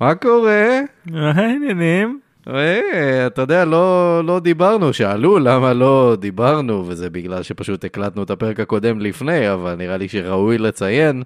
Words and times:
מה 0.00 0.14
קורה? 0.14 0.80
מה 1.10 1.30
העניינים? 1.30 2.20
אה, 2.48 3.26
אתה 3.26 3.42
יודע, 3.42 3.64
לא, 3.64 4.20
לא 4.24 4.40
דיברנו, 4.40 4.92
שאלו 4.92 5.38
למה 5.38 5.72
לא 5.72 6.16
דיברנו, 6.20 6.84
וזה 6.86 7.10
בגלל 7.10 7.42
שפשוט 7.42 7.84
הקלטנו 7.84 8.22
את 8.22 8.30
הפרק 8.30 8.60
הקודם 8.60 9.00
לפני, 9.00 9.52
אבל 9.52 9.74
נראה 9.74 9.96
לי 9.96 10.08
שראוי 10.08 10.58
לציין 10.58 11.22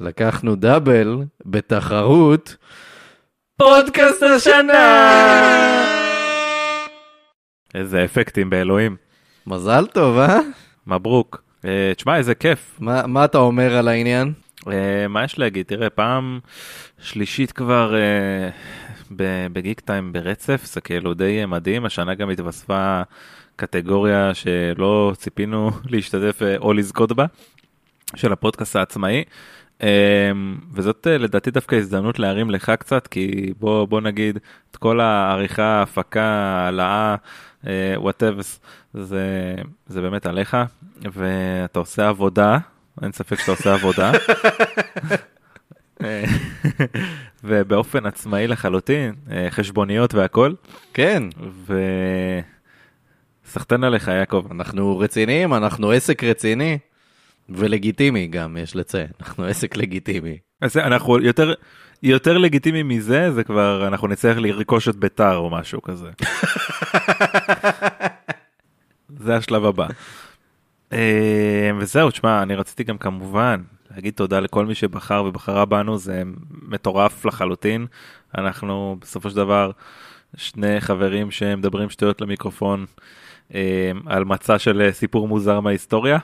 שלקחנו 0.00 0.56
דאבל 0.56 1.18
בתחרות 1.46 2.56
פודקאסט 3.56 4.22
השנה! 4.22 5.08
איזה 7.74 8.04
אפקטים 8.04 8.50
באלוהים. 8.50 8.96
מזל 9.46 9.86
טוב, 9.86 10.18
אה? 10.18 10.38
מברוק. 10.86 11.42
אה, 11.64 11.92
תשמע, 11.96 12.16
איזה 12.16 12.34
כיף. 12.34 12.76
מה, 12.80 13.06
מה 13.06 13.24
אתה 13.24 13.38
אומר 13.38 13.76
על 13.76 13.88
העניין? 13.88 14.32
אה, 14.66 15.08
מה 15.08 15.24
יש 15.24 15.38
להגיד? 15.38 15.66
תראה, 15.66 15.90
פעם 15.90 16.40
שלישית 17.02 17.52
כבר 17.52 17.94
אה, 17.94 18.50
ב 19.52 19.80
Geektime 19.80 20.12
ברצף, 20.12 20.62
זה 20.64 20.80
כאילו 20.80 21.14
די 21.14 21.46
מדהים. 21.46 21.84
השנה 21.84 22.14
גם 22.14 22.30
התווספה 22.30 23.02
קטגוריה 23.58 24.34
שלא 24.34 25.12
ציפינו 25.16 25.70
להשתתף 25.90 26.42
אה, 26.42 26.56
או 26.56 26.72
לזכות 26.72 27.12
בה, 27.12 27.26
של 28.16 28.32
הפודקאסט 28.32 28.76
העצמאי. 28.76 29.24
אה, 29.82 30.30
וזאת 30.72 31.06
אה, 31.06 31.18
לדעתי 31.18 31.50
דווקא 31.50 31.76
הזדמנות 31.76 32.18
להרים 32.18 32.50
לך 32.50 32.72
קצת, 32.78 33.06
כי 33.06 33.52
בוא, 33.58 33.84
בוא 33.88 34.00
נגיד, 34.00 34.38
את 34.70 34.76
כל 34.76 35.00
העריכה, 35.00 35.82
הפקה, 35.82 36.22
העלאה, 36.24 37.16
whatever, 37.96 38.40
זה, 38.94 39.54
זה 39.86 40.00
באמת 40.00 40.26
עליך, 40.26 40.56
ואתה 41.12 41.78
עושה 41.78 42.08
עבודה, 42.08 42.58
אין 43.02 43.12
ספק 43.12 43.40
שאתה 43.40 43.50
עושה 43.50 43.74
עבודה. 43.74 44.12
אה, 46.04 46.24
ובאופן 47.44 48.06
עצמאי 48.06 48.46
לחלוטין, 48.46 49.14
אה, 49.30 49.46
חשבוניות 49.50 50.14
והכל, 50.14 50.52
כן, 50.94 51.22
וסחטיין 53.46 53.84
עליך 53.84 54.08
יעקב. 54.08 54.46
אנחנו 54.50 54.98
רציניים, 54.98 55.54
אנחנו 55.54 55.90
עסק 55.90 56.24
רציני, 56.24 56.78
ולגיטימי 57.48 58.26
גם, 58.26 58.56
יש 58.56 58.76
לציין, 58.76 59.08
אנחנו 59.20 59.44
עסק 59.44 59.76
לגיטימי. 59.76 60.38
אז 60.60 60.76
אנחנו 60.76 61.18
יותר, 61.18 61.54
יותר 62.02 62.38
לגיטימי 62.38 62.82
מזה, 62.82 63.32
זה 63.32 63.44
כבר, 63.44 63.88
אנחנו 63.88 64.08
נצטרך 64.08 64.38
לרכוש 64.38 64.88
את 64.88 64.96
ביתר 64.96 65.36
או 65.36 65.50
משהו 65.50 65.82
כזה. 65.82 66.10
זה 69.24 69.36
השלב 69.36 69.64
הבא. 69.64 69.86
אה, 70.92 71.70
וזהו, 71.78 72.10
תשמע, 72.10 72.42
אני 72.42 72.54
רציתי 72.54 72.84
גם 72.84 72.98
כמובן 72.98 73.62
להגיד 73.90 74.14
תודה 74.14 74.40
לכל 74.40 74.66
מי 74.66 74.74
שבחר 74.74 75.24
ובחרה 75.26 75.64
בנו, 75.64 75.98
זה 75.98 76.22
מטורף 76.62 77.24
לחלוטין. 77.24 77.86
אנחנו 78.38 78.96
בסופו 79.00 79.30
של 79.30 79.36
דבר 79.36 79.70
שני 80.36 80.80
חברים 80.80 81.30
שמדברים 81.30 81.90
שטויות 81.90 82.20
למיקרופון 82.20 82.86
אה, 83.54 83.90
על 84.06 84.24
מצע 84.24 84.58
של 84.58 84.88
סיפור 84.92 85.28
מוזר 85.28 85.60
מההיסטוריה, 85.60 86.18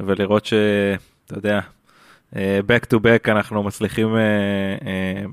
ולראות 0.00 0.44
שאתה 0.44 1.34
יודע, 1.36 1.60
אה, 2.36 2.60
back 2.68 2.94
to 2.94 2.98
back 2.98 3.30
אנחנו 3.30 3.62
מצליחים 3.62 4.16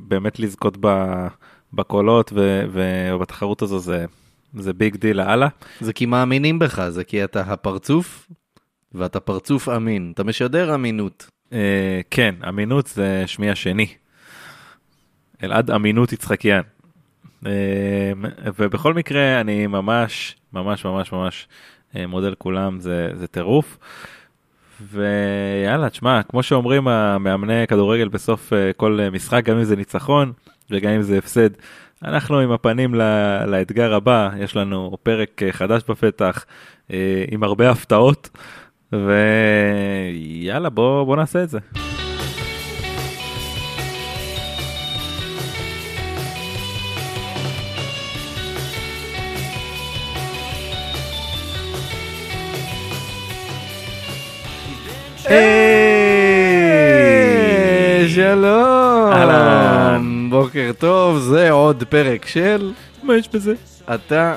באמת 0.08 0.40
לזכות 0.40 0.78
בקולות 1.74 2.34
ובתחרות 2.72 3.62
הזו 3.62 3.80
זה, 3.80 4.06
זה 4.54 4.74
big 4.74 4.96
deal 4.96 5.18
לאללה. 5.18 5.48
זה 5.80 5.94
כי 5.94 6.06
מאמינים 6.06 6.60
בך, 6.60 6.90
זה 6.90 7.04
כי 7.04 7.24
אתה 7.24 7.42
הפרצוף, 7.42 8.28
ואתה 8.94 9.20
פרצוף 9.20 9.70
אמין, 9.70 10.12
אתה 10.16 10.24
משדר 10.24 10.76
אמינות. 10.76 11.30
אה, 11.54 12.02
כן, 12.12 12.36
אמינות 12.48 12.88
זה 12.88 13.24
שמי 13.26 13.50
השני. 13.50 13.88
אלעד 15.44 15.72
אמינות 15.72 16.14
יצחקיאן. 16.14 16.62
אה, 17.46 17.52
ובכל 18.58 18.94
מקרה 18.94 19.42
אני 19.42 19.68
ממש 19.68 20.36
ממש 20.54 20.86
ממש 20.86 21.12
ממש 21.12 21.48
אה, 21.96 22.08
מודה 22.08 22.30
לכולם, 22.30 22.80
זה, 22.80 23.10
זה 23.14 23.28
טירוף. 23.28 23.78
ויאללה, 24.82 25.90
תשמע, 25.90 26.24
כמו 26.24 26.44
שאומרים 26.44 26.88
המאמני 26.88 27.68
כדורגל 27.68 28.08
בסוף 28.08 28.54
אה, 28.54 28.74
כל 28.74 29.00
משחק, 29.12 29.46
גם 29.46 29.58
אם 29.58 29.64
זה 29.64 29.76
ניצחון 29.76 30.34
וגם 30.72 30.92
אם 30.92 31.02
זה 31.02 31.18
הפסד, 31.18 31.50
אנחנו 32.04 32.40
עם 32.40 32.52
הפנים 32.52 32.96
לה, 32.96 33.46
לאתגר 33.46 33.94
הבא, 33.94 34.30
יש 34.40 34.56
לנו 34.56 34.98
פרק 35.04 35.44
אה, 35.44 35.52
חדש 35.52 35.82
בפתח 35.90 36.46
אה, 36.94 37.26
עם 37.32 37.44
הרבה 37.44 37.70
הפתעות. 37.70 38.30
ויאללה 38.94 40.70
בוא 40.70 41.04
בוא 41.04 41.16
נעשה 41.16 41.44
את 41.44 41.50
זה. 41.50 41.60
היי, 56.38 56.90
שלום, 58.10 59.12
אהלן. 59.12 60.28
בוקר 60.30 60.72
טוב, 60.80 61.18
זה 61.18 61.52
עוד 61.52 61.84
פרק 61.90 62.26
של 62.26 62.72
מה 63.04 63.18
יש 63.18 63.30
בזה? 63.34 63.54
אתה, 63.94 64.36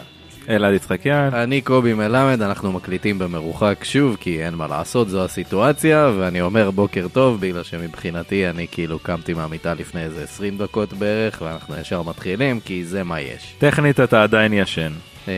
אלעד 0.51 0.75
יצחקיאן. 0.75 1.35
אני 1.35 1.61
קובי 1.61 1.95
מלמד, 1.95 2.43
אנחנו 2.43 2.73
מקליטים 2.73 3.19
במרוחק 3.19 3.85
שוב, 3.85 4.17
כי 4.21 4.45
אין 4.45 4.55
מה 4.55 4.67
לעשות, 4.67 5.09
זו 5.09 5.25
הסיטואציה, 5.25 6.11
ואני 6.19 6.41
אומר 6.41 6.71
בוקר 6.71 7.07
טוב, 7.13 7.41
בגלל 7.41 7.63
שמבחינתי 7.63 8.49
אני 8.49 8.67
כאילו 8.71 8.99
קמתי 8.99 9.35
מהמיטה 9.35 9.75
לפני 9.75 10.03
איזה 10.03 10.23
20 10.23 10.59
דקות 10.59 10.93
בערך, 10.93 11.43
ואנחנו 11.45 11.77
ישר 11.77 12.03
מתחילים, 12.03 12.61
כי 12.61 12.85
זה 12.85 13.05
מה 13.05 13.21
יש. 13.21 13.55
טכנית 13.59 14.01
אתה 14.01 14.23
עדיין 14.23 14.53
ישן. 14.53 14.93
אה, 15.29 15.33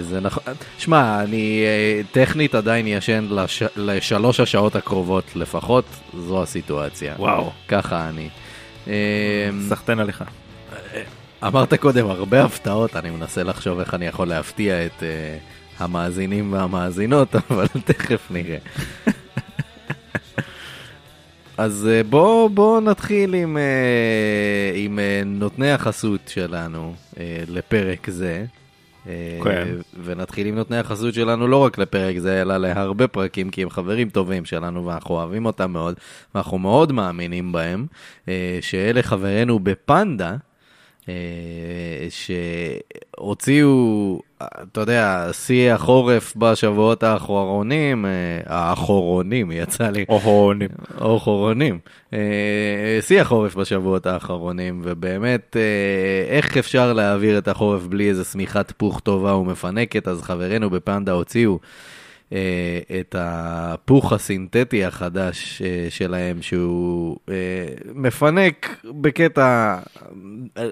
זה 0.00 0.20
נכון, 0.20 0.42
שמע, 0.78 1.22
אני 1.22 1.62
אה, 1.66 2.00
טכנית 2.12 2.54
עדיין 2.54 2.86
ישן 2.86 3.26
לש... 3.30 3.62
לשלוש 3.76 4.40
השעות 4.40 4.76
הקרובות 4.76 5.24
לפחות, 5.36 5.84
זו 6.18 6.42
הסיטואציה. 6.42 7.14
וואו. 7.18 7.50
ככה 7.68 8.08
אני. 8.08 8.28
אה, 8.88 8.92
סחטיין 9.68 9.98
עליך. 9.98 10.24
אמרת 11.46 11.74
קודם 11.74 12.10
הרבה 12.10 12.44
הפתעות, 12.44 12.96
אני 12.96 13.10
מנסה 13.10 13.42
לחשוב 13.42 13.78
איך 13.78 13.94
אני 13.94 14.06
יכול 14.06 14.28
להפתיע 14.28 14.86
את 14.86 15.00
uh, 15.00 15.82
המאזינים 15.82 16.52
והמאזינות, 16.52 17.36
אבל 17.50 17.66
תכף 17.84 18.30
נראה. 18.30 18.58
אז 21.58 21.88
uh, 21.90 22.06
בוא, 22.06 22.50
בוא 22.50 22.80
נתחיל 22.80 23.34
עם, 23.34 23.56
uh, 23.56 24.76
עם 24.76 24.98
uh, 24.98 25.26
נותני 25.26 25.72
החסות 25.72 26.20
שלנו 26.26 26.94
uh, 27.14 27.16
לפרק 27.48 28.10
זה. 28.10 28.44
כן. 29.44 29.68
ונתחיל 30.04 30.46
עם 30.46 30.54
נותני 30.54 30.78
החסות 30.78 31.14
שלנו 31.14 31.48
לא 31.48 31.56
רק 31.56 31.78
לפרק 31.78 32.18
זה, 32.18 32.42
אלא 32.42 32.56
להרבה 32.56 33.08
פרקים, 33.08 33.50
כי 33.50 33.62
הם 33.62 33.70
חברים 33.70 34.08
טובים 34.08 34.44
שלנו 34.44 34.86
ואנחנו 34.86 35.14
אוהבים 35.14 35.46
אותם 35.46 35.72
מאוד, 35.72 35.94
ואנחנו 36.34 36.58
מאוד 36.58 36.92
מאמינים 36.92 37.52
בהם, 37.52 37.86
שאלה 38.60 39.02
חברינו 39.02 39.58
בפנדה. 39.58 40.36
אה, 41.08 41.14
שהוציאו, 43.18 44.20
אתה 44.42 44.80
יודע, 44.80 45.28
שיא 45.32 45.72
החורף 45.72 46.36
בשבועות 46.36 47.02
האחרונים, 47.02 48.06
אה, 48.06 48.10
האחרונים, 48.46 49.52
יצא 49.62 49.90
לי, 49.90 50.04
אוהונים. 50.08 50.68
או 51.00 51.20
חורונים, 51.20 51.78
אה, 52.12 52.18
שיא 53.00 53.20
החורף 53.20 53.54
בשבועות 53.54 54.06
האחרונים, 54.06 54.80
ובאמת, 54.84 55.56
איך 56.28 56.56
אפשר 56.56 56.92
להעביר 56.92 57.38
את 57.38 57.48
החורף 57.48 57.86
בלי 57.86 58.08
איזה 58.08 58.24
שמיכת 58.24 58.72
פוך 58.76 59.00
טובה 59.00 59.34
ומפנקת, 59.34 60.08
אז 60.08 60.22
חברינו 60.22 60.70
בפנדה 60.70 61.12
הוציאו. 61.12 61.58
אה, 62.32 62.78
את 63.00 63.14
הפוך 63.18 64.12
הסינתטי 64.12 64.84
החדש 64.84 65.62
אה, 65.62 65.86
שלהם, 65.90 66.42
שהוא 66.42 67.16
אה, 67.28 67.34
מפנק 67.94 68.76
בקטע, 69.00 69.78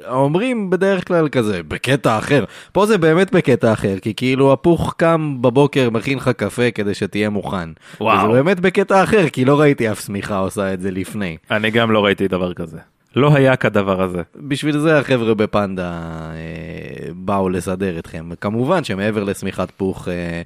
אומרים 0.09 0.71
בדרך 0.71 1.09
כלל 1.09 1.29
כזה, 1.29 1.63
בקטע 1.63 2.19
אחר. 2.19 2.45
פה 2.73 2.87
זה 2.87 2.99
באמת 2.99 3.33
בקטע 3.33 3.73
אחר, 3.73 3.99
כי 3.99 4.15
כאילו 4.15 4.53
הפוך 4.53 4.95
קם 4.97 5.37
בבוקר, 5.41 5.91
מכין 5.91 6.19
לך 6.19 6.29
קפה 6.29 6.71
כדי 6.71 6.95
שתהיה 6.95 7.31
מוכן. 7.31 7.69
וואו. 8.01 8.19
וזה 8.19 8.43
באמת 8.43 8.61
בקטע 8.61 9.03
אחר, 9.03 9.29
כי 9.29 9.45
לא 9.45 9.61
ראיתי 9.61 9.93
אף 9.93 10.01
שמיכה 10.01 10.39
עושה 10.39 10.75
את 10.75 10.81
זה 10.81 10.91
לפני. 10.91 11.37
אני 11.51 11.71
גם 11.71 11.91
לא 11.91 12.05
ראיתי 12.05 12.29
דבר 12.29 12.55
כזה. 12.55 12.79
לא 13.17 13.35
היה 13.35 13.57
כדבר 13.57 14.03
הזה. 14.03 14.23
בשביל 14.37 14.79
זה 14.79 14.99
החבר'ה 14.99 15.35
בפנדה 15.35 15.93
אה, 16.35 17.13
באו 17.15 17.49
לסדר 17.49 17.99
אתכם. 17.99 18.29
כמובן 18.41 18.85
שמעבר 18.85 19.25
לשמיכת 19.25 19.71
פוך 19.77 20.09
אה, 20.09 20.43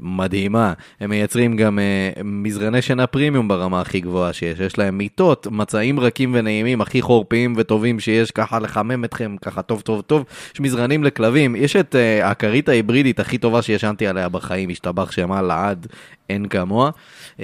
מדהימה. 0.00 0.72
הם 1.00 1.10
מייצרים 1.10 1.56
גם 1.56 1.78
uh, 1.78 2.22
מזרני 2.24 2.82
שינה 2.82 3.06
פרימיום 3.06 3.48
ברמה 3.48 3.80
הכי 3.80 4.00
גבוהה 4.00 4.32
שיש. 4.32 4.60
יש 4.60 4.78
להם 4.78 4.98
מיטות, 4.98 5.46
מצעים 5.50 6.00
רכים 6.00 6.30
ונעימים, 6.34 6.80
הכי 6.80 7.02
חורפיים 7.02 7.54
וטובים 7.56 8.00
שיש, 8.00 8.30
ככה 8.30 8.58
לחמם 8.58 9.04
אתכם, 9.04 9.36
ככה 9.42 9.62
טוב 9.62 9.80
טוב 9.80 10.00
טוב. 10.00 10.24
יש 10.54 10.60
מזרנים 10.60 11.04
לכלבים. 11.04 11.56
יש 11.56 11.76
את 11.76 11.94
uh, 11.94 12.24
הכרית 12.24 12.68
ההיברידית 12.68 13.20
הכי 13.20 13.38
טובה 13.38 13.62
שישנתי 13.62 14.06
עליה 14.06 14.28
בחיים, 14.28 14.70
השתבח 14.70 15.10
שמה 15.10 15.42
לעד, 15.42 15.86
אין 16.30 16.48
כמוה. 16.48 16.90
Uh, 17.36 17.40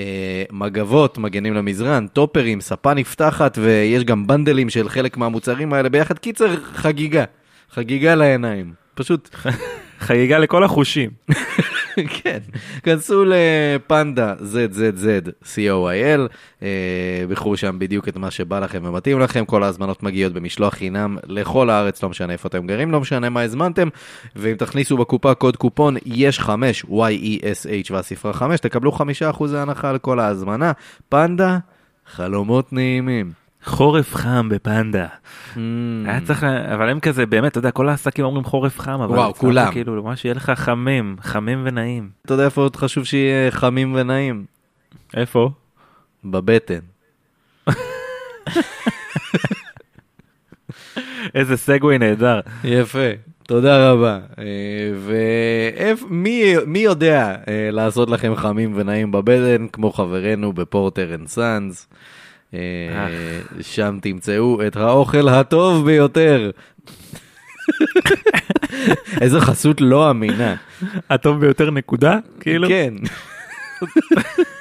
מגבות, 0.51 1.19
מגנים 1.19 1.55
למזרן, 1.55 2.07
טופרים, 2.07 2.61
ספה 2.61 2.95
נפתחת, 2.95 3.59
ויש 3.63 4.05
גם 4.05 4.27
בנדלים 4.27 4.71
של 4.71 4.89
חלק 4.89 5.17
מהמוצרים 5.17 5.73
האלה 5.73 5.89
ביחד. 5.89 6.19
קיצר, 6.19 6.57
חגיגה. 6.75 7.25
חגיגה 7.71 8.15
לעיניים. 8.15 8.73
פשוט 8.95 9.31
חגיגה 10.07 10.39
לכל 10.39 10.65
החושים. 10.65 11.11
כן, 12.23 12.39
כנסו 12.83 13.25
לפנדה 13.27 14.35
ZZZ 14.35 15.29
co.il, 15.43 16.21
אה, 16.63 17.25
בחרו 17.29 17.57
שם 17.57 17.79
בדיוק 17.79 18.09
את 18.09 18.17
מה 18.17 18.31
שבא 18.31 18.59
לכם 18.59 18.83
ומתאים 18.85 19.21
לכם, 19.21 19.45
כל 19.45 19.63
ההזמנות 19.63 20.03
מגיעות 20.03 20.33
במשלוח 20.33 20.75
חינם 20.75 21.17
לכל 21.27 21.71
הארץ, 21.71 22.03
לא 22.03 22.09
משנה 22.09 22.33
איפה 22.33 22.49
אתם 22.49 22.67
גרים, 22.67 22.93
לא 22.93 23.01
משנה 23.01 23.29
מה 23.29 23.43
הזמנתם, 23.43 23.89
ואם 24.37 24.55
תכניסו 24.55 24.97
בקופה 24.97 25.35
קוד 25.35 25.57
קופון 25.57 25.97
יש 26.07 26.41
5, 26.41 26.85
Y-E-S-H 26.85 27.93
והספרה 27.93 28.33
5, 28.33 28.61
תקבלו 28.61 28.93
5% 28.93 29.03
הנחה 29.57 29.91
על 29.91 29.99
כל 29.99 30.21
ההזמנה. 30.21 30.73
פנדה, 31.09 31.59
חלומות 32.07 32.73
נעימים. 32.73 33.48
חורף 33.69 34.15
חם 34.15 34.49
בפנדה. 34.49 35.07
Mm. 35.55 35.59
היה 36.07 36.21
צריך, 36.25 36.45
אבל 36.45 36.89
הם 36.89 37.01
כזה, 37.01 37.27
באמת, 37.27 37.53
אתה 37.53 37.59
יודע, 37.59 37.71
כל 37.71 37.89
העסקים 37.89 38.25
אומרים 38.25 38.45
חורף 38.45 38.81
חם, 38.81 39.01
אבל... 39.01 39.17
וואו, 39.17 39.35
כולם. 39.35 39.73
כאילו, 39.73 40.03
ממש 40.03 40.23
שיהיה 40.23 40.35
לך 40.35 40.53
חמים, 40.55 41.17
חמים 41.21 41.63
ונעים. 41.65 42.09
אתה 42.27 42.35
יודע 42.35 42.45
איפה 42.45 42.61
עוד 42.61 42.77
חשוב 42.77 43.05
שיהיה 43.05 43.51
חמים 43.51 43.95
ונעים? 43.95 44.45
איפה? 45.17 45.51
בבטן. 46.25 46.79
איזה 51.35 51.57
segue 51.57 51.99
נהדר. 51.99 52.41
יפה, 52.65 53.09
תודה 53.43 53.91
רבה. 53.91 54.19
ומי 55.07 56.79
יודע 56.79 57.37
אה, 57.49 57.69
לעשות 57.73 58.11
לכם 58.11 58.37
חמים 58.37 58.73
ונעים 58.77 59.13
בבטן, 59.13 59.67
כמו 59.73 59.93
חברנו 59.93 60.53
ב 60.53 60.62
Porter 60.62 61.15
and 61.15 61.27
Sons. 61.27 61.89
אה, 62.55 62.61
שם 63.61 63.99
תמצאו 64.03 64.67
את 64.67 64.77
האוכל 64.77 65.29
הטוב 65.29 65.87
ביותר. 65.87 66.51
איזו 69.21 69.41
חסות 69.41 69.81
לא 69.81 70.11
אמינה. 70.11 70.55
הטוב 71.11 71.41
ביותר 71.41 71.71
נקודה? 71.71 72.19
כאילו? 72.41 72.69
כן. 72.69 72.95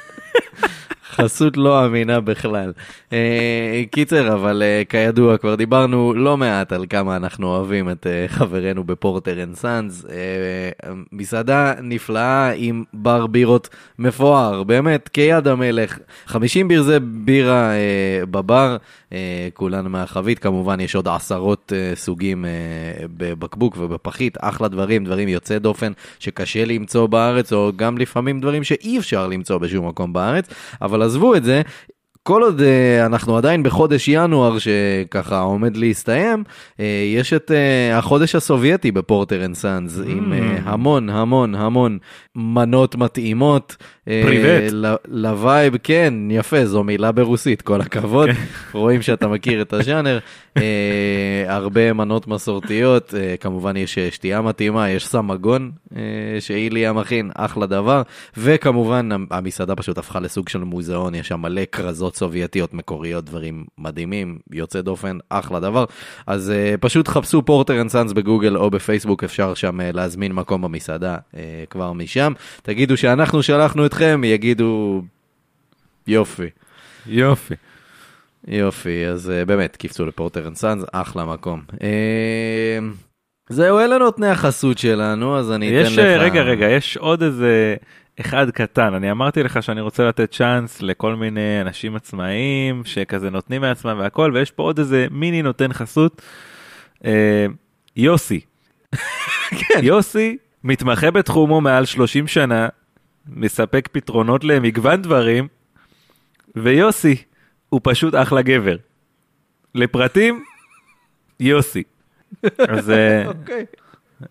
חסות 1.18 1.58
לא 1.58 1.86
אמינה 1.86 2.20
בכלל. 2.20 2.74
אה, 3.14 3.84
קיצר, 3.92 4.34
אבל 4.34 4.64
אה, 4.66 4.82
כידוע, 4.90 5.38
כבר 5.38 5.56
דיברנו 5.56 6.14
לא 6.14 6.38
מעט 6.38 6.74
על 6.74 6.86
כמה 6.90 7.16
אנחנו 7.16 7.48
אוהבים 7.48 7.90
את 7.90 8.08
אה, 8.08 8.26
חברינו 8.28 8.84
ב 8.84 8.93
Porter 8.93 9.44
and 9.44 9.56
Sons. 9.56 10.06
מסעדה 11.12 11.74
נפלאה 11.82 12.52
עם 12.56 12.84
בר 12.94 13.28
בירות 13.28 13.70
מפואר, 14.00 14.64
באמת, 14.64 15.10
כיד 15.10 15.48
המלך. 15.48 16.00
50 16.26 16.68
ברזי 16.68 17.00
בירה 17.00 17.72
בבר, 18.32 18.78
כולן 19.54 19.88
מהחבית, 19.88 20.40
כמובן 20.40 20.80
יש 20.80 20.96
עוד 20.96 21.08
עשרות 21.08 21.74
סוגים 21.96 22.46
בבקבוק 23.18 23.78
ובפחית, 23.80 24.38
אחלה 24.42 24.68
דברים, 24.68 25.06
דברים 25.06 25.28
יוצאי 25.28 25.60
דופן 25.60 25.92
שקשה 26.20 26.66
למצוא 26.66 27.08
בארץ, 27.08 27.54
או 27.54 27.72
גם 27.76 27.98
לפעמים 27.98 28.40
דברים 28.40 28.64
שאי 28.64 29.00
אפשר 29.00 29.28
למצוא 29.28 29.58
בשום 29.58 29.88
מקום 29.88 30.14
בארץ, 30.14 30.50
אבל 30.82 31.02
עזבו 31.08 31.36
את 31.36 31.44
זה. 31.44 31.62
כל 32.24 32.44
עוד 32.44 32.60
uh, 32.60 33.06
אנחנו 33.06 33.38
עדיין 33.38 33.64
בחודש 33.64 34.08
ינואר 34.08 34.58
שככה 34.60 35.40
עומד 35.40 35.78
להסתיים, 35.78 36.44
uh, 36.48 36.82
יש 37.16 37.34
את 37.34 37.52
uh, 37.52 37.96
החודש 37.98 38.36
הסובייטי 38.36 38.92
ב 38.92 39.00
Porter 39.00 39.46
and 39.46 39.56
Sons, 39.56 39.98
mm. 39.98 40.02
עם 40.10 40.34
uh, 40.34 40.36
המון 40.66 41.10
המון 41.10 41.56
המון 41.56 41.98
מנות 42.36 42.96
מתאימות. 42.96 43.76
привет. 44.24 44.72
ל- 44.72 44.96
ל 45.08 45.20
vibe, 45.20 45.78
כן, 45.84 46.14
יפה, 46.32 46.66
זו 46.66 46.84
מילה 46.84 47.12
ברוסית, 47.12 47.62
כל 47.62 47.82
הכבוד. 47.82 48.30
רואים 48.74 49.02
שאתה 49.02 49.28
מכיר 49.28 49.62
את 49.62 49.74
הז'אנר. 49.74 50.20
uh, 50.58 50.62
הרבה 51.48 51.94
מנות 51.94 52.28
מסורתיות, 52.28 53.14
uh, 53.14 53.38
כמובן 53.42 53.78
יש 53.78 54.00
שתייה 54.00 54.42
מתאימה, 54.42 54.90
יש 54.90 55.08
סמגון 55.08 55.72
שאיליה 56.40 56.94
מכין, 56.94 57.32
אחלה 57.36 57.66
דבר. 57.66 58.02
וכמובן 58.38 59.10
המסעדה 59.32 59.76
פשוט 59.76 59.98
הפכה 59.98 60.20
לסוג 60.20 60.50
של 60.50 60.60
מוזיאון, 60.60 61.16
יש 61.16 61.28
שם 61.28 61.42
מלא 61.42 61.62
כרזות 61.72 62.16
סובייטיות 62.16 62.74
מקוריות, 62.74 63.26
דברים 63.26 63.66
מדהימים, 63.78 64.38
יוצא 64.52 64.82
דופן, 64.82 65.18
אחלה 65.30 65.60
דבר. 65.60 65.86
אז 66.28 66.54
פשוט 66.80 67.08
חפשו 67.08 67.42
Porter 67.42 67.82
and 67.82 67.90
Sons 67.90 68.12
בגוגל 68.12 68.58
או 68.58 68.70
בפייסבוק, 68.70 69.24
אפשר 69.24 69.54
שם 69.54 69.80
להזמין 69.94 70.32
מקום 70.32 70.62
במסעדה 70.62 71.18
כבר 71.70 71.94
משם. 71.94 72.34
תגידו 72.62 72.98
שאנחנו 72.98 73.44
שלחנו 73.44 73.86
אתכם, 73.98 74.24
יגידו 74.24 75.02
יופי. 76.08 76.50
יופי. 77.06 77.54
יופי, 78.48 79.06
אז 79.06 79.30
uh, 79.42 79.46
באמת, 79.46 79.76
קפצו 79.76 80.06
ל 80.06 80.12
Porter 80.12 80.48
and 80.48 80.56
Sons, 80.56 80.84
אחלה 80.92 81.26
מקום. 81.26 81.62
Uh, 81.74 81.78
זהו, 83.50 83.80
אלה 83.80 83.98
נותני 83.98 84.28
החסות 84.28 84.78
שלנו, 84.78 85.38
אז 85.38 85.52
אני 85.52 85.68
אתן 85.70 85.88
יש, 85.88 85.94
לך... 85.94 86.00
אה, 86.00 86.18
רגע, 86.18 86.42
רגע, 86.42 86.66
יש 86.70 86.98
עוד 86.98 87.24
איזה 87.24 87.76
אחד 88.20 88.50
קטן. 88.50 88.94
אני 88.94 89.12
אמרתי 89.12 89.44
לך 89.44 89.64
שאני 89.64 89.82
רוצה 89.82 90.08
לתת 90.08 90.32
צ'אנס 90.32 90.82
לכל 90.82 91.16
מיני 91.16 91.62
אנשים 91.62 91.96
עצמאיים 91.96 92.82
שכזה 92.86 93.30
נותנים 93.30 93.62
מעצמם 93.62 93.98
והכל, 94.00 94.32
ויש 94.34 94.52
פה 94.52 94.64
עוד 94.64 94.80
איזה 94.80 95.08
מיני 95.12 95.42
נותן 95.42 95.74
חסות. 95.74 96.22
אה, 97.06 97.46
יוסי. 97.96 98.40
כן. 99.60 99.80
יוסי 99.84 100.38
מתמחה 100.64 101.12
בתחומו 101.12 101.62
מעל 101.62 101.86
30 101.86 102.28
שנה, 102.28 102.68
מספק 103.30 103.90
פתרונות 103.92 104.44
למגוון 104.44 105.02
דברים, 105.02 105.48
ויוסי 106.56 107.16
הוא 107.70 107.82
פשוט 107.84 108.16
אחלה 108.16 108.42
גבר. 108.42 108.76
לפרטים, 109.76 110.44
יוסי. 111.40 111.84
אז 112.70 112.90
אה, 112.90 113.28
אוקיי. 113.28 113.66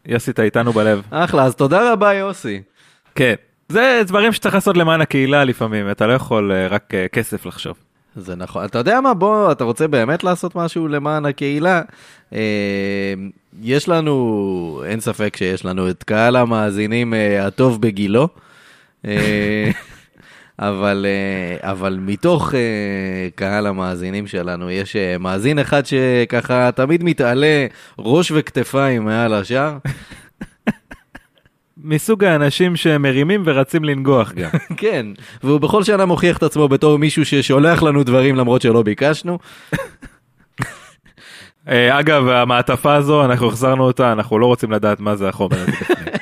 יוסי, 0.07 0.31
אתה 0.31 0.43
איתנו 0.43 0.73
בלב. 0.73 1.03
אחלה, 1.11 1.45
אז 1.45 1.55
תודה 1.55 1.93
רבה 1.93 2.15
יוסי. 2.15 2.63
כן. 3.15 3.35
זה 3.69 4.03
דברים 4.07 4.33
שצריך 4.33 4.55
לעשות 4.55 4.77
למען 4.77 5.01
הקהילה 5.01 5.45
לפעמים, 5.45 5.91
אתה 5.91 6.07
לא 6.07 6.13
יכול 6.13 6.53
אה, 6.53 6.67
רק 6.67 6.95
אה, 6.95 7.09
כסף 7.09 7.47
לחשוב. 7.47 7.77
זה 8.17 8.35
נכון. 8.37 8.65
אתה 8.65 8.79
יודע 8.79 9.01
מה, 9.01 9.15
בוא, 9.15 9.53
אתה 9.53 9.65
רוצה 9.65 9.89
באמת 9.89 10.25
לעשות 10.25 10.57
משהו 10.57 10.89
למען 10.89 11.27
הקהילה? 11.27 11.83
אה, 12.33 13.15
יש 13.63 13.89
לנו, 13.89 14.83
אין 14.87 15.01
ספק 15.01 15.37
שיש 15.37 15.65
לנו 15.65 15.91
את 15.91 16.03
קהל 16.03 16.37
המאזינים 16.37 17.15
אה, 17.15 17.47
הטוב 17.47 17.81
בגילו, 17.81 18.29
אבל, 20.59 21.07
אה, 21.09 21.71
אבל 21.71 21.99
מתוך 22.01 22.55
אה, 22.55 23.29
קהל 23.35 23.67
המאזינים 23.67 24.27
שלנו, 24.27 24.71
יש 24.71 24.97
אה, 24.97 25.19
מאזין 25.19 25.59
אחד 25.59 25.83
שככה 25.87 26.71
תמיד 26.73 27.05
מתעלה 27.05 27.67
ראש 27.99 28.33
וכתפיים 28.35 29.05
מעל 29.05 29.35
השאר. 29.35 29.77
מסוג 31.79 32.25
האנשים 32.25 32.77
שמרימים 32.77 33.43
ורצים 33.45 33.85
לנגוח 33.85 34.33
גם. 34.33 34.51
כן, 34.77 35.07
והוא 35.45 35.61
בכל 35.61 35.83
שנה 35.83 36.05
מוכיח 36.05 36.39
את 36.39 36.43
עצמו 36.43 36.69
בתור 36.69 36.99
מישהו 36.99 37.25
ששולח 37.25 37.83
לנו 37.83 38.05
דברים 38.05 38.37
למרות 38.37 38.63
שלא 38.63 38.83
ביקשנו. 38.83 39.39
אה, 41.69 42.01
אגב, 42.01 42.29
המעטפה 42.29 42.95
הזו, 42.95 43.25
אנחנו 43.25 43.49
החזרנו 43.49 43.85
אותה, 43.85 44.13
אנחנו 44.13 44.39
לא 44.39 44.47
רוצים 44.47 44.71
לדעת 44.71 45.01
מה 45.01 45.17
זה 45.17 45.29
החומר 45.29 45.57
הזה. 45.61 45.73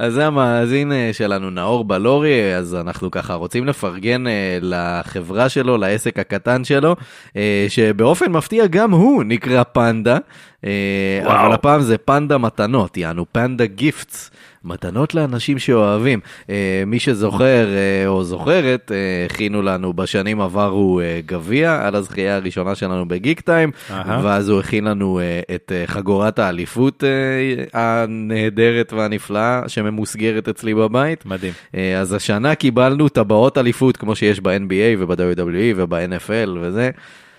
אז 0.00 0.12
זה 0.12 0.26
המאזין 0.26 0.92
אה, 0.92 1.10
שלנו, 1.12 1.50
נאור 1.50 1.84
בלורי, 1.84 2.54
אז 2.56 2.74
אנחנו 2.74 3.10
ככה 3.10 3.34
רוצים 3.34 3.66
לפרגן 3.66 4.26
אה, 4.26 4.58
לחברה 4.62 5.48
שלו, 5.48 5.78
לעסק 5.78 6.18
הקטן 6.18 6.64
שלו, 6.64 6.96
אה, 7.36 7.66
שבאופן 7.68 8.32
מפתיע 8.32 8.66
גם 8.66 8.90
הוא 8.90 9.24
נקרא 9.24 9.62
פנדה, 9.62 10.18
וואו. 10.64 11.46
אבל 11.46 11.52
הפעם 11.52 11.80
זה 11.80 11.98
פנדה 11.98 12.38
מתנות, 12.38 12.96
יענו 12.96 13.26
פנדה 13.32 13.66
גיפטס. 13.66 14.30
מתנות 14.64 15.14
לאנשים 15.14 15.58
שאוהבים. 15.58 16.20
אה, 16.50 16.82
מי 16.86 16.98
שזוכר 16.98 17.66
אה, 17.66 18.06
או 18.06 18.24
זוכרת, 18.24 18.92
אה, 18.92 19.26
הכינו 19.30 19.62
לנו 19.62 19.92
בשנים 19.92 20.40
עברו 20.40 21.00
אה, 21.00 21.20
גביע 21.26 21.86
על 21.86 21.94
הזכייה 21.94 22.36
הראשונה 22.36 22.74
שלנו 22.74 23.08
בגיק 23.08 23.40
טיים, 23.40 23.70
אהה. 23.90 24.20
ואז 24.24 24.48
הוא 24.48 24.60
הכין 24.60 24.84
לנו 24.84 25.20
אה, 25.20 25.40
את 25.54 25.72
אה, 25.74 25.86
חגורת 25.86 26.38
האליפות 26.38 27.04
אה, 27.04 27.64
הנהדרת 27.80 28.92
והנפלאה 28.92 29.62
שממוסגרת 29.66 30.48
אצלי 30.48 30.74
בבית. 30.74 31.26
מדהים. 31.26 31.52
אה, 31.74 32.00
אז 32.00 32.12
השנה 32.12 32.54
קיבלנו 32.54 33.08
טבעות 33.08 33.58
אליפות 33.58 33.96
כמו 33.96 34.16
שיש 34.16 34.40
ב-NBA 34.40 34.98
וב-WWE 34.98 35.74
וב-NFL 35.76 36.50
וזה. 36.60 36.90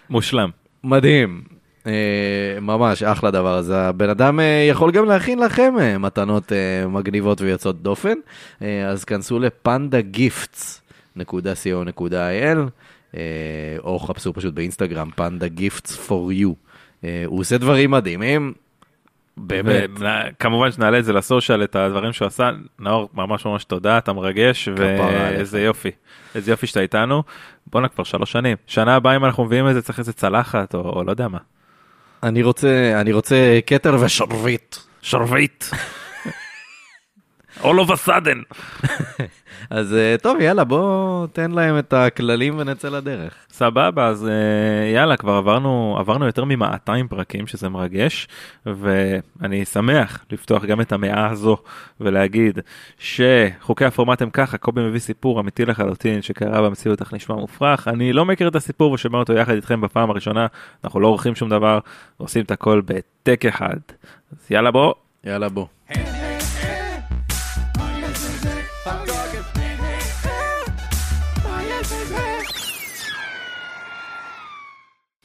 מושלם. 0.09 0.49
מדהים. 0.83 1.60
אה, 1.87 2.57
ממש 2.61 3.03
אחלה 3.03 3.31
דבר 3.31 3.57
הזה. 3.57 3.81
הבן 3.81 4.09
אדם 4.09 4.39
אה, 4.39 4.65
יכול 4.69 4.91
גם 4.91 5.05
להכין 5.05 5.39
לכם 5.39 5.73
אה, 5.79 5.97
מתנות 5.97 6.51
מגניבות 6.87 7.41
ויוצאות 7.41 7.81
דופן. 7.81 8.13
אז 8.87 9.03
כנסו 9.03 9.39
לפנדה 9.39 10.01
גיפטס.co.il 10.01 12.69
אה, 13.17 13.21
או 13.83 13.99
חפשו 13.99 14.33
פשוט 14.33 14.53
באינסטגרם 14.53 15.09
פנדה 15.15 15.47
גיפטס 15.47 16.11
you. 16.11 16.47
אה, 17.03 17.23
הוא 17.25 17.39
עושה 17.39 17.57
דברים 17.57 17.91
מדהימים. 17.91 18.53
באמת. 19.37 19.89
כמובן 20.39 20.71
שנעלה 20.71 20.99
את 20.99 21.05
זה 21.05 21.13
לסושיאל 21.13 21.63
את 21.63 21.75
הדברים 21.75 22.13
שהוא 22.13 22.25
עשה 22.25 22.49
נאור 22.79 23.09
ממש 23.13 23.45
ממש 23.45 23.63
תודה 23.63 23.97
אתה 23.97 24.13
מרגש. 24.13 24.69
ואיזה 24.77 25.61
יופי 25.61 25.91
איזה 26.35 26.51
יופי 26.51 26.67
שאתה 26.67 26.79
איתנו 26.79 27.23
בואנה 27.67 27.87
כבר 27.87 28.03
שלוש 28.03 28.31
שנים 28.31 28.57
שנה 28.67 28.95
הבאה 28.95 29.15
אם 29.15 29.25
אנחנו 29.25 29.45
מביאים 29.45 29.69
את 29.69 29.73
זה 29.73 29.81
צריך 29.81 29.99
איזה 29.99 30.13
צלחת 30.13 30.75
או, 30.75 30.79
או 30.79 31.03
לא 31.03 31.11
יודע 31.11 31.27
מה. 31.27 31.37
אני 32.23 32.43
רוצה, 32.43 33.01
אני 33.01 33.11
רוצה 33.11 33.59
כתר 33.67 33.97
ושרביט. 33.99 34.75
שרביט. 35.01 35.63
All 37.59 37.79
of 37.79 37.89
a 37.89 38.07
sudden. 38.07 38.43
אז 39.69 39.93
אה, 39.93 40.15
טוב, 40.21 40.39
יאללה, 40.39 40.63
בוא 40.63 41.27
תן 41.27 41.51
להם 41.51 41.79
את 41.79 41.93
הכללים 41.93 42.53
ונצא 42.57 42.89
לדרך. 42.89 43.33
סבבה 43.51 44.07
אז 44.07 44.27
אה, 44.27 44.91
יאללה 44.93 45.17
כבר 45.17 45.33
עברנו 45.33 45.95
עברנו 45.99 46.25
יותר 46.25 46.45
מ-200 46.45 46.91
פרקים 47.09 47.47
שזה 47.47 47.69
מרגש 47.69 48.27
ואני 48.65 49.65
שמח 49.65 50.25
לפתוח 50.31 50.65
גם 50.65 50.81
את 50.81 50.91
המאה 50.91 51.29
הזו 51.29 51.57
ולהגיד 51.99 52.59
שחוקי 52.99 53.85
הפורמט 53.85 54.21
הם 54.21 54.29
ככה 54.29 54.57
קובי 54.57 54.81
מביא 54.81 54.99
סיפור 54.99 55.39
אמיתי 55.39 55.65
לחלוטין 55.65 56.21
שקרה 56.21 56.61
במציאות 56.61 57.01
אך 57.01 57.13
נשמע 57.13 57.35
מופרך 57.35 57.87
אני 57.87 58.13
לא 58.13 58.25
מכיר 58.25 58.47
את 58.47 58.55
הסיפור 58.55 58.91
ושומע 58.91 59.17
אותו 59.17 59.33
יחד 59.33 59.53
איתכם 59.53 59.81
בפעם 59.81 60.09
הראשונה 60.09 60.47
אנחנו 60.83 60.99
לא 60.99 61.07
עורכים 61.07 61.35
שום 61.35 61.49
דבר 61.49 61.79
עושים 62.17 62.43
את 62.43 62.51
הכל 62.51 62.81
בהעתק 62.85 63.45
אחד 63.45 63.77
אז 64.31 64.51
יאללה 64.51 64.71
בוא 64.71 64.93
יאללה, 65.23 65.49
בוא. 65.49 65.65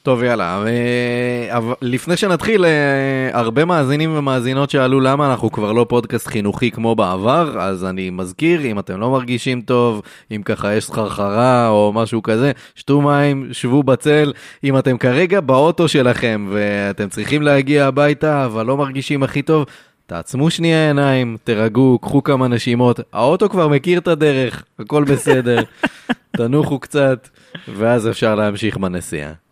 טוב 0.07 0.23
יאללה, 0.23 0.63
אה, 0.67 1.57
אבל 1.57 1.73
לפני 1.81 2.17
שנתחיל, 2.17 2.65
אה, 2.65 3.29
הרבה 3.33 3.65
מאזינים 3.65 4.17
ומאזינות 4.17 4.69
שאלו 4.69 4.99
למה 4.99 5.31
אנחנו 5.31 5.51
כבר 5.51 5.71
לא 5.71 5.85
פודקאסט 5.89 6.27
חינוכי 6.27 6.71
כמו 6.71 6.95
בעבר, 6.95 7.59
אז 7.59 7.85
אני 7.85 8.09
מזכיר, 8.09 8.61
אם 8.65 8.79
אתם 8.79 8.99
לא 8.99 9.09
מרגישים 9.09 9.61
טוב, 9.61 10.01
אם 10.31 10.41
ככה 10.45 10.73
יש 10.73 10.85
סחרחרה 10.85 11.69
או 11.69 11.91
משהו 11.95 12.23
כזה, 12.23 12.51
שתו 12.75 13.01
מים, 13.01 13.47
שבו 13.51 13.83
בצל, 13.83 14.33
אם 14.63 14.77
אתם 14.77 14.97
כרגע 14.97 15.41
באוטו 15.41 15.87
שלכם 15.87 16.47
ואתם 16.51 17.09
צריכים 17.09 17.41
להגיע 17.41 17.87
הביתה 17.87 18.45
אבל 18.45 18.65
לא 18.65 18.77
מרגישים 18.77 19.23
הכי 19.23 19.41
טוב, 19.41 19.65
תעצמו 20.05 20.49
שנייה 20.49 20.87
עיניים, 20.87 21.37
תירגעו, 21.43 21.99
קחו 22.01 22.23
כמה 22.23 22.47
נשימות, 22.47 22.99
האוטו 23.13 23.49
כבר 23.49 23.67
מכיר 23.67 23.99
את 23.99 24.07
הדרך, 24.07 24.63
הכל 24.79 25.03
בסדר, 25.03 25.59
תנוחו 26.37 26.79
קצת, 26.79 27.27
ואז 27.67 28.07
אפשר 28.07 28.35
להמשיך 28.35 28.77
בנסיעה. 28.77 29.46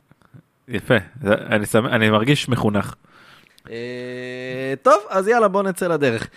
יפה 0.67 0.95
אני, 1.25 1.65
שמח, 1.65 1.91
אני 1.91 2.09
מרגיש 2.09 2.49
מחונך. 2.49 2.93
אה, 3.69 4.73
טוב, 4.81 5.03
אז 5.09 5.27
יאללה, 5.27 5.47
בוא 5.47 5.63
נצא 5.63 5.87
לדרך. 5.87 6.27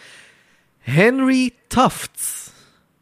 הנרי 0.86 1.50
טפטס 1.68 2.50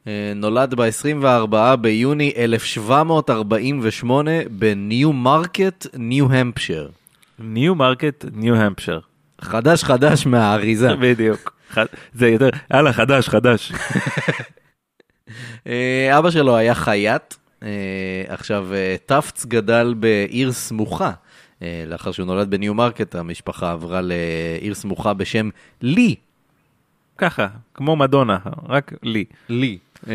אה, 0.06 0.32
נולד 0.36 0.74
ב-24 0.74 1.76
ביוני 1.76 2.32
1748 2.36 4.30
בניו 4.50 5.12
מרקט, 5.12 5.86
ניו 5.94 6.32
המפשר. 6.32 6.88
ניו 7.38 7.74
מרקט 7.74 8.24
ניו 8.32 8.54
המפשר. 8.56 8.98
חדש 9.40 9.84
חדש 9.84 10.26
מהאריזה. 10.26 10.96
בדיוק. 11.02 11.56
זה 12.14 12.28
יותר 12.28 12.48
יאללה 12.74 12.92
חדש 12.92 13.28
חדש. 13.28 13.72
אה, 15.66 16.18
אבא 16.18 16.30
שלו 16.30 16.56
היה 16.56 16.74
חייט. 16.74 17.34
אה, 17.66 17.70
עכשיו, 18.34 18.74
אה, 18.74 18.96
טפטס 19.06 19.46
גדל 19.46 19.94
בעיר 20.00 20.52
סמוכה. 20.52 21.12
אה, 21.62 21.84
לאחר 21.86 22.12
שהוא 22.12 22.26
נולד 22.26 22.50
בניו 22.50 22.74
מרקט, 22.74 23.14
המשפחה 23.14 23.72
עברה 23.72 24.00
לעיר 24.02 24.74
סמוכה 24.74 25.14
בשם 25.14 25.48
לי. 25.82 26.14
ככה 27.18 27.46
כמו 27.74 27.96
מדונה 27.96 28.38
רק 28.68 28.92
לי. 29.02 29.24
לי. 29.48 29.78
Uh, 30.04 30.08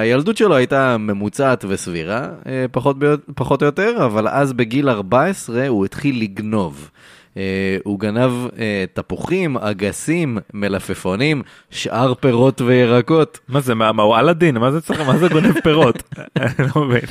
הילדות 0.00 0.36
שלו 0.36 0.56
הייתה 0.56 0.96
ממוצעת 0.98 1.64
וסבירה, 1.68 2.28
uh, 2.42 2.46
פחות, 2.72 2.98
ביו- 2.98 3.34
פחות 3.34 3.62
או 3.62 3.66
יותר, 3.66 4.04
אבל 4.04 4.28
אז 4.28 4.52
בגיל 4.52 4.88
14 4.88 5.68
הוא 5.68 5.84
התחיל 5.84 6.20
לגנוב. 6.22 6.90
Uh, 7.38 7.40
הוא 7.84 8.00
גנב 8.00 8.30
uh, 8.46 8.56
תפוחים, 8.92 9.56
אגסים, 9.56 10.38
מלפפונים, 10.54 11.42
שאר 11.70 12.14
פירות 12.14 12.60
וירקות. 12.60 13.38
מה 13.48 13.60
זה 13.60 13.74
מה 13.74 14.02
הוא 14.02 14.16
אלאדין 14.16 14.58
מה 14.58 14.70
זה 14.70 14.80
צריך 14.80 15.00
מה 15.00 15.18
זה 15.18 15.28
גונב 15.28 15.60
פירות. 15.60 16.02
אני 16.36 16.68
לא 16.76 16.84
מבין. 16.84 17.04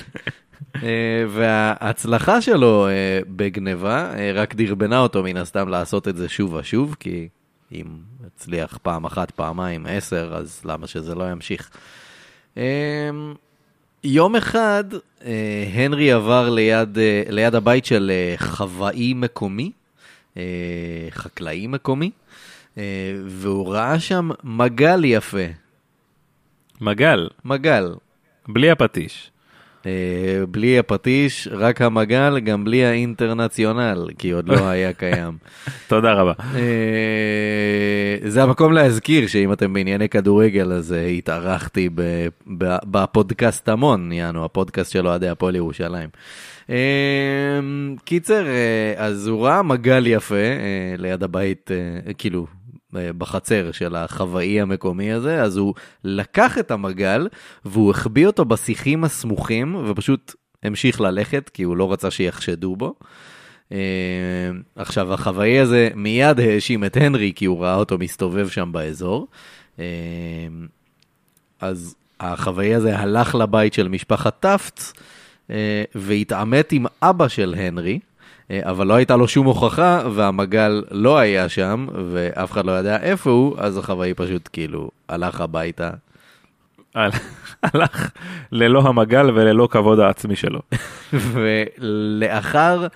Uh, 0.75 0.79
וההצלחה 1.29 2.41
שלו 2.41 2.88
בגניבה 3.36 4.12
רק 4.34 4.55
דרבנה 4.55 5.00
אותו 5.00 5.24
מן 5.24 5.38
הסתם 5.38 5.69
לעשות 5.69 6.07
את 6.07 6.15
זה 6.15 6.29
שוב 6.29 6.53
ושוב, 6.53 6.96
כי 7.00 7.27
אם 7.72 7.86
הצליח 8.25 8.77
פעם 8.81 9.05
אחת, 9.05 9.31
פעמיים, 9.31 9.86
עשר, 9.89 10.34
אז 10.36 10.62
למה 10.65 10.88
שזה 10.88 11.15
לא 11.15 11.31
ימשיך? 11.31 11.69
יום 14.03 14.36
אחד 14.36 14.84
הנרי 15.74 16.12
עבר 16.12 16.50
ליד, 16.50 16.98
ליד 17.29 17.55
הבית 17.55 17.86
של 17.86 18.12
חוואי 18.38 19.13
מקומי, 19.13 19.72
חקלאי 21.10 21.67
מקומי, 21.67 22.12
uh, 22.75 22.77
והוא 23.27 23.74
ראה 23.74 24.00
שם 24.00 24.29
מגל 24.44 25.06
יפה, 25.06 25.48
מגל 26.82 27.29
מגל. 27.46 27.94
בלי 28.48 28.72
הפטיש. 28.72 29.32
אה, 29.86 30.46
בלי 30.51 30.79
הפטיש, 30.79 31.48
רק 31.51 31.81
המגל, 31.81 32.39
גם 32.39 32.63
בלי 32.63 32.86
האינטרנציונל, 32.86 34.07
כי 34.17 34.31
עוד 34.31 34.50
לא 34.50 34.67
היה 34.67 34.93
קיים. 35.03 35.38
תודה 35.88 36.13
רבה. 36.13 36.34
אה, 36.55 38.29
זה 38.29 38.43
המקום 38.43 38.74
להזכיר 38.74 39.27
שאם 39.27 39.53
אתם 39.53 39.74
בענייני 39.74 40.10
כדורגל, 40.10 40.74
אז 40.74 40.93
אה, 40.93 41.05
התארחתי 41.07 41.89
בפודקאסט 42.67 43.69
המון, 43.69 44.12
יענו, 44.12 44.46
הפודקאסט 44.46 44.91
של 44.91 45.07
אוהדי 45.07 45.29
הפועל 45.29 45.55
ירושלים. 45.55 46.10
קיצר, 48.05 48.46
אז 48.98 49.27
הוא 49.27 49.46
ראה 49.46 49.63
מגל 49.63 50.07
יפה 50.07 50.36
ליד 50.98 51.24
הבית, 51.24 51.72
כאילו, 52.17 52.46
בחצר 52.94 53.72
של 53.72 53.96
החוואי 53.96 54.62
המקומי 54.62 55.12
הזה, 55.12 55.41
אז 55.41 55.58
הוא 55.58 55.74
לקח 56.03 56.58
את 56.58 56.72
המגל 56.72 57.27
והוא 57.65 57.91
החביא 57.91 58.27
אותו 58.27 58.46
בשיחים 58.46 59.03
הסמוכים 59.03 59.75
ופשוט 59.88 60.36
המשיך 60.63 61.01
ללכת 61.01 61.50
כי 61.53 61.63
הוא 61.63 61.77
לא 61.77 61.91
רצה 61.91 62.12
שיחשדו 62.12 62.75
בו. 62.75 62.94
אה, 63.72 63.77
עכשיו 64.75 65.13
החוואי 65.13 65.60
הזה 65.60 65.89
מיד 65.96 66.39
האשים 66.39 66.84
את 66.84 66.98
הנרי 66.98 67.32
כי 67.36 67.46
הוא 67.46 67.63
ראה 67.63 67.75
אותו 67.75 67.98
מסתובב 67.98 68.50
שם 68.50 68.70
באזור. 68.72 69.27
אה, 69.79 69.86
אז 71.62 71.96
החוואי 72.20 72.74
הזה 72.74 72.98
הלך 72.98 73.36
לבית 73.36 73.74
של 73.74 73.88
משפחת 73.88 74.39
טפט 74.39 74.82
אה, 75.50 75.84
והתעמת 75.96 76.72
עם 76.72 76.86
אבא 77.01 77.27
של 77.27 77.56
הנרי. 77.58 78.00
אה, 78.51 78.60
אבל 78.63 78.88
לא 78.88 78.94
הייתה 78.94 79.16
לו 79.16 79.27
שום 79.27 79.46
הוכחה, 79.46 80.01
והמגל 80.13 80.84
לא 80.92 81.18
היה 81.18 81.50
שם, 81.50 81.88
ואף 82.12 82.51
אחד 82.51 82.66
לא 82.66 82.80
ידע 82.80 82.98
איפה 83.01 83.30
הוא, 83.30 83.56
אז 83.58 83.77
החוואי 83.77 84.13
פשוט 84.13 84.50
כאילו 84.54 84.89
הלך 85.10 85.42
הביתה. 85.42 85.89
הל- 86.96 87.12
הלך 87.74 88.10
ללא 88.51 88.82
המגל 88.88 89.30
וללא 89.30 89.68
כבוד 89.72 90.00
העצמי 90.00 90.36
שלו. 90.36 90.60
ולאחר 91.13 92.88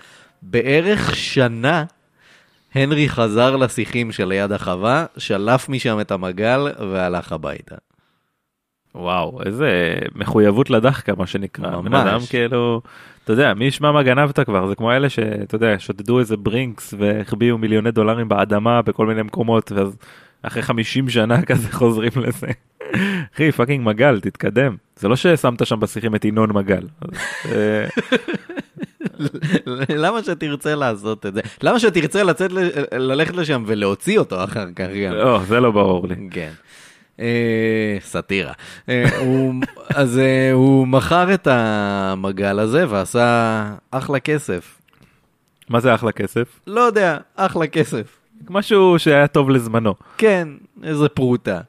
בערך 0.41 1.15
שנה, 1.15 1.83
הנרי 2.75 3.09
חזר 3.09 3.55
לשיחים 3.55 4.11
שליד 4.11 4.51
החווה, 4.51 5.05
שלף 5.17 5.69
משם 5.69 5.99
את 5.99 6.11
המגל 6.11 6.67
והלך 6.91 7.31
הביתה. 7.31 7.75
וואו 8.95 9.39
איזה 9.45 9.95
מחויבות 10.15 10.69
לדחקה 10.69 11.13
מה 11.17 11.27
שנקרא. 11.27 11.81
בן 11.81 11.91
ממש. 11.91 12.07
אדם 12.07 12.19
כאילו 12.29 12.81
אתה 13.23 13.33
יודע 13.33 13.53
מי 13.53 13.65
ישמע 13.65 13.91
מה 13.91 14.03
גנבת 14.03 14.39
כבר 14.39 14.67
זה 14.67 14.75
כמו 14.75 14.91
אלה 14.91 15.09
שאתה 15.09 15.55
יודע 15.55 15.75
שודדו 15.79 16.19
איזה 16.19 16.37
ברינקס 16.37 16.93
והחביאו 16.97 17.57
מיליוני 17.57 17.91
דולרים 17.91 18.29
באדמה 18.29 18.81
בכל 18.81 19.05
מיני 19.05 19.21
מקומות 19.21 19.71
ואז 19.71 19.95
אחרי 20.43 20.61
50 20.61 21.09
שנה 21.09 21.41
כזה 21.47 21.71
חוזרים 21.71 22.11
לזה. 22.15 22.47
אחי 23.35 23.51
פאקינג 23.51 23.85
מגל 23.85 24.19
תתקדם 24.19 24.75
זה 24.95 25.07
לא 25.07 25.15
ששמת 25.15 25.65
שם 25.65 25.79
בשיחים 25.79 26.15
את 26.15 26.25
ינון 26.25 26.53
מגל. 26.53 26.87
אה, 27.51 27.87
למה 29.89 30.23
שתרצה 30.23 30.75
לעשות 30.75 31.25
את 31.25 31.33
זה? 31.33 31.41
למה 31.63 31.79
שתרצה 31.79 32.23
לצאת, 32.23 32.51
ללכת 32.91 33.35
לשם 33.35 33.63
ולהוציא 33.67 34.19
אותו 34.19 34.43
אחר 34.43 34.65
כך 34.75 34.87
גם? 35.05 35.13
לא 35.13 35.39
זה 35.47 35.59
לא 35.59 35.71
ברור 35.71 36.07
לי. 36.07 36.15
כן. 36.31 36.51
אה, 37.21 37.97
סאטירה. 37.99 38.53
אה, 38.89 39.03
אז 39.89 40.19
אה, 40.19 40.51
הוא 40.51 40.87
מכר 40.87 41.33
את 41.33 41.47
המגל 41.51 42.59
הזה 42.59 42.85
ועשה 42.89 43.73
אחלה 43.91 44.19
כסף. 44.19 44.77
מה 45.69 45.79
זה 45.79 45.95
אחלה 45.95 46.11
כסף? 46.11 46.59
לא 46.67 46.81
יודע, 46.81 47.17
אחלה 47.35 47.67
כסף. 47.67 48.17
משהו 48.49 48.99
שהיה 48.99 49.27
טוב 49.27 49.49
לזמנו. 49.49 49.95
כן, 50.17 50.47
איזה 50.83 51.09
פרוטה. 51.09 51.59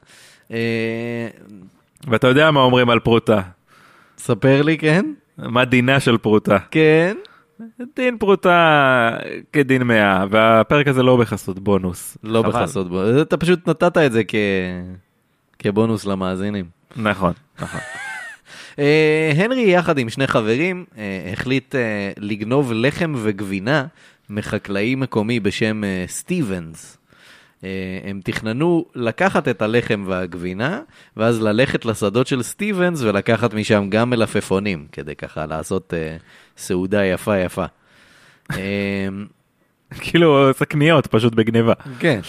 ואתה 2.09 2.26
יודע 2.26 2.50
מה 2.50 2.61
אומרים 2.61 2.90
על 2.90 3.00
פרוטה. 3.00 3.40
ספר 4.18 4.62
לי, 4.62 4.78
כן? 4.78 5.12
מה 5.38 5.64
דינה 5.64 6.00
של 6.00 6.18
פרוטה. 6.18 6.59
כן. 6.71 7.16
דין 7.97 8.18
פרוטה 8.18 9.16
כדין 9.52 9.82
מאה, 9.82 10.25
והפרק 10.30 10.88
הזה 10.88 11.02
לא 11.02 11.16
בחסות 11.16 11.59
בונוס. 11.59 12.18
לא 12.25 12.42
חבל. 12.42 12.50
בחסות 12.50 12.88
בו, 12.88 13.21
אתה 13.23 13.37
פשוט 13.37 13.68
נתת 13.68 13.99
את 13.99 14.12
זה 14.12 14.23
כ... 14.28 14.35
כבונוס 15.62 16.07
למאזינים. 16.07 16.64
נכון, 16.97 17.33
נכון. 17.61 17.81
אה, 18.78 19.33
הנרי 19.37 19.71
יחד 19.71 19.99
עם 19.99 20.09
שני 20.09 20.26
חברים 20.26 20.85
אה, 20.99 21.31
החליט 21.33 21.75
אה, 21.75 22.12
לגנוב 22.16 22.73
לחם 22.73 23.14
וגבינה 23.16 23.87
מחקלאי 24.31 24.95
מקומי 24.95 25.40
בשם 25.40 25.83
סטיבנס. 26.07 26.99
הם 28.04 28.21
תכננו 28.25 28.85
לקחת 28.95 29.49
את 29.49 29.62
הלחם 29.62 30.04
והגבינה, 30.07 30.81
ואז 31.16 31.42
ללכת 31.42 31.85
לשדות 31.85 32.26
של 32.26 32.42
סטיבנס 32.42 33.02
ולקחת 33.02 33.54
משם 33.54 33.87
גם 33.88 34.11
מלפפונים, 34.11 34.87
כדי 34.92 35.16
ככה 35.16 35.47
לעשות 35.47 35.95
אה, 35.95 36.16
סעודה 36.57 37.04
יפה 37.04 37.38
יפה. 37.38 37.64
כאילו 40.00 40.49
עושה 40.49 40.64
קניות 40.64 41.07
פשוט 41.07 41.35
בגניבה. 41.35 41.73
כן. 41.99 42.21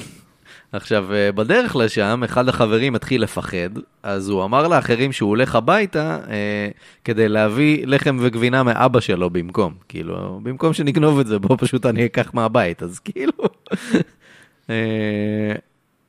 עכשיו, 0.74 1.14
אה, 1.14 1.32
בדרך 1.32 1.76
לשם, 1.76 2.22
אחד 2.26 2.50
החברים 2.50 2.96
התחיל 2.96 3.24
לפחד, 3.24 3.70
אז 4.04 4.30
הוא 4.30 4.44
אמר 4.44 4.68
לאחרים 4.68 5.12
שהוא 5.12 5.30
הולך 5.30 5.56
הביתה 5.56 6.20
אה, 6.30 6.70
כדי 7.04 7.30
להביא 7.30 7.88
לחם 7.88 8.18
וגבינה 8.20 8.64
מאבא 8.64 9.00
שלו 9.00 9.30
במקום. 9.30 9.74
כאילו, 9.90 10.40
במקום 10.44 10.74
שנגנוב 10.74 11.20
את 11.20 11.28
זה, 11.28 11.40
בוא 11.40 11.56
פשוט 11.60 11.86
אני 11.86 12.06
אקח 12.06 12.34
מהבית. 12.34 12.84
אז 12.84 13.00
כאילו... 13.00 13.34
אה, 14.70 15.54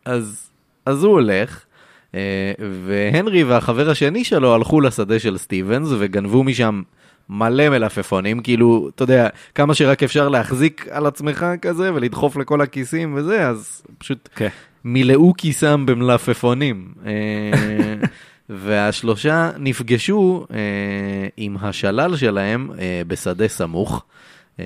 אז, 0.05 0.51
אז 0.87 1.05
הוא 1.05 1.13
הולך, 1.13 1.65
אה, 2.15 2.53
והנרי 2.85 3.45
והחבר 3.45 3.91
השני 3.91 4.25
שלו 4.25 4.55
הלכו 4.55 4.81
לשדה 4.81 5.19
של 5.19 5.39
סטיבנס 5.39 5.89
וגנבו 5.99 6.45
משם 6.45 6.83
מלא 7.29 7.69
מלפפונים, 7.69 8.41
כאילו, 8.41 8.91
אתה 8.95 9.03
יודע, 9.03 9.29
כמה 9.55 9.75
שרק 9.75 10.03
אפשר 10.03 10.29
להחזיק 10.29 10.87
על 10.91 11.07
עצמך 11.07 11.47
כזה 11.63 11.95
ולדחוף 11.95 12.37
לכל 12.37 12.61
הכיסים 12.61 13.15
וזה, 13.17 13.49
אז 13.49 13.83
פשוט 13.99 14.29
כן. 14.37 14.49
מילאו 14.85 15.33
כיסם 15.37 15.87
במלפפונים. 15.87 16.93
אה, 17.07 17.13
והשלושה 18.49 19.51
נפגשו 19.59 20.47
אה, 20.51 20.59
עם 21.37 21.57
השלל 21.61 22.17
שלהם 22.17 22.71
אה, 22.79 23.03
בשדה 23.07 23.49
סמוך. 23.49 24.05
אה, 24.61 24.65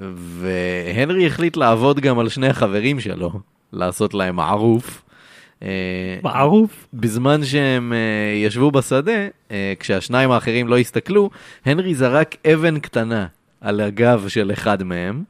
והנרי 0.00 1.26
החליט 1.26 1.56
לעבוד 1.56 2.00
גם 2.00 2.18
על 2.18 2.28
שני 2.28 2.48
החברים 2.48 3.00
שלו, 3.00 3.40
לעשות 3.72 4.14
להם 4.14 4.36
מערוף. 4.36 5.02
אה, 5.62 5.68
מערוף. 6.22 6.86
בזמן 6.94 7.44
שהם 7.44 7.92
uh, 7.92 8.46
ישבו 8.46 8.70
בשדה, 8.70 9.26
uh, 9.48 9.52
כשהשניים 9.80 10.30
האחרים 10.30 10.68
לא 10.68 10.78
הסתכלו, 10.78 11.30
הנרי 11.64 11.94
זרק 11.94 12.36
אבן 12.52 12.78
קטנה 12.78 13.26
על 13.60 13.80
הגב 13.80 14.24
של 14.28 14.52
אחד 14.52 14.82
מהם, 14.82 15.22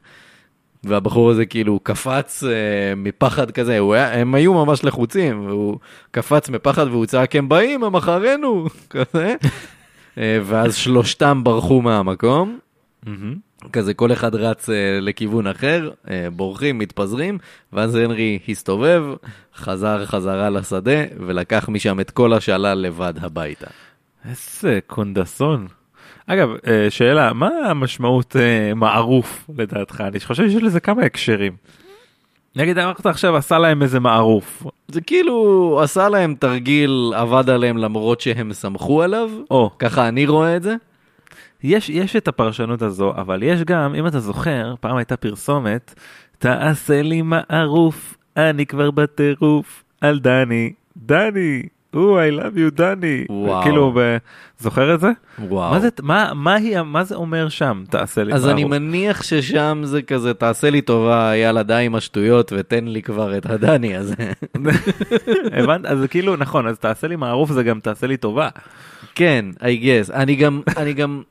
והבחור 0.83 1.29
הזה 1.29 1.45
כאילו 1.45 1.79
קפץ 1.83 2.43
uh, 2.43 2.47
מפחד 2.95 3.51
כזה, 3.51 3.79
הוא 3.79 3.93
היה, 3.93 4.13
הם 4.13 4.35
היו 4.35 4.53
ממש 4.53 4.83
לחוצים, 4.83 5.47
והוא 5.47 5.77
קפץ 6.11 6.49
מפחד 6.49 6.87
והוא 6.87 7.05
צעק, 7.05 7.35
הם 7.35 7.49
באים, 7.49 7.83
הם 7.83 7.95
אחרינו, 7.95 8.67
כזה. 8.89 9.35
uh, 10.15 10.19
ואז 10.43 10.75
שלושתם 10.75 11.43
ברחו 11.43 11.81
מהמקום. 11.81 12.59
כזה 13.71 13.93
כל 13.93 14.11
אחד 14.11 14.35
רץ 14.35 14.69
uh, 14.69 14.71
לכיוון 15.01 15.47
אחר, 15.47 15.89
uh, 16.05 16.09
בורחים, 16.31 16.77
מתפזרים, 16.77 17.37
ואז 17.73 17.95
הנרי 17.95 18.39
הסתובב, 18.49 19.03
חזר 19.55 20.05
חזרה 20.05 20.49
לשדה, 20.49 21.03
ולקח 21.27 21.69
משם 21.69 21.99
את 21.99 22.11
כל 22.11 22.33
השלל 22.33 22.77
לבד 22.77 23.13
הביתה. 23.21 23.67
איזה 24.29 24.79
קונדסון. 24.87 25.67
אגב, 26.27 26.49
אה, 26.67 26.87
שאלה, 26.89 27.33
מה 27.33 27.49
המשמעות 27.65 28.35
אה, 28.35 28.73
מערוף 28.73 29.49
לדעתך? 29.57 30.03
אני 30.07 30.19
חושב 30.19 30.49
שיש 30.49 30.63
לזה 30.63 30.79
כמה 30.79 31.01
הקשרים. 31.01 31.53
נגיד 32.55 32.77
אמרת 32.77 33.05
עכשיו 33.05 33.35
עשה 33.35 33.59
להם 33.59 33.83
איזה 33.83 33.99
מערוף. 33.99 34.63
זה 34.87 35.01
כאילו 35.01 35.79
עשה 35.83 36.09
להם 36.09 36.35
תרגיל, 36.39 37.13
עבד 37.15 37.49
עליהם 37.49 37.77
למרות 37.77 38.21
שהם 38.21 38.53
סמכו 38.53 39.01
עליו, 39.01 39.29
או, 39.51 39.71
ככה 39.79 40.07
אני 40.07 40.25
רואה 40.25 40.55
את 40.55 40.63
זה. 40.63 40.75
יש, 41.63 41.89
יש 41.89 42.15
את 42.15 42.27
הפרשנות 42.27 42.81
הזו, 42.81 43.13
אבל 43.17 43.43
יש 43.43 43.63
גם, 43.63 43.95
אם 43.95 44.07
אתה 44.07 44.19
זוכר, 44.19 44.75
פעם 44.79 44.97
הייתה 44.97 45.17
פרסומת, 45.17 45.93
תעשה 46.37 47.01
לי 47.01 47.21
מערוף, 47.21 48.17
אני 48.37 48.65
כבר 48.65 48.91
בטירוף, 48.91 49.83
על 50.01 50.19
דני, 50.19 50.73
דני, 50.97 51.63
או, 51.93 52.19
I 52.19 52.31
love 52.39 52.57
you 52.57 52.75
דני. 52.75 53.25
וואו. 53.29 53.63
כאילו, 53.63 53.93
ב... 53.95 54.17
זוכר 54.59 54.93
את 54.93 54.99
זה? 54.99 55.07
וואו. 55.39 55.71
מה 55.71 55.79
זה, 55.79 55.89
מה, 56.01 56.31
מה, 56.35 56.55
היא, 56.55 56.81
מה 56.81 57.03
זה 57.03 57.15
אומר 57.15 57.49
שם, 57.49 57.83
תעשה 57.89 58.23
לי 58.23 58.33
אז 58.33 58.45
מערוף? 58.45 58.59
אני 58.59 58.63
מניח 58.63 59.23
ששם 59.23 59.81
זה 59.83 60.01
כזה, 60.01 60.33
תעשה 60.33 60.69
לי 60.69 60.81
טובה, 60.81 61.35
יאללה 61.35 61.63
די 61.63 61.73
עם 61.73 61.95
השטויות 61.95 62.53
ותן 62.57 62.85
לי 62.85 63.01
כבר 63.01 63.37
את 63.37 63.45
הדני 63.45 63.95
הזה. 63.95 64.15
הבנת? 65.57 65.85
אז 65.85 66.05
כאילו, 66.09 66.35
נכון, 66.35 66.67
אז 66.67 66.79
תעשה 66.79 67.07
לי 67.07 67.15
מערוף 67.15 67.51
זה 67.51 67.63
גם 67.63 67.79
תעשה 67.79 68.07
לי 68.07 68.17
טובה. 68.17 68.49
כן, 69.15 69.45
I 69.59 69.83
guess. 69.83 70.13
אני 70.13 70.35
גם, 70.35 70.61
אני 70.77 70.93
גם, 70.93 71.21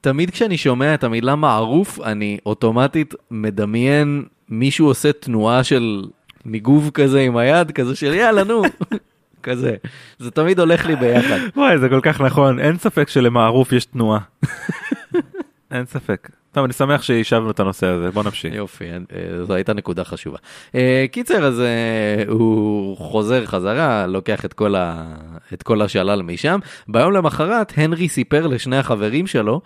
תמיד 0.00 0.30
כשאני 0.30 0.58
שומע 0.58 0.94
את 0.94 1.04
המילה 1.04 1.36
מערוף, 1.36 2.00
אני 2.00 2.38
אוטומטית 2.46 3.14
מדמיין 3.30 4.24
מישהו 4.48 4.86
עושה 4.86 5.12
תנועה 5.12 5.64
של 5.64 6.04
ניגוב 6.44 6.90
כזה 6.94 7.20
עם 7.20 7.36
היד, 7.36 7.70
כזה 7.70 7.96
של 7.96 8.14
יאללה 8.14 8.44
נו, 8.44 8.62
כזה. 9.42 9.76
זה 10.18 10.30
תמיד 10.30 10.60
הולך 10.60 10.86
לי 10.86 10.96
ביחד. 10.96 11.38
וואי, 11.56 11.78
זה 11.78 11.88
כל 11.88 12.00
כך 12.02 12.20
נכון, 12.20 12.60
אין 12.60 12.78
ספק 12.78 13.08
שלמערוף 13.08 13.72
יש 13.72 13.84
תנועה. 13.84 14.20
אין 15.72 15.86
ספק. 15.86 16.28
טוב, 16.52 16.64
אני 16.64 16.72
שמח 16.72 17.02
שהשבנו 17.02 17.50
את 17.50 17.60
הנושא 17.60 17.86
הזה, 17.86 18.10
בוא 18.10 18.22
נמשיך. 18.24 18.54
יופי, 18.54 18.84
אה, 18.90 19.44
זו 19.44 19.54
הייתה 19.54 19.74
נקודה 19.74 20.04
חשובה. 20.04 20.38
אה, 20.74 21.06
קיצר, 21.12 21.44
אז 21.44 21.60
אה, 21.60 22.24
הוא 22.28 22.96
חוזר 22.96 23.46
חזרה, 23.46 24.06
לוקח 24.06 24.44
את 24.44 24.52
כל, 24.52 24.74
ה... 24.74 25.14
את 25.52 25.62
כל 25.62 25.82
השלל 25.82 26.22
משם. 26.22 26.58
ביום 26.88 27.12
למחרת, 27.12 27.72
הנרי 27.76 28.08
סיפר 28.08 28.46
לשני 28.46 28.76
החברים 28.76 29.26
שלו 29.26 29.60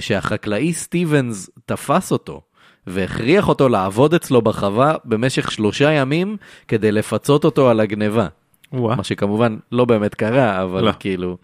שהחקלאי 0.00 0.72
סטיבנס 0.72 1.50
תפס 1.66 2.12
אותו. 2.12 2.40
והכריח 2.86 3.48
אותו 3.48 3.68
לעבוד 3.68 4.14
אצלו 4.14 4.42
בחווה 4.42 4.94
במשך 5.04 5.52
שלושה 5.52 5.92
ימים 5.92 6.36
כדי 6.68 6.92
לפצות 6.92 7.44
אותו 7.44 7.70
על 7.70 7.80
הגניבה. 7.80 8.26
מה 8.72 9.04
שכמובן 9.04 9.56
לא 9.72 9.84
באמת 9.84 10.14
קרה, 10.14 10.62
אבל 10.62 10.84
לא. 10.84 10.92
כאילו 11.00 11.36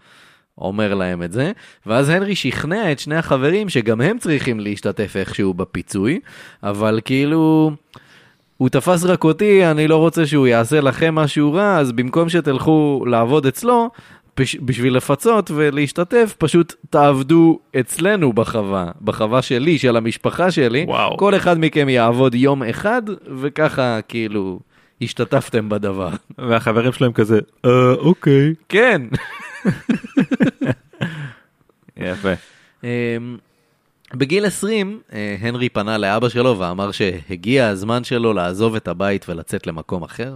אומר 0.57 0.93
להם 0.93 1.23
את 1.23 1.31
זה. 1.31 1.51
ואז 1.85 2.09
הנרי 2.09 2.35
שכנע 2.35 2.91
את 2.91 2.99
שני 2.99 3.15
החברים 3.15 3.69
שגם 3.69 4.01
הם 4.01 4.17
צריכים 4.17 4.59
להשתתף 4.59 5.15
איכשהו 5.15 5.53
בפיצוי, 5.53 6.19
אבל 6.63 6.99
כאילו... 7.05 7.71
הוא 8.57 8.69
תפס 8.69 9.03
רק 9.03 9.23
אותי, 9.23 9.65
אני 9.65 9.87
לא 9.87 9.97
רוצה 9.97 10.25
שהוא 10.25 10.47
יעשה 10.47 10.81
לכם 10.81 11.15
משהו 11.15 11.53
רע, 11.53 11.77
אז 11.77 11.91
במקום 11.91 12.29
שתלכו 12.29 13.03
לעבוד 13.07 13.45
אצלו. 13.45 13.89
בשביל 14.61 14.95
לפצות 14.95 15.51
ולהשתתף, 15.55 16.35
פשוט 16.37 16.73
תעבדו 16.89 17.59
אצלנו 17.79 18.33
בחווה, 18.33 18.91
בחווה 19.01 19.41
שלי, 19.41 19.77
של 19.77 19.97
המשפחה 19.97 20.51
שלי. 20.51 20.85
וואו. 20.87 21.17
כל 21.17 21.35
אחד 21.35 21.59
מכם 21.59 21.89
יעבוד 21.89 22.35
יום 22.35 22.63
אחד, 22.63 23.01
וככה 23.41 23.99
כאילו 24.07 24.59
השתתפתם 25.01 25.69
בדבר. 25.69 26.09
והחברים 26.37 26.91
שלהם 26.91 27.13
כזה, 27.13 27.39
אה, 27.65 27.91
אוקיי. 27.93 28.53
כן. 28.69 29.01
יפה. 31.97 32.33
אמ, 32.83 33.37
בגיל 34.13 34.45
20, 34.45 34.99
אה, 35.13 35.35
הנרי 35.39 35.69
פנה 35.69 35.97
לאבא 35.97 36.29
שלו 36.29 36.59
ואמר 36.59 36.91
שהגיע 36.91 37.67
הזמן 37.67 38.03
שלו 38.03 38.33
לעזוב 38.33 38.75
את 38.75 38.87
הבית 38.87 39.29
ולצאת 39.29 39.67
למקום 39.67 40.03
אחר. 40.03 40.35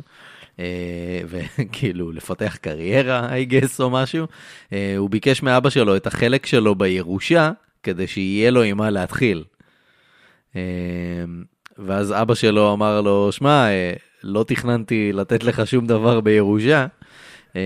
אה, 0.59 1.21
וכאילו 1.27 2.11
לפתח 2.11 2.55
קריירה, 2.55 3.29
I 3.29 3.51
guess, 3.51 3.79
או 3.79 3.89
משהו. 3.89 4.27
אה, 4.73 4.95
הוא 4.97 5.09
ביקש 5.09 5.43
מאבא 5.43 5.69
שלו 5.69 5.95
את 5.95 6.07
החלק 6.07 6.45
שלו 6.45 6.75
בירושה, 6.75 7.51
כדי 7.83 8.07
שיהיה 8.07 8.51
לו 8.51 8.61
עם 8.61 8.77
מה 8.77 8.89
להתחיל. 8.89 9.43
אה, 10.55 10.61
ואז 11.77 12.11
אבא 12.11 12.33
שלו 12.35 12.73
אמר 12.73 13.01
לו, 13.01 13.31
שמע, 13.31 13.67
לא 14.23 14.45
תכננתי 14.47 15.13
לתת 15.13 15.43
לך 15.43 15.67
שום 15.67 15.87
דבר 15.87 16.21
בירושה, 16.21 16.85
אה, 17.55 17.61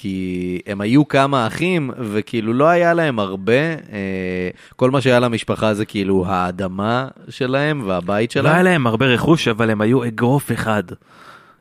כי 0.00 0.58
הם 0.66 0.80
היו 0.80 1.08
כמה 1.08 1.46
אחים, 1.46 1.90
וכאילו 1.98 2.52
לא 2.52 2.64
היה 2.68 2.94
להם 2.94 3.18
הרבה, 3.18 3.52
אה, 3.92 4.48
כל 4.76 4.90
מה 4.90 5.00
שהיה 5.00 5.20
למשפחה 5.20 5.74
זה 5.74 5.84
כאילו 5.84 6.24
האדמה 6.26 7.08
שלהם 7.28 7.82
והבית 7.86 8.36
לא 8.36 8.42
שלהם. 8.42 8.54
היה 8.54 8.62
להם 8.62 8.86
הרבה 8.86 9.06
רכוש, 9.06 9.48
אבל 9.48 9.70
הם 9.70 9.80
היו 9.80 10.04
אגרוף 10.04 10.52
אחד. 10.52 10.82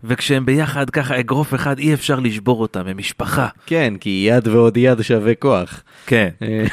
וכשהם 0.03 0.45
ביחד 0.45 0.89
ככה 0.89 1.19
אגרוף 1.19 1.53
אחד 1.53 1.79
אי 1.79 1.93
אפשר 1.93 2.19
לשבור 2.19 2.61
אותם, 2.61 2.87
הם 2.87 2.97
משפחה. 2.97 3.47
כן, 3.65 3.93
כי 3.99 4.25
יד 4.29 4.47
ועוד 4.47 4.77
יד 4.77 5.01
שווה 5.01 5.35
כוח. 5.35 5.83
כן. 6.05 6.29
אה, 6.41 6.65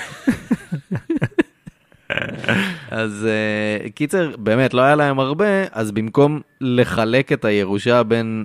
אז 2.91 3.27
uh, 3.27 3.91
קיצר, 3.91 4.31
באמת, 4.39 4.75
לא 4.75 4.83
היה 4.83 4.95
להם 4.95 5.19
הרבה, 5.19 5.65
אז 5.73 5.93
במקום 5.93 6.41
לחלק 6.61 7.33
את 7.33 7.45
הירושה 7.45 8.03
בין 8.03 8.45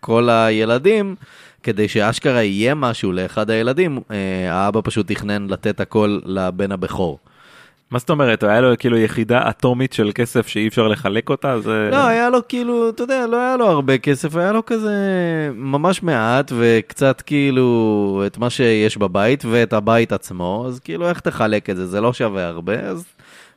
כל 0.00 0.30
הילדים, 0.30 1.14
כדי 1.62 1.88
שאשכרה 1.88 2.42
יהיה 2.42 2.74
משהו 2.74 3.12
לאחד 3.12 3.50
הילדים, 3.50 3.98
uh, 3.98 4.12
האבא 4.50 4.80
פשוט 4.84 5.12
תכנן 5.12 5.46
לתת 5.50 5.80
הכל 5.80 6.18
לבן 6.24 6.72
הבכור. 6.72 7.18
מה 7.92 7.98
זאת 7.98 8.10
אומרת, 8.10 8.42
היה 8.42 8.60
לו 8.60 8.78
כאילו 8.78 8.98
יחידה 8.98 9.48
אטומית 9.50 9.92
של 9.92 10.10
כסף 10.14 10.46
שאי 10.46 10.68
אפשר 10.68 10.88
לחלק 10.88 11.30
אותה? 11.30 11.60
זה... 11.60 11.88
לא, 11.92 12.06
היה 12.06 12.30
לו 12.30 12.38
כאילו, 12.48 12.88
אתה 12.88 13.02
יודע, 13.02 13.26
לא 13.26 13.36
היה 13.36 13.56
לו 13.56 13.66
הרבה 13.66 13.98
כסף, 13.98 14.36
היה 14.36 14.52
לו 14.52 14.66
כזה 14.66 14.92
ממש 15.54 16.02
מעט, 16.02 16.52
וקצת 16.58 17.20
כאילו 17.20 18.22
את 18.26 18.38
מה 18.38 18.50
שיש 18.50 18.96
בבית 18.96 19.44
ואת 19.50 19.72
הבית 19.72 20.12
עצמו, 20.12 20.64
אז 20.68 20.80
כאילו 20.80 21.08
איך 21.08 21.20
תחלק 21.20 21.70
את 21.70 21.76
זה? 21.76 21.86
זה 21.86 22.00
לא 22.00 22.12
שווה 22.12 22.46
הרבה, 22.48 22.80
אז 22.80 23.04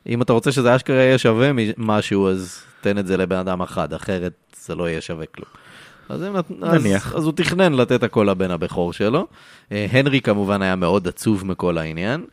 אם 0.08 0.22
אתה 0.22 0.32
רוצה 0.32 0.52
שזה 0.52 0.76
אשכרה 0.76 1.02
יהיה 1.02 1.18
שווה 1.18 1.50
משהו, 1.78 2.28
אז 2.28 2.62
תן 2.80 2.98
את 2.98 3.06
זה 3.06 3.16
לבן 3.16 3.36
אדם 3.36 3.60
אחד, 3.60 3.92
אחרת 3.92 4.32
זה 4.56 4.74
לא 4.74 4.88
יהיה 4.88 5.00
שווה 5.00 5.26
כלום. 5.26 5.65
אז, 6.08 6.22
הם, 6.22 6.34
נניח. 6.50 7.12
אז, 7.12 7.18
אז 7.18 7.24
הוא 7.24 7.32
תכנן 7.32 7.72
לתת 7.72 8.02
הכל 8.02 8.26
לבן 8.30 8.50
הבכור 8.50 8.92
שלו. 8.92 9.26
אה, 9.72 9.86
הנרי 9.90 10.20
כמובן 10.20 10.62
היה 10.62 10.76
מאוד 10.76 11.08
עצוב 11.08 11.46
מכל 11.46 11.78
העניין. 11.78 12.24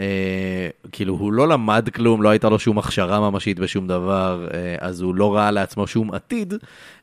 אה, 0.00 0.68
כאילו 0.92 1.14
הוא 1.14 1.32
לא 1.32 1.48
למד 1.48 1.88
כלום, 1.94 2.22
לא 2.22 2.28
הייתה 2.28 2.48
לו 2.48 2.58
שום 2.58 2.78
הכשרה 2.78 3.30
ממשית 3.30 3.58
בשום 3.58 3.86
דבר, 3.86 4.48
אה, 4.54 4.76
אז 4.80 5.00
הוא 5.00 5.14
לא 5.14 5.36
ראה 5.36 5.50
לעצמו 5.50 5.86
שום 5.86 6.14
עתיד. 6.14 6.54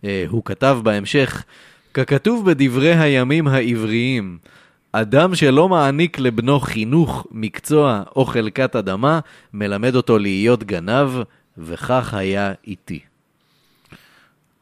אה, 0.04 0.26
הוא 0.30 0.42
כתב 0.46 0.80
בהמשך, 0.84 1.44
ככתוב 1.94 2.52
בדברי 2.52 2.96
הימים 2.96 3.48
העבריים, 3.48 4.38
אדם 4.92 5.36
שלא 5.36 5.70
מעניק 5.70 6.20
לבנו 6.20 6.60
חינוך, 6.60 7.28
מקצוע 7.32 8.04
או 8.16 8.26
חלקת 8.26 8.76
אדמה, 8.76 9.20
מלמד 9.54 9.96
אותו 9.96 10.18
להיות 10.18 10.64
גנב, 10.64 11.10
וכך 11.58 12.14
היה 12.14 12.54
איתי. 12.68 13.00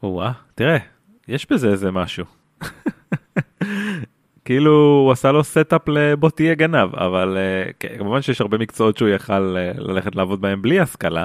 וואה, 0.02 0.32
תראה, 0.54 0.78
יש 1.28 1.46
בזה 1.50 1.68
איזה 1.68 1.90
משהו. 1.90 2.24
כאילו 4.44 5.02
הוא 5.04 5.12
עשה 5.12 5.32
לו 5.32 5.44
setup 5.44 5.88
לבוא 5.88 6.30
תהיה 6.30 6.54
גנב, 6.54 6.94
אבל 6.94 7.36
uh, 7.36 7.72
כן, 7.80 7.88
כמובן 7.98 8.22
שיש 8.22 8.40
הרבה 8.40 8.58
מקצועות 8.58 8.96
שהוא 8.98 9.08
יכל 9.08 9.56
uh, 9.56 9.80
ללכת 9.80 10.16
לעבוד 10.16 10.40
בהם 10.40 10.62
בלי 10.62 10.80
השכלה. 10.80 11.24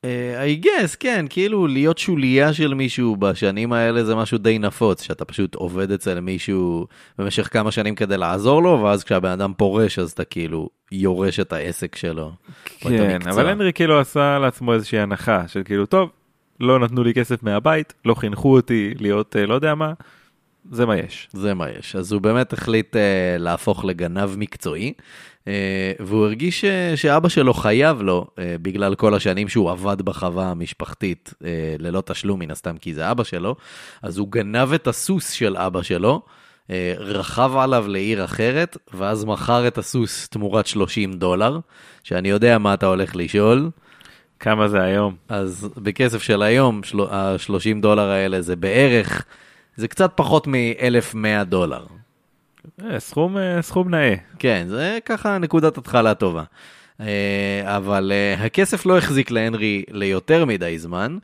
Uh, 0.00 0.62
I 0.62 0.64
guess, 0.64 0.96
כן, 1.00 1.26
כאילו 1.30 1.66
להיות 1.66 1.98
שוליה 1.98 2.52
של 2.52 2.74
מישהו 2.74 3.16
בשנים 3.16 3.72
האלה 3.72 4.04
זה 4.04 4.14
משהו 4.14 4.38
די 4.38 4.58
נפוץ, 4.58 5.02
שאתה 5.02 5.24
פשוט 5.24 5.54
עובד 5.54 5.92
אצל 5.92 6.20
מישהו 6.20 6.86
במשך 7.18 7.48
כמה 7.52 7.70
שנים 7.70 7.94
כדי 7.94 8.16
לעזור 8.16 8.62
לו, 8.62 8.80
ואז 8.82 9.04
כשהבן 9.04 9.30
אדם 9.30 9.52
פורש 9.56 9.98
אז 9.98 10.10
אתה 10.10 10.24
כאילו 10.24 10.68
יורש 10.92 11.40
את 11.40 11.52
העסק 11.52 11.96
שלו. 11.96 12.32
כן, 12.78 13.18
אבל 13.30 13.48
הנרי 13.48 13.72
כאילו 13.72 14.00
עשה 14.00 14.38
לעצמו 14.38 14.74
איזושהי 14.74 14.98
הנחה 14.98 15.48
של 15.48 15.62
כאילו, 15.64 15.86
טוב, 15.86 16.10
לא 16.60 16.78
נתנו 16.78 17.02
לי 17.02 17.14
כסף 17.14 17.42
מהבית, 17.42 17.94
לא 18.04 18.14
חינכו 18.14 18.56
אותי 18.56 18.94
להיות 18.98 19.36
uh, 19.36 19.46
לא 19.46 19.54
יודע 19.54 19.74
מה, 19.74 19.92
זה 20.70 20.86
מה 20.86 20.96
יש. 20.96 21.28
זה 21.32 21.54
מה 21.54 21.70
יש. 21.70 21.96
אז 21.96 22.12
הוא 22.12 22.20
באמת 22.20 22.52
החליט 22.52 22.96
uh, 22.96 22.98
להפוך 23.38 23.84
לגנב 23.84 24.36
מקצועי, 24.36 24.92
uh, 25.44 25.46
והוא 26.00 26.24
הרגיש 26.24 26.64
uh, 26.64 26.96
שאבא 26.96 27.28
שלו 27.28 27.54
חייב 27.54 28.02
לו, 28.02 28.26
uh, 28.30 28.38
בגלל 28.62 28.94
כל 28.94 29.14
השנים 29.14 29.48
שהוא 29.48 29.70
עבד 29.70 30.02
בחווה 30.02 30.50
המשפחתית, 30.50 31.34
uh, 31.34 31.44
ללא 31.78 32.02
תשלום 32.06 32.40
מן 32.40 32.50
הסתם, 32.50 32.76
כי 32.76 32.94
זה 32.94 33.10
אבא 33.10 33.24
שלו, 33.24 33.56
אז 34.02 34.18
הוא 34.18 34.28
גנב 34.28 34.72
את 34.72 34.86
הסוס 34.86 35.30
של 35.30 35.56
אבא 35.56 35.82
שלו, 35.82 36.22
uh, 36.66 36.70
רכב 36.98 37.52
עליו 37.56 37.84
לעיר 37.88 38.24
אחרת, 38.24 38.76
ואז 38.94 39.24
מכר 39.24 39.66
את 39.68 39.78
הסוס 39.78 40.28
תמורת 40.28 40.66
30 40.66 41.12
דולר, 41.12 41.58
שאני 42.04 42.28
יודע 42.28 42.58
מה 42.58 42.74
אתה 42.74 42.86
הולך 42.86 43.16
לשאול. 43.16 43.70
כמה 44.40 44.68
זה 44.68 44.82
היום? 44.82 45.14
אז 45.28 45.68
בכסף 45.76 46.22
של 46.22 46.42
היום, 46.42 46.80
ה-30 47.10 47.80
דולר 47.80 48.10
האלה 48.10 48.42
זה 48.42 48.56
בערך... 48.56 49.24
זה 49.76 49.88
קצת 49.88 50.12
פחות 50.14 50.46
מ-1,100 50.46 51.44
דולר. 51.44 51.86
אה, 52.84 53.00
סכום, 53.00 53.36
אה, 53.36 53.62
סכום 53.62 53.90
נאה. 53.90 54.14
כן, 54.38 54.64
זה 54.68 54.98
ככה 55.04 55.38
נקודת 55.38 55.78
התחלה 55.78 56.14
טובה. 56.14 56.42
אה, 57.00 57.62
אבל 57.64 58.12
הכסף 58.38 58.86
לא 58.86 58.98
החזיק 58.98 59.30
להנרי 59.30 59.84
ליותר 59.90 60.44
מדי 60.44 60.78
זמן. 60.78 61.18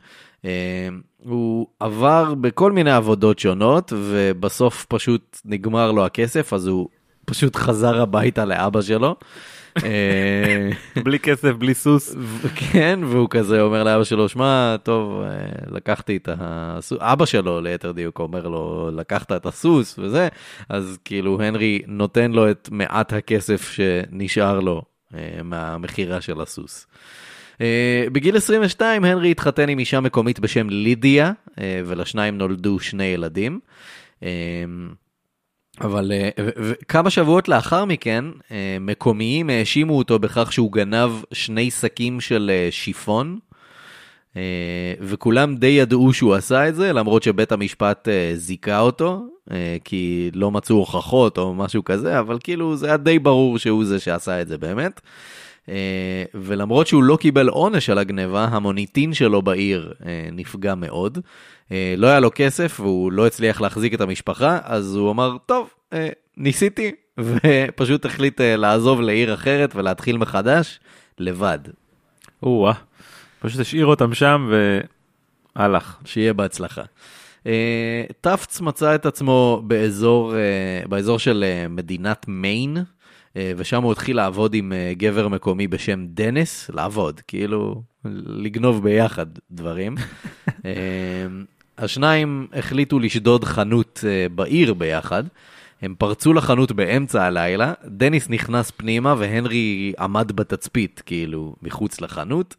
הוא 1.23 1.67
עבר 1.79 2.33
בכל 2.33 2.71
מיני 2.71 2.91
עבודות 2.91 3.39
שונות, 3.39 3.93
ובסוף 3.95 4.85
פשוט 4.89 5.37
נגמר 5.45 5.91
לו 5.91 6.05
הכסף, 6.05 6.53
אז 6.53 6.67
הוא 6.67 6.89
פשוט 7.25 7.55
חזר 7.55 8.01
הביתה 8.01 8.45
לאבא 8.45 8.81
שלו. 8.81 9.15
אה, 9.83 10.69
בלי 11.03 11.19
כסף, 11.19 11.51
בלי 11.51 11.73
סוס. 11.73 12.15
כן, 12.55 12.99
והוא 13.03 13.27
כזה 13.29 13.61
אומר 13.61 13.83
לאבא 13.83 14.03
שלו, 14.03 14.29
שמע, 14.29 14.75
טוב, 14.83 15.21
אה, 15.21 15.29
לקחתי 15.71 16.17
את 16.17 16.29
הסוס, 16.31 16.99
אבא 17.01 17.25
שלו 17.25 17.61
ליתר 17.61 17.91
דיוק 17.91 18.19
אומר 18.19 18.47
לו, 18.47 18.91
לקחת 18.93 19.31
את 19.31 19.45
הסוס 19.45 19.99
וזה, 19.99 20.27
אז 20.69 20.97
כאילו 21.05 21.41
הנרי 21.41 21.81
נותן 21.87 22.31
לו 22.31 22.51
את 22.51 22.69
מעט 22.71 23.13
הכסף 23.13 23.71
שנשאר 23.71 24.59
לו 24.59 24.81
אה, 25.15 25.39
מהמכירה 25.43 26.21
של 26.21 26.41
הסוס. 26.41 26.87
Uh, 27.57 27.59
בגיל 28.11 28.37
22 28.37 29.05
הנרי 29.05 29.31
התחתן 29.31 29.69
עם 29.69 29.79
אישה 29.79 29.99
מקומית 29.99 30.39
בשם 30.39 30.69
לידיה, 30.69 31.31
uh, 31.49 31.53
ולשניים 31.85 32.37
נולדו 32.37 32.79
שני 32.79 33.03
ילדים. 33.03 33.59
Uh, 34.19 34.25
אבל 35.81 36.11
אה, 36.11 36.29
כמה 36.87 37.09
שבועות 37.09 37.47
לאחר 37.47 37.85
מכן, 37.85 38.25
אה, 38.51 38.77
מקומיים 38.79 39.49
האשימו 39.49 39.97
אותו 39.97 40.19
בכך 40.19 40.53
שהוא 40.53 40.71
גנב 40.71 41.11
שני 41.31 41.71
שקים 41.71 42.21
של 42.21 42.51
אה, 42.53 42.67
שיפון, 42.71 43.39
וכולם 45.01 45.55
די 45.55 45.67
ידעו 45.67 46.13
שהוא 46.13 46.35
עשה 46.35 46.69
את 46.69 46.75
זה, 46.75 46.93
למרות 46.93 47.23
שבית 47.23 47.51
המשפט 47.51 48.07
זיכה 48.35 48.79
אותו, 48.79 49.25
כי 49.83 50.31
לא 50.33 50.51
מצאו 50.51 50.75
הוכחות 50.75 51.37
או 51.37 51.53
משהו 51.53 51.83
כזה, 51.83 52.19
אבל 52.19 52.37
כאילו 52.43 52.75
זה 52.75 52.87
היה 52.87 52.97
די 52.97 53.19
ברור 53.19 53.59
שהוא 53.59 53.85
זה 53.85 53.99
שעשה 53.99 54.41
את 54.41 54.47
זה 54.47 54.57
באמת. 54.57 55.01
ולמרות 56.33 56.87
שהוא 56.87 57.03
לא 57.03 57.17
קיבל 57.21 57.47
עונש 57.47 57.89
על 57.89 57.97
הגניבה, 57.97 58.43
המוניטין 58.43 59.13
שלו 59.13 59.41
בעיר 59.41 59.93
נפגע 60.31 60.75
מאוד. 60.75 61.19
אה, 61.71 61.93
לא 61.97 62.07
היה 62.07 62.19
לו 62.19 62.29
כסף 62.35 62.79
והוא 62.79 63.11
לא 63.11 63.27
הצליח 63.27 63.61
להחזיק 63.61 63.93
את 63.93 64.01
המשפחה, 64.01 64.59
אז 64.63 64.95
הוא 64.95 65.11
אמר, 65.11 65.37
טוב, 65.45 65.69
אה, 65.93 66.09
ניסיתי, 66.37 66.91
ופשוט 67.19 68.05
החליט 68.05 68.41
אה, 68.41 68.55
לעזוב 68.55 69.01
לעיר 69.01 69.33
אחרת 69.33 69.75
ולהתחיל 69.75 70.17
מחדש, 70.17 70.79
לבד. 71.19 71.59
או-אה, 72.43 72.73
פשוט 73.39 73.59
השאיר 73.59 73.85
אותם 73.85 74.13
שם 74.13 74.51
והלך. 75.55 75.97
שיהיה 76.05 76.33
בהצלחה. 76.33 76.81
טפץ 78.21 78.61
מצא 78.61 78.95
את 78.95 79.05
עצמו 79.05 79.61
באזור, 79.67 80.33
באזור 80.89 81.19
של 81.19 81.43
מדינת 81.69 82.25
מיין, 82.27 82.77
ושם 83.57 83.83
הוא 83.83 83.91
התחיל 83.91 84.15
לעבוד 84.15 84.53
עם 84.53 84.73
גבר 84.97 85.27
מקומי 85.27 85.67
בשם 85.67 86.05
דניס, 86.07 86.69
לעבוד, 86.73 87.21
כאילו 87.27 87.81
לגנוב 88.25 88.83
ביחד 88.83 89.25
דברים. 89.51 89.95
השניים 91.77 92.47
החליטו 92.53 92.99
לשדוד 92.99 93.43
חנות 93.43 94.03
בעיר 94.35 94.73
ביחד. 94.73 95.23
הם 95.81 95.95
פרצו 95.97 96.33
לחנות 96.33 96.71
באמצע 96.71 97.23
הלילה, 97.23 97.73
דניס 97.85 98.29
נכנס 98.29 98.71
פנימה 98.71 99.15
והנרי 99.17 99.93
עמד 99.99 100.31
בתצפית, 100.31 101.01
כאילו, 101.05 101.55
מחוץ 101.61 102.01
לחנות. 102.01 102.55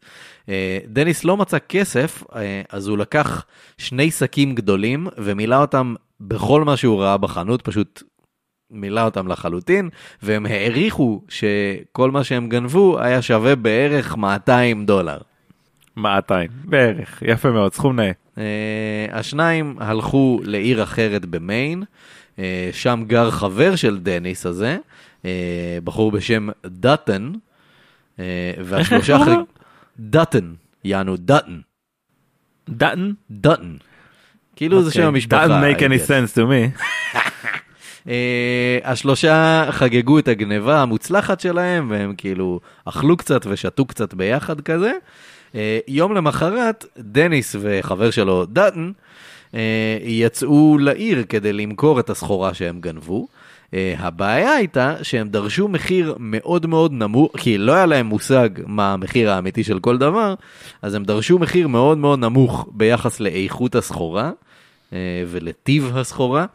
דניס 0.87 1.25
לא 1.25 1.37
מצא 1.37 1.59
כסף, 1.69 2.25
אז 2.71 2.89
הוא 2.89 2.99
לקח 2.99 3.45
שני 3.79 4.11
שקים 4.11 4.55
גדולים 4.55 5.07
ומילא 5.19 5.57
אותם 5.57 5.95
בכל 6.21 6.65
מה 6.65 6.77
שהוא 6.77 7.01
ראה 7.01 7.17
בחנות, 7.17 7.63
פשוט 7.63 8.03
מילא 8.71 9.01
אותם 9.01 9.29
לחלוטין, 9.29 9.89
והם 10.23 10.47
העריכו 10.47 11.23
שכל 11.29 12.11
מה 12.11 12.25
שהם 12.25 12.49
גנבו 12.49 13.01
היה 13.01 13.23
שווה 13.23 13.57
בערך 13.57 14.17
200 14.17 14.87
דולר. 14.87 15.19
200, 15.97 16.51
בערך, 16.65 17.23
יפה 17.27 17.51
מאוד, 17.51 17.75
סכום 17.75 18.01
נאה. 18.01 18.11
Uh, 18.35 18.41
השניים 19.13 19.77
הלכו 19.81 20.41
לעיר 20.45 20.83
אחרת 20.83 21.27
במיין, 21.27 21.83
uh, 22.37 22.41
שם 22.73 23.05
גר 23.07 23.31
חבר 23.31 23.77
של 23.77 23.99
דניס 23.99 24.47
הזה, 24.47 24.79
uh, 25.23 25.27
בחור 25.85 26.11
בשם 26.11 26.49
דאטן, 26.67 27.33
uh, 28.17 28.21
והשלושה 28.65 29.17
אחרי... 29.17 29.35
דאטן, 29.99 30.53
יענו 30.85 31.17
דאטן. 31.17 31.61
דאטן? 32.69 33.13
דאטן. 33.31 33.77
כאילו 34.57 34.83
זה 34.83 34.93
שם 34.93 35.07
המשפחה. 35.07 35.47
Doesn't 35.47 35.79
make 35.79 35.81
any 35.81 36.09
sense 36.09 36.35
to 36.35 36.41
me. 36.41 36.83
Uh, 38.07 38.11
השלושה 38.85 39.67
חגגו 39.71 40.19
את 40.19 40.29
הגניבה 40.29 40.83
המוצלחת 40.83 41.41
שלהם, 41.41 41.91
והם 41.91 42.15
כאילו 42.17 42.61
אכלו 42.85 43.17
קצת 43.17 43.47
ושתו 43.47 43.85
קצת 43.85 44.15
ביחד 44.15 44.61
כזה. 44.61 44.93
אה, 45.55 45.79
יום 45.89 46.15
למחרת, 46.15 46.85
דניס 46.99 47.57
וחבר 47.61 48.11
שלו 48.11 48.47
דאטן 48.47 48.91
אה, 49.55 49.99
יצאו 50.03 50.79
לעיר 50.79 51.25
כדי 51.29 51.53
למכור 51.53 52.01
את 52.01 52.11
הסחורה 52.11 52.55
שהם 52.55 52.81
גנבו. 52.81 53.29
אה, 53.75 53.95
הבעיה 53.99 54.53
הייתה 54.53 54.95
שהם 55.03 55.29
דרשו 55.29 55.69
מחיר 55.69 56.15
מאוד 56.19 56.67
מאוד 56.67 56.93
נמוך, 56.93 57.33
כי 57.37 57.59
לא 57.59 57.73
היה 57.73 57.87
להם 57.87 58.07
מושג 58.07 58.49
מה 58.67 58.93
המחיר 58.93 59.31
האמיתי 59.31 59.65
של 59.65 59.79
כל 59.79 59.99
דבר, 59.99 60.35
אז 60.83 60.95
הם 60.95 61.05
דרשו 61.05 61.39
מחיר 61.39 61.69
מאוד 61.69 61.99
מאוד 61.99 62.19
נמוך 62.19 62.69
ביחס 62.73 63.21
לאיכות 63.21 63.75
הסחורה 63.75 64.31
אה, 64.93 64.99
ולטיב 65.27 65.97
הסחורה. 65.97 66.47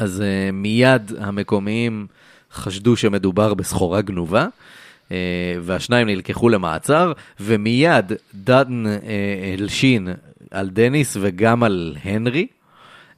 אז 0.00 0.20
uh, 0.20 0.52
מיד 0.52 1.12
המקומיים 1.18 2.06
חשדו 2.52 2.96
שמדובר 2.96 3.54
בסחורה 3.54 4.00
גנובה, 4.00 4.46
uh, 4.46 5.12
והשניים 5.60 6.06
נלקחו 6.06 6.48
למעצר, 6.48 7.12
ומיד 7.40 8.12
דן 8.34 8.84
uh, 8.86 9.58
הלשין 9.58 10.08
על 10.50 10.68
דניס 10.70 11.16
וגם 11.20 11.62
על 11.62 11.96
הנרי. 12.04 12.46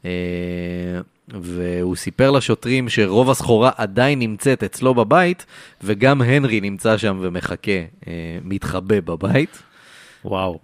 Uh, 0.03 0.07
והוא 1.29 1.97
סיפר 1.97 2.31
לשוטרים 2.31 2.88
שרוב 2.88 3.31
הסחורה 3.31 3.71
עדיין 3.77 4.18
נמצאת 4.18 4.62
אצלו 4.62 4.95
בבית, 4.95 5.47
וגם 5.83 6.23
הנרי 6.23 6.61
נמצא 6.61 6.99
שם 6.99 7.18
ומחכה, 7.21 7.81
uh, 8.01 8.07
מתחבא 8.45 9.01
בבית. 9.01 9.62
וואו. 10.25 10.59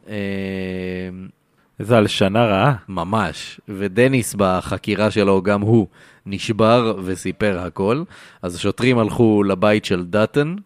איזה 1.81 1.97
הלשנה 1.97 2.45
רעה. 2.45 2.75
ממש, 2.88 3.61
ודניס 3.69 4.35
בחקירה 4.38 5.11
שלו, 5.11 5.43
גם 5.43 5.61
הוא 5.61 5.87
נשבר 6.27 6.95
וסיפר 7.05 7.59
הכל. 7.59 8.03
אז 8.43 8.55
השוטרים 8.55 8.99
הלכו 8.99 9.43
לבית 9.43 9.85
של 9.85 10.05
דאטן, 10.05 10.57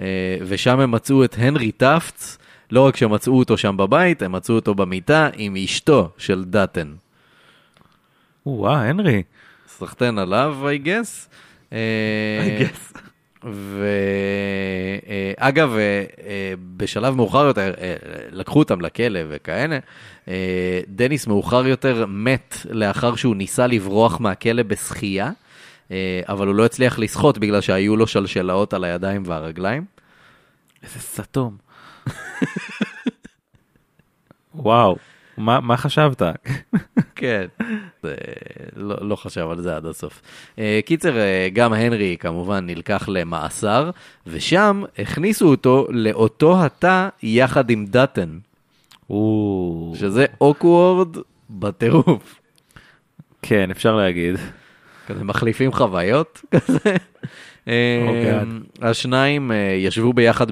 אה, 0.00 0.36
ושם 0.46 0.80
הם 0.80 0.90
מצאו 0.90 1.24
את 1.24 1.36
הנרי 1.38 1.72
טפטס. 1.72 2.38
לא 2.70 2.86
רק 2.86 2.96
שמצאו 2.96 3.38
אותו 3.38 3.58
שם 3.58 3.76
בבית, 3.76 4.22
הם 4.22 4.32
מצאו 4.32 4.54
אותו 4.54 4.74
במיטה 4.74 5.28
עם 5.36 5.56
אשתו 5.64 6.10
של 6.18 6.44
דאטן. 6.44 6.92
וואו, 8.46 8.74
הנרי. 8.74 9.22
סחטיין 9.68 10.18
עליו, 10.18 10.56
I 10.62 10.86
guess. 10.86 11.28
אה, 11.72 12.58
I 12.58 12.62
guess. 12.62 13.01
ואגב, 15.38 15.76
בשלב 16.76 17.14
מאוחר 17.14 17.44
יותר, 17.46 17.74
אה, 17.80 17.94
לקחו 18.30 18.58
אותם 18.58 18.80
לכלא 18.80 19.20
וכאלה, 19.28 19.78
אה, 20.28 20.80
דניס 20.88 21.26
מאוחר 21.26 21.66
יותר 21.66 22.06
מת 22.08 22.56
לאחר 22.70 23.16
שהוא 23.16 23.36
ניסה 23.36 23.66
לברוח 23.66 24.20
מהכלא 24.20 24.62
בשחייה, 24.62 25.30
אה, 25.90 26.20
אבל 26.28 26.46
הוא 26.46 26.54
לא 26.54 26.64
הצליח 26.64 26.98
לשחות 26.98 27.38
בגלל 27.38 27.60
שהיו 27.60 27.96
לו 27.96 28.06
שלשלאות 28.06 28.74
על 28.74 28.84
הידיים 28.84 29.22
והרגליים. 29.26 29.84
איזה 30.82 30.98
סתום. 31.00 31.56
וואו, 34.54 34.96
מה, 35.42 35.60
מה 35.60 35.76
חשבת? 35.76 36.22
כן, 37.14 37.46
זה, 38.02 38.14
לא, 38.76 38.96
לא 39.00 39.16
חשב 39.16 39.46
על 39.50 39.60
זה 39.60 39.76
עד 39.76 39.86
הסוף. 39.86 40.22
Uh, 40.56 40.58
קיצר, 40.84 41.14
uh, 41.14 41.54
גם 41.54 41.72
הנרי 41.72 42.16
כמובן 42.20 42.66
נלקח 42.66 43.08
למאסר, 43.08 43.90
ושם 44.26 44.82
הכניסו 44.98 45.48
אותו 45.48 45.86
לאותו 45.90 46.64
התא 46.64 47.08
יחד 47.22 47.70
עם 47.70 47.86
דאטן, 47.86 48.38
שזה 49.94 50.26
אוקוורד 50.40 51.16
בטירוף. 51.50 52.40
כן, 53.42 53.70
אפשר 53.70 53.96
להגיד. 53.96 54.36
כזה 55.06 55.24
מחליפים 55.24 55.72
חוויות 55.72 56.40
כזה. 56.54 56.96
Oh 57.66 57.70
השניים 58.80 59.50
ישבו 59.78 60.12
ביחד 60.12 60.46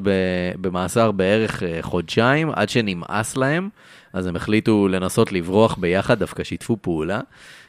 במאסר 0.61 1.13
בערך 1.13 1.63
חודשיים, 1.81 2.51
עד 2.51 2.69
שנמאס 2.69 3.37
להם. 3.37 3.69
אז 4.13 4.27
הם 4.27 4.37
החליטו 4.37 4.89
לנסות 4.89 5.33
לברוח 5.33 5.77
ביחד, 5.81 6.19
דווקא 6.19 6.45
שיתפו 6.45 6.77
פעולה. 6.81 7.21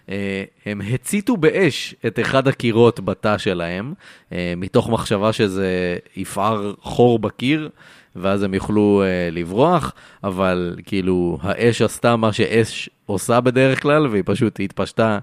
אה, 0.10 0.44
הם 0.66 0.82
הציתו 0.94 1.38
באש 1.38 1.96
את 2.08 2.20
אחד 2.20 2.48
הקירות 2.48 3.00
בתא 3.00 3.38
שלהם, 3.38 3.94
אה, 4.32 4.54
מתוך 4.58 4.90
מחשבה 4.90 5.34
שזה 5.34 5.98
יפער 6.16 6.74
חור 6.82 7.20
בקיר, 7.20 7.70
ואז 8.16 8.44
הם 8.44 8.54
יוכלו 8.54 9.04
אה, 9.06 9.30
לברוח, 9.32 9.94
אבל 10.24 10.76
כאילו 10.86 11.38
האש 11.42 11.82
עשתה 11.82 12.16
מה 12.16 12.34
שאש 12.34 12.90
עושה 13.06 13.40
בדרך 13.40 13.82
כלל, 13.82 14.08
והיא 14.08 14.24
פשוט 14.26 14.60
התפשטה 14.60 15.20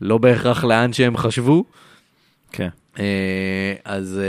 לא 0.00 0.18
בהכרח 0.18 0.64
לאן 0.64 0.92
שהם 0.92 1.16
חשבו. 1.16 1.64
כן. 2.52 2.68
אז 3.84 4.20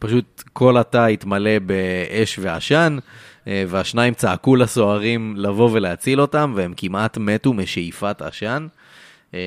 פשוט 0.00 0.42
כל 0.52 0.76
התא 0.76 1.06
התמלא 1.06 1.58
באש 1.58 2.38
ועשן. 2.42 2.98
והשניים 3.46 4.14
צעקו 4.14 4.56
לסוהרים 4.56 5.34
לבוא 5.36 5.70
ולהציל 5.72 6.20
אותם, 6.20 6.52
והם 6.56 6.74
כמעט 6.76 7.18
מתו 7.18 7.52
משאיפת 7.52 8.22
עשן. 8.22 8.66
אה, 9.34 9.40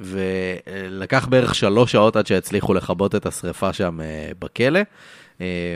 ולקח 0.00 1.26
בערך 1.26 1.54
שלוש 1.54 1.92
שעות 1.92 2.16
עד 2.16 2.26
שהצליחו 2.26 2.74
לכבות 2.74 3.14
את 3.14 3.26
השריפה 3.26 3.72
שם 3.72 4.00
אה, 4.00 4.30
בכלא. 4.38 4.80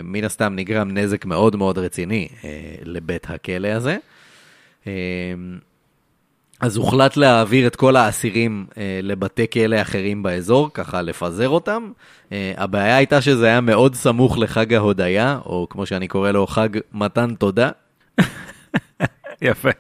מן 0.04 0.24
הסתם 0.24 0.52
נגרם 0.56 0.90
נזק 0.90 1.24
מאוד 1.24 1.56
מאוד 1.56 1.78
רציני 1.78 2.28
לבית 2.84 3.26
הכלא 3.30 3.68
הזה. 3.68 3.96
אז 6.60 6.76
הוחלט 6.76 7.16
להעביר 7.16 7.66
את 7.66 7.76
כל 7.76 7.96
האסירים 7.96 8.66
אה, 8.78 9.00
לבתי 9.02 9.46
כלא 9.52 9.82
אחרים 9.82 10.22
באזור, 10.22 10.70
ככה 10.74 11.02
לפזר 11.02 11.48
אותם. 11.48 11.90
אה, 12.32 12.52
הבעיה 12.56 12.96
הייתה 12.96 13.20
שזה 13.20 13.46
היה 13.46 13.60
מאוד 13.60 13.94
סמוך 13.94 14.38
לחג 14.38 14.74
ההודיה, 14.74 15.38
או 15.46 15.66
כמו 15.70 15.86
שאני 15.86 16.08
קורא 16.08 16.30
לו, 16.30 16.46
חג 16.46 16.68
מתן 16.92 17.34
תודה. 17.34 17.70
יפה. 19.42 19.70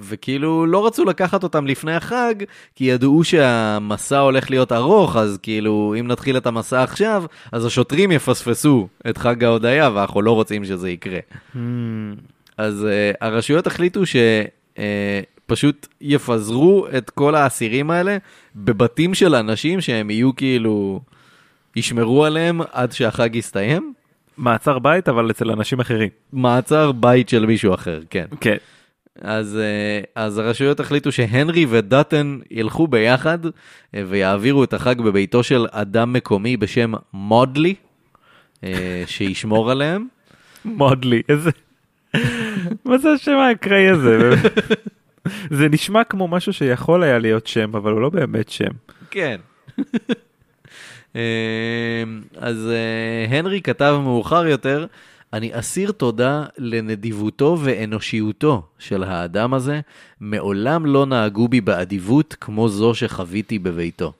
וכאילו 0.00 0.66
לא 0.66 0.86
רצו 0.86 1.04
לקחת 1.04 1.42
אותם 1.42 1.66
לפני 1.66 1.94
החג, 1.94 2.34
כי 2.74 2.84
ידעו 2.84 3.24
שהמסע 3.24 4.18
הולך 4.18 4.50
להיות 4.50 4.72
ארוך, 4.72 5.16
אז 5.16 5.38
כאילו 5.42 5.94
אם 6.00 6.06
נתחיל 6.06 6.36
את 6.36 6.46
המסע 6.46 6.82
עכשיו, 6.82 7.24
אז 7.52 7.64
השוטרים 7.64 8.12
יפספסו 8.12 8.88
את 9.10 9.18
חג 9.18 9.44
ההודיה, 9.44 9.90
ואנחנו 9.94 10.22
לא 10.22 10.32
רוצים 10.32 10.64
שזה 10.64 10.90
יקרה. 10.90 11.18
אז 12.56 12.86
uh, 12.86 13.16
הרשויות 13.20 13.66
החליטו 13.66 14.00
שפשוט 14.06 15.86
uh, 15.90 15.94
יפזרו 16.00 16.86
את 16.98 17.10
כל 17.10 17.34
האסירים 17.34 17.90
האלה 17.90 18.16
בבתים 18.56 19.14
של 19.14 19.34
אנשים 19.34 19.80
שהם 19.80 20.10
יהיו 20.10 20.36
כאילו, 20.36 21.00
ישמרו 21.76 22.24
עליהם 22.24 22.60
עד 22.72 22.92
שהחג 22.92 23.36
יסתיים. 23.36 23.92
מעצר 24.36 24.78
בית 24.78 25.08
אבל 25.08 25.30
אצל 25.30 25.50
אנשים 25.50 25.80
אחרים. 25.80 26.08
מעצר 26.32 26.92
בית 26.92 27.28
של 27.28 27.46
מישהו 27.46 27.74
אחר, 27.74 28.00
כן. 28.10 28.26
כן. 28.40 28.56
אז, 29.20 29.58
uh, 29.58 30.06
אז 30.14 30.38
הרשויות 30.38 30.80
החליטו 30.80 31.12
שהנרי 31.12 31.66
ודאטן 31.68 32.38
ילכו 32.50 32.86
ביחד 32.86 33.38
ויעבירו 33.94 34.64
את 34.64 34.74
החג 34.74 35.00
בביתו 35.00 35.42
של 35.42 35.66
אדם 35.70 36.12
מקומי 36.12 36.56
בשם 36.56 36.92
מודלי, 37.12 37.74
שישמור 39.06 39.70
עליהם. 39.70 40.06
מודלי, 40.64 41.22
איזה... 41.28 41.50
מה 42.84 42.98
זה 42.98 43.12
השם 43.12 43.36
האקראי 43.36 43.88
הזה? 43.88 44.30
זה 45.50 45.68
נשמע 45.68 46.04
כמו 46.04 46.28
משהו 46.28 46.52
שיכול 46.52 47.02
היה 47.02 47.18
להיות 47.18 47.46
שם, 47.46 47.76
אבל 47.76 47.92
הוא 47.92 48.00
לא 48.00 48.10
באמת 48.10 48.48
שם. 48.48 48.70
כן. 49.10 49.36
אמ, 51.14 51.20
אז 52.36 52.70
אה, 52.70 53.38
הנרי 53.38 53.60
כתב 53.60 54.00
מאוחר 54.02 54.46
יותר, 54.46 54.86
אני 55.32 55.58
אסיר 55.58 55.92
תודה 55.92 56.44
לנדיבותו 56.58 57.58
ואנושיותו 57.62 58.62
של 58.78 59.02
האדם 59.02 59.54
הזה, 59.54 59.80
מעולם 60.20 60.86
לא 60.86 61.06
נהגו 61.06 61.48
בי 61.48 61.60
באדיבות 61.60 62.36
כמו 62.40 62.68
זו 62.68 62.94
שחוויתי 62.94 63.58
בביתו. 63.58 64.12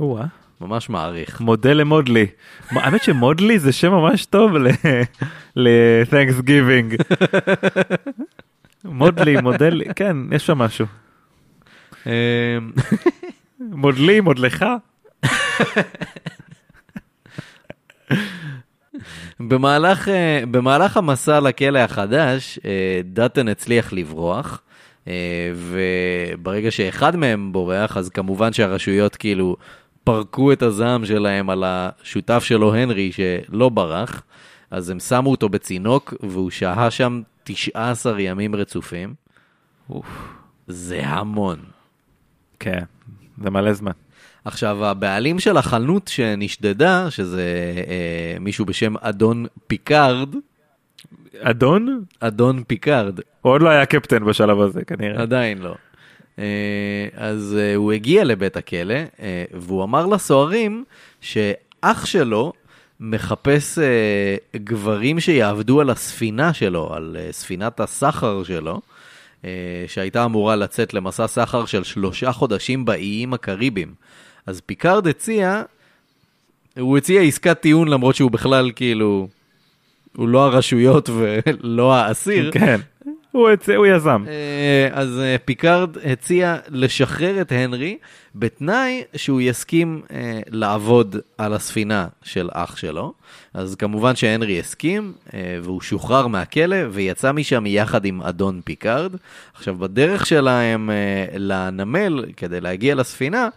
או-אה. 0.00 0.43
ממש 0.64 0.90
מעריך. 0.90 1.40
מודה 1.40 1.72
למודלי. 1.72 2.26
האמת 2.70 3.02
שמודלי 3.02 3.58
זה 3.58 3.72
שם 3.72 3.90
ממש 3.90 4.26
טוב 4.26 4.52
ל-Thanksgiving. 5.56 7.16
מודלי, 8.84 9.36
מודלי, 9.40 9.84
כן, 9.96 10.16
יש 10.32 10.46
שם 10.46 10.58
משהו. 10.58 10.86
אמ, 12.06 12.12
מודלי, 13.60 14.20
מודלך. 14.20 14.64
במהלך, 19.40 20.08
אה, 20.08 20.42
במהלך 20.50 20.96
המסע 20.96 21.40
לכלא 21.40 21.78
החדש, 21.78 22.58
אה, 22.64 23.00
דאטן 23.04 23.48
הצליח 23.48 23.92
לברוח, 23.92 24.62
אה, 25.08 25.52
וברגע 25.54 26.70
שאחד 26.70 27.16
מהם 27.16 27.52
בורח, 27.52 27.96
אז 27.96 28.08
כמובן 28.08 28.52
שהרשויות 28.52 29.16
כאילו 29.16 29.56
פרקו 30.04 30.52
את 30.52 30.62
הזעם 30.62 31.06
שלהם 31.06 31.50
על 31.50 31.64
השותף 31.66 32.44
שלו, 32.44 32.74
הנרי, 32.74 33.12
שלא 33.12 33.68
ברח, 33.68 34.22
אז 34.70 34.90
הם 34.90 35.00
שמו 35.00 35.30
אותו 35.30 35.48
בצינוק, 35.48 36.14
והוא 36.22 36.50
שהה 36.50 36.90
שם 36.90 37.22
19 37.44 38.20
ימים 38.20 38.54
רצופים. 38.54 39.14
אוף, 39.90 40.06
זה 40.68 41.00
המון. 41.06 41.58
כן, 42.60 42.82
זה 43.42 43.50
מלא 43.50 43.72
זמן. 43.72 43.92
עכשיו, 44.44 44.84
הבעלים 44.84 45.40
של 45.40 45.56
החנות 45.56 46.08
שנשדדה, 46.08 47.10
שזה 47.10 47.42
אה, 47.88 48.36
מישהו 48.40 48.64
בשם 48.64 48.94
אדון 49.00 49.46
פיקארד. 49.66 50.34
אדון? 51.38 52.04
אדון 52.20 52.62
פיקארד. 52.66 53.20
הוא 53.40 53.52
עוד 53.52 53.62
לא 53.62 53.68
היה 53.68 53.86
קפטן 53.86 54.24
בשלב 54.24 54.60
הזה, 54.60 54.84
כנראה. 54.84 55.22
עדיין 55.22 55.58
לא. 55.58 55.74
אז 57.16 57.56
הוא 57.76 57.92
הגיע 57.92 58.24
לבית 58.24 58.56
הכלא, 58.56 58.94
והוא 59.52 59.84
אמר 59.84 60.06
לסוהרים 60.06 60.84
שאח 61.20 62.06
שלו 62.06 62.52
מחפש 63.00 63.78
גברים 64.56 65.20
שיעבדו 65.20 65.80
על 65.80 65.90
הספינה 65.90 66.54
שלו, 66.54 66.94
על 66.94 67.16
ספינת 67.30 67.80
הסחר 67.80 68.42
שלו. 68.44 68.80
שהייתה 69.86 70.24
אמורה 70.24 70.56
לצאת 70.56 70.94
למסע 70.94 71.26
סחר 71.26 71.66
של 71.66 71.84
שלושה 71.84 72.32
חודשים 72.32 72.84
באיים 72.84 73.34
הקריביים. 73.34 73.94
אז 74.46 74.60
פיקארד 74.66 75.06
הציע, 75.06 75.62
הוא 76.78 76.98
הציע 76.98 77.22
עסקת 77.22 77.60
טיעון 77.60 77.88
למרות 77.88 78.14
שהוא 78.14 78.30
בכלל 78.30 78.70
כאילו, 78.76 79.28
הוא 80.16 80.28
לא 80.28 80.44
הרשויות 80.44 81.10
ולא 81.12 81.94
האסיר. 81.94 82.50
כן. 82.52 82.80
הוא, 83.34 83.48
הצ... 83.48 83.68
הוא 83.68 83.86
יזם. 83.86 84.24
אה, 84.28 84.88
אז 84.92 85.20
אה, 85.20 85.36
פיקארד 85.44 85.96
הציע 86.04 86.56
לשחרר 86.68 87.40
את 87.40 87.52
הנרי 87.52 87.98
בתנאי 88.34 89.02
שהוא 89.16 89.40
יסכים 89.40 90.02
אה, 90.12 90.40
לעבוד 90.50 91.16
על 91.38 91.54
הספינה 91.54 92.06
של 92.22 92.48
אח 92.52 92.76
שלו. 92.76 93.12
אז 93.54 93.74
כמובן 93.74 94.16
שהנרי 94.16 94.60
הסכים, 94.60 95.12
והוא 95.62 95.80
שוחרר 95.80 96.26
מהכלא 96.26 96.76
ויצא 96.90 97.32
משם 97.32 97.66
יחד 97.66 98.04
עם 98.04 98.22
אדון 98.22 98.60
פיקארד. 98.64 99.12
עכשיו, 99.54 99.74
בדרך 99.74 100.26
שלהם 100.26 100.90
לנמל, 101.36 102.24
כדי 102.36 102.60
להגיע 102.60 102.94
לספינה, 102.94 103.48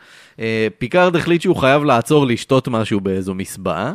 פיקארד 0.77 1.15
החליט 1.15 1.41
שהוא 1.41 1.55
חייב 1.55 1.83
לעצור 1.83 2.27
לשתות 2.27 2.67
משהו 2.67 2.99
באיזו 2.99 3.33
מסבאה. 3.33 3.93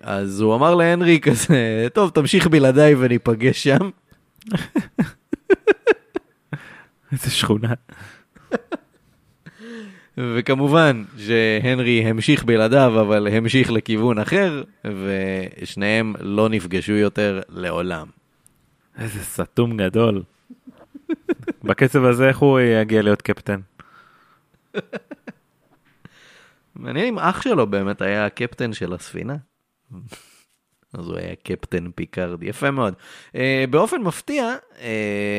אז 0.00 0.40
הוא 0.40 0.54
אמר 0.54 0.74
להנרי 0.74 1.20
כזה, 1.20 1.86
טוב, 1.92 2.10
תמשיך 2.10 2.46
בלעדיי 2.46 2.94
וניפגש 2.94 3.62
שם. 3.62 3.90
איזה 7.12 7.30
שכונה. 7.30 7.74
וכמובן 10.18 11.04
שהנרי 11.18 12.04
המשיך 12.04 12.44
בלעדיו, 12.44 13.00
אבל 13.00 13.28
המשיך 13.28 13.70
לכיוון 13.70 14.18
אחר, 14.18 14.62
ושניהם 14.84 16.14
לא 16.20 16.48
נפגשו 16.48 16.92
יותר 16.92 17.40
לעולם. 17.48 18.06
איזה 18.98 19.24
סתום 19.24 19.76
גדול. 19.76 20.22
בקצב 21.64 22.04
הזה 22.04 22.28
איך 22.28 22.38
הוא 22.38 22.60
יגיע 22.60 23.02
להיות 23.02 23.22
קפטן? 23.22 23.60
מעניין 26.76 27.06
אם 27.06 27.18
אח 27.18 27.42
שלו 27.42 27.66
באמת 27.66 28.02
היה 28.02 28.26
הקפטן 28.26 28.72
של 28.72 28.92
הספינה. 28.92 29.36
אז 30.92 31.08
הוא 31.08 31.16
היה 31.16 31.34
קפטן 31.42 31.90
פיקארד, 31.94 32.42
יפה 32.42 32.70
מאוד. 32.70 32.94
Uh, 33.32 33.36
באופן 33.70 34.02
מפתיע, 34.02 34.54
uh, 34.76 34.80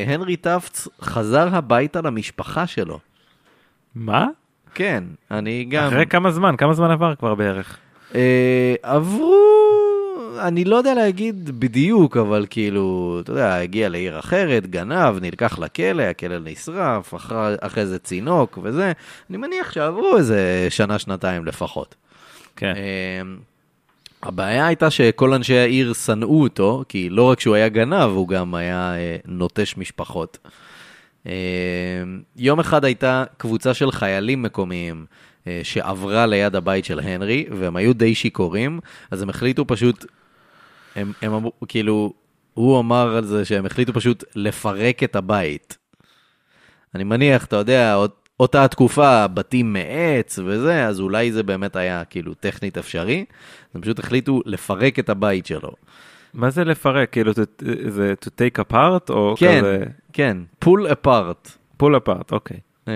הנרי 0.06 0.36
טפטס 0.36 0.88
חזר 1.00 1.48
הביתה 1.54 2.00
למשפחה 2.00 2.66
שלו. 2.66 2.98
מה? 3.94 4.26
כן, 4.74 5.04
אני 5.30 5.64
גם... 5.64 5.86
אחרי 5.86 6.06
כמה 6.06 6.30
זמן? 6.30 6.56
כמה 6.56 6.74
זמן 6.74 6.90
עבר 6.90 7.14
כבר 7.14 7.34
בערך? 7.34 7.78
Uh, 8.12 8.14
עברו, 8.82 9.36
אני 10.38 10.64
לא 10.64 10.76
יודע 10.76 10.94
להגיד 10.94 11.60
בדיוק, 11.60 12.16
אבל 12.16 12.46
כאילו, 12.50 13.18
אתה 13.22 13.32
יודע, 13.32 13.54
הגיע 13.54 13.88
לעיר 13.88 14.18
אחרת, 14.18 14.66
גנב, 14.66 15.18
נלקח 15.20 15.58
לכלא, 15.58 16.02
הכלא 16.02 16.38
נשרף, 16.38 17.14
אחרי, 17.14 17.54
אחרי 17.60 17.86
זה 17.86 17.98
צינוק 17.98 18.58
וזה. 18.62 18.92
אני 19.30 19.36
מניח 19.38 19.72
שעברו 19.72 20.16
איזה 20.16 20.66
שנה-שנתיים 20.70 21.44
לפחות. 21.44 21.94
כן. 22.56 22.74
Uh, 22.74 23.49
הבעיה 24.22 24.66
הייתה 24.66 24.90
שכל 24.90 25.32
אנשי 25.32 25.58
העיר 25.58 25.92
שנאו 25.92 26.42
אותו, 26.42 26.84
כי 26.88 27.10
לא 27.10 27.30
רק 27.30 27.40
שהוא 27.40 27.54
היה 27.54 27.68
גנב, 27.68 28.10
הוא 28.10 28.28
גם 28.28 28.54
היה 28.54 28.94
אה, 28.94 29.16
נוטש 29.24 29.76
משפחות. 29.76 30.38
אה, 31.26 31.32
יום 32.36 32.60
אחד 32.60 32.84
הייתה 32.84 33.24
קבוצה 33.36 33.74
של 33.74 33.92
חיילים 33.92 34.42
מקומיים 34.42 35.06
אה, 35.46 35.60
שעברה 35.62 36.26
ליד 36.26 36.56
הבית 36.56 36.84
של 36.84 37.00
הנרי, 37.00 37.46
והם 37.50 37.76
היו 37.76 37.94
די 37.94 38.14
שיכורים, 38.14 38.80
אז 39.10 39.22
הם 39.22 39.30
החליטו 39.30 39.66
פשוט, 39.66 40.04
הם, 40.96 41.12
הם 41.22 41.32
אמרו, 41.32 41.52
כאילו, 41.68 42.12
הוא 42.54 42.80
אמר 42.80 43.16
על 43.16 43.24
זה 43.24 43.44
שהם 43.44 43.66
החליטו 43.66 43.92
פשוט 43.92 44.24
לפרק 44.34 45.02
את 45.02 45.16
הבית. 45.16 45.78
אני 46.94 47.04
מניח, 47.04 47.44
אתה 47.44 47.56
יודע, 47.56 47.94
עוד 47.94 48.10
אותה 48.40 48.68
תקופה, 48.68 49.26
בתים 49.26 49.72
מעץ 49.72 50.38
וזה, 50.44 50.86
אז 50.86 51.00
אולי 51.00 51.32
זה 51.32 51.42
באמת 51.42 51.76
היה 51.76 52.04
כאילו 52.04 52.34
טכנית 52.34 52.78
אפשרי. 52.78 53.24
הם 53.74 53.80
פשוט 53.80 53.98
החליטו 53.98 54.40
לפרק 54.46 54.98
את 54.98 55.08
הבית 55.08 55.46
שלו. 55.46 55.70
מה 56.34 56.50
זה 56.50 56.64
לפרק? 56.64 57.12
כאילו 57.12 57.32
זה 57.88 58.14
to 58.24 58.28
take 58.28 58.64
apart 58.64 59.10
או 59.12 59.34
כן, 59.38 59.58
כזה? 59.58 59.84
כן, 60.12 60.36
pull 60.64 60.92
apart. 60.92 61.48
pull 61.82 61.96
apart, 62.06 62.32
אוקיי. 62.32 62.56
אמ, 62.88 62.92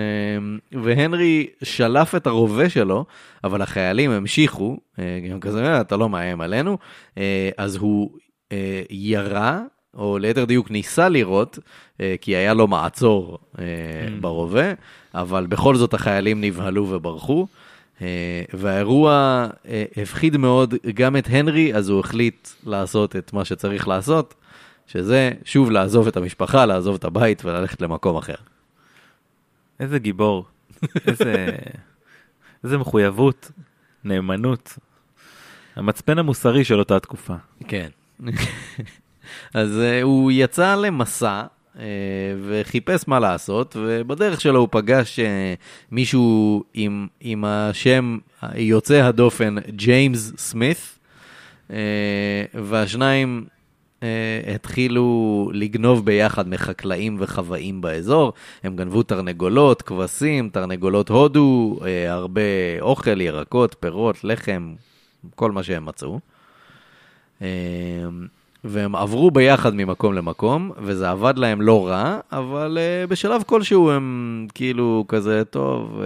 והנרי 0.71 1.47
שלף 1.63 2.15
את 2.15 2.27
הרובה 2.27 2.69
שלו, 2.69 3.05
אבל 3.43 3.61
החיילים 3.61 4.11
המשיכו, 4.11 4.77
אה, 4.99 5.19
גם 5.31 5.39
כזה, 5.39 5.65
אה, 5.65 5.81
אתה 5.81 5.97
לא 5.97 6.09
מאיים 6.09 6.41
עלינו, 6.41 6.77
אה, 7.17 7.49
אז 7.57 7.75
הוא 7.75 8.09
ירה, 8.89 9.61
או 9.95 10.17
ליתר 10.17 10.45
דיוק 10.45 10.71
ניסה 10.71 11.09
לירות, 11.09 11.59
כי 12.21 12.35
היה 12.35 12.53
לו 12.53 12.67
מעצור 12.67 13.37
mm. 13.55 13.59
ברובה, 14.21 14.73
אבל 15.13 15.45
בכל 15.47 15.75
זאת 15.75 15.93
החיילים 15.93 16.41
נבהלו 16.41 16.89
וברחו. 16.89 17.47
אה, 18.01 18.43
והאירוע 18.53 19.11
אה, 19.67 19.85
הפחיד 20.01 20.37
מאוד 20.37 20.73
גם 20.93 21.17
את 21.17 21.27
הנרי, 21.29 21.75
אז 21.75 21.89
הוא 21.89 21.99
החליט 21.99 22.47
לעשות 22.63 23.15
את 23.15 23.33
מה 23.33 23.45
שצריך 23.45 23.87
לעשות, 23.87 24.33
שזה 24.87 25.31
שוב 25.45 25.71
לעזוב 25.71 26.07
את 26.07 26.17
המשפחה, 26.17 26.65
לעזוב 26.65 26.95
את 26.95 27.03
הבית 27.03 27.45
וללכת 27.45 27.81
למקום 27.81 28.17
אחר. 28.17 28.35
איזה 29.79 29.99
גיבור, 29.99 30.45
איזה, 31.07 31.55
איזה 32.63 32.77
מחויבות, 32.77 33.51
נאמנות, 34.03 34.77
המצפן 35.75 36.19
המוסרי 36.19 36.63
של 36.63 36.79
אותה 36.79 36.99
תקופה. 36.99 37.35
כן. 37.67 37.89
אז 39.53 39.79
uh, 39.79 40.03
הוא 40.03 40.31
יצא 40.31 40.75
למסע 40.75 41.43
אה, 41.79 41.85
וחיפש 42.47 43.07
מה 43.07 43.19
לעשות, 43.19 43.75
ובדרך 43.79 44.41
שלו 44.41 44.59
הוא 44.59 44.67
פגש 44.71 45.19
אה, 45.19 45.53
מישהו 45.91 46.63
עם, 46.73 47.07
עם 47.19 47.45
השם 47.45 48.17
יוצא 48.55 49.03
הדופן, 49.03 49.55
ג'יימס 49.69 50.33
סמית, 50.37 50.99
אה, 51.71 51.77
והשניים 52.53 53.45
התחילו 54.55 55.49
לגנוב 55.53 56.05
ביחד 56.05 56.47
מחקלאים 56.49 57.17
וחוואים 57.19 57.81
באזור. 57.81 58.33
הם 58.63 58.75
גנבו 58.75 59.03
תרנגולות, 59.03 59.81
כבשים, 59.81 60.49
תרנגולות 60.49 61.09
הודו, 61.09 61.79
הרבה 62.07 62.41
אוכל, 62.81 63.21
ירקות, 63.21 63.75
פירות, 63.79 64.23
לחם, 64.23 64.75
כל 65.35 65.51
מה 65.51 65.63
שהם 65.63 65.85
מצאו. 65.85 66.19
והם 68.67 68.95
עברו 68.95 69.31
ביחד 69.31 69.75
ממקום 69.75 70.13
למקום, 70.13 70.71
וזה 70.77 71.09
עבד 71.09 71.33
להם 71.37 71.61
לא 71.61 71.87
רע, 71.87 72.19
אבל 72.31 72.77
uh, 72.77 73.09
בשלב 73.09 73.43
כלשהו 73.45 73.91
הם 73.91 74.47
כאילו 74.53 75.05
כזה, 75.07 75.45
טוב, 75.45 76.01
uh, 76.01 76.05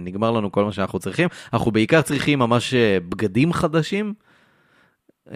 נגמר 0.00 0.30
לנו 0.30 0.52
כל 0.52 0.64
מה 0.64 0.72
שאנחנו 0.72 0.98
צריכים. 0.98 1.28
אנחנו 1.52 1.70
בעיקר 1.70 2.02
צריכים 2.02 2.38
ממש 2.38 2.74
uh, 2.74 2.76
בגדים 3.08 3.52
חדשים, 3.52 4.14
uh, 5.28 5.30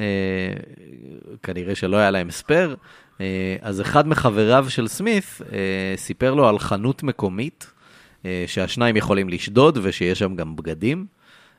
כנראה 1.42 1.74
שלא 1.74 1.96
היה 1.96 2.10
להם 2.10 2.30
ספייר. 2.30 2.76
Uh, 3.12 3.20
אז 3.62 3.80
אחד 3.80 4.08
מחבריו 4.08 4.66
של 4.68 4.88
סמית 4.88 5.24
uh, 5.40 5.44
סיפר 5.96 6.34
לו 6.34 6.48
על 6.48 6.58
חנות 6.58 7.02
מקומית, 7.02 7.72
uh, 8.22 8.26
שהשניים 8.46 8.96
יכולים 8.96 9.28
לשדוד 9.28 9.78
ושיש 9.82 10.18
שם 10.18 10.34
גם 10.34 10.56
בגדים. 10.56 11.06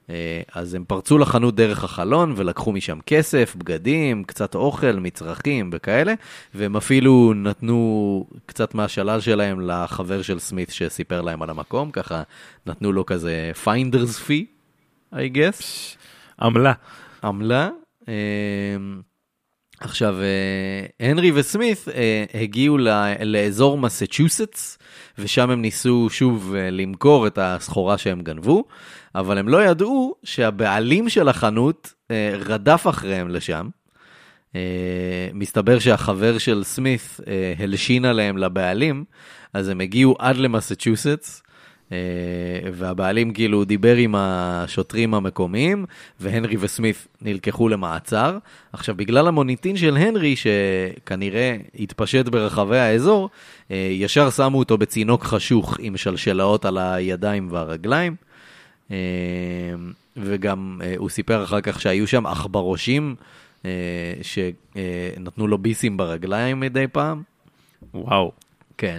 אה, 0.10 0.42
אז 0.54 0.74
הם 0.74 0.84
פרצו 0.88 1.18
לחנות 1.18 1.56
דרך 1.56 1.84
החלון 1.84 2.34
ולקחו 2.36 2.72
משם 2.72 3.00
כסף, 3.06 3.56
בגדים, 3.58 4.24
קצת 4.24 4.56
אוכל, 4.56 4.92
מצרכים 4.92 5.70
וכאלה, 5.74 6.14
והם 6.54 6.76
אפילו 6.76 7.34
נתנו 7.36 8.28
קצת 8.46 8.76
מהשלל 8.76 9.20
שלהם 9.20 9.70
לחבר 9.70 10.22
של 10.22 10.40
סמית 10.40 10.70
שסיפר 10.70 11.22
להם 11.22 11.42
על 11.42 11.50
המקום, 11.50 11.92
ככה 11.92 12.24
נתנו 12.66 12.92
לו 12.92 13.06
כזה 13.06 13.52
finder's 13.64 14.20
fee, 14.20 14.46
I 15.14 15.18
guess. 15.18 15.64
עמלה. 16.42 16.74
עמלה. 17.24 17.70
אה, 19.82 19.88
עכשיו, 19.88 20.16
אה, 20.22 21.08
הנרי 21.10 21.32
וסמית 21.36 21.86
הגיעו 22.34 22.78
לאזור 23.26 23.78
מסצ'וסטס, 23.78 24.78
ושם 25.18 25.50
הם 25.50 25.62
ניסו 25.62 26.08
שוב 26.10 26.56
למכור 26.72 27.28
את 27.28 27.40
הסחורה 27.42 27.98
שהם 27.98 28.22
גנבו. 28.22 28.64
אבל 29.16 29.38
הם 29.38 29.50
לא 29.50 29.64
ידעו 29.66 30.16
שהבעלים 30.24 31.10
של 31.10 31.30
החנות 31.30 31.94
אה, 32.12 32.36
רדף 32.40 32.88
אחריהם 32.90 33.30
לשם. 33.30 33.70
אה, 34.56 35.30
מסתבר 35.34 35.80
שהחבר 35.80 36.38
של 36.38 36.64
סמית 36.64 37.20
אה, 37.28 37.54
הלשין 37.60 38.06
עליהם 38.06 38.38
לבעלים, 38.38 39.04
אז 39.54 39.70
הם 39.70 39.82
הגיעו 39.82 40.16
עד 40.20 40.38
למסצ'וסטס, 40.38 41.42
אה, 41.42 41.45
והבעלים 42.74 43.34
כאילו 43.34 43.66
דיבר 43.66 43.96
עם 43.96 44.16
השוטרים 44.18 45.14
המקומיים, 45.14 45.86
והנרי 46.20 46.56
וסמית 46.60 47.08
נלקחו 47.22 47.70
למעצר. 47.70 48.38
עכשיו, 48.74 48.96
בגלל 48.96 49.28
המוניטין 49.28 49.78
של 49.78 49.98
הנרי, 49.98 50.36
שכנראה 50.36 51.58
התפשט 51.80 52.26
ברחבי 52.26 52.78
האזור, 52.78 53.30
אה, 53.72 53.90
ישר 53.92 54.30
שמו 54.30 54.60
אותו 54.60 54.78
בצינוק 54.78 55.24
חשוך 55.24 55.78
עם 55.80 55.98
שלשלאות 55.98 56.66
על 56.66 56.78
הידיים 56.78 57.48
והרגליים. 57.52 58.16
אה, 58.92 58.98
וגם 60.18 60.82
הוא 60.98 61.10
סיפר 61.10 61.44
אחר 61.44 61.62
כך 61.62 61.82
שהיו 61.82 62.08
שם 62.08 62.26
עכברושים 62.26 63.16
שנתנו 64.22 65.48
לו 65.48 65.58
ביסים 65.58 65.98
ברגליים 65.98 66.60
מדי 66.60 66.88
פעם. 66.92 67.22
וואו. 67.94 68.32
כן. 68.78 68.98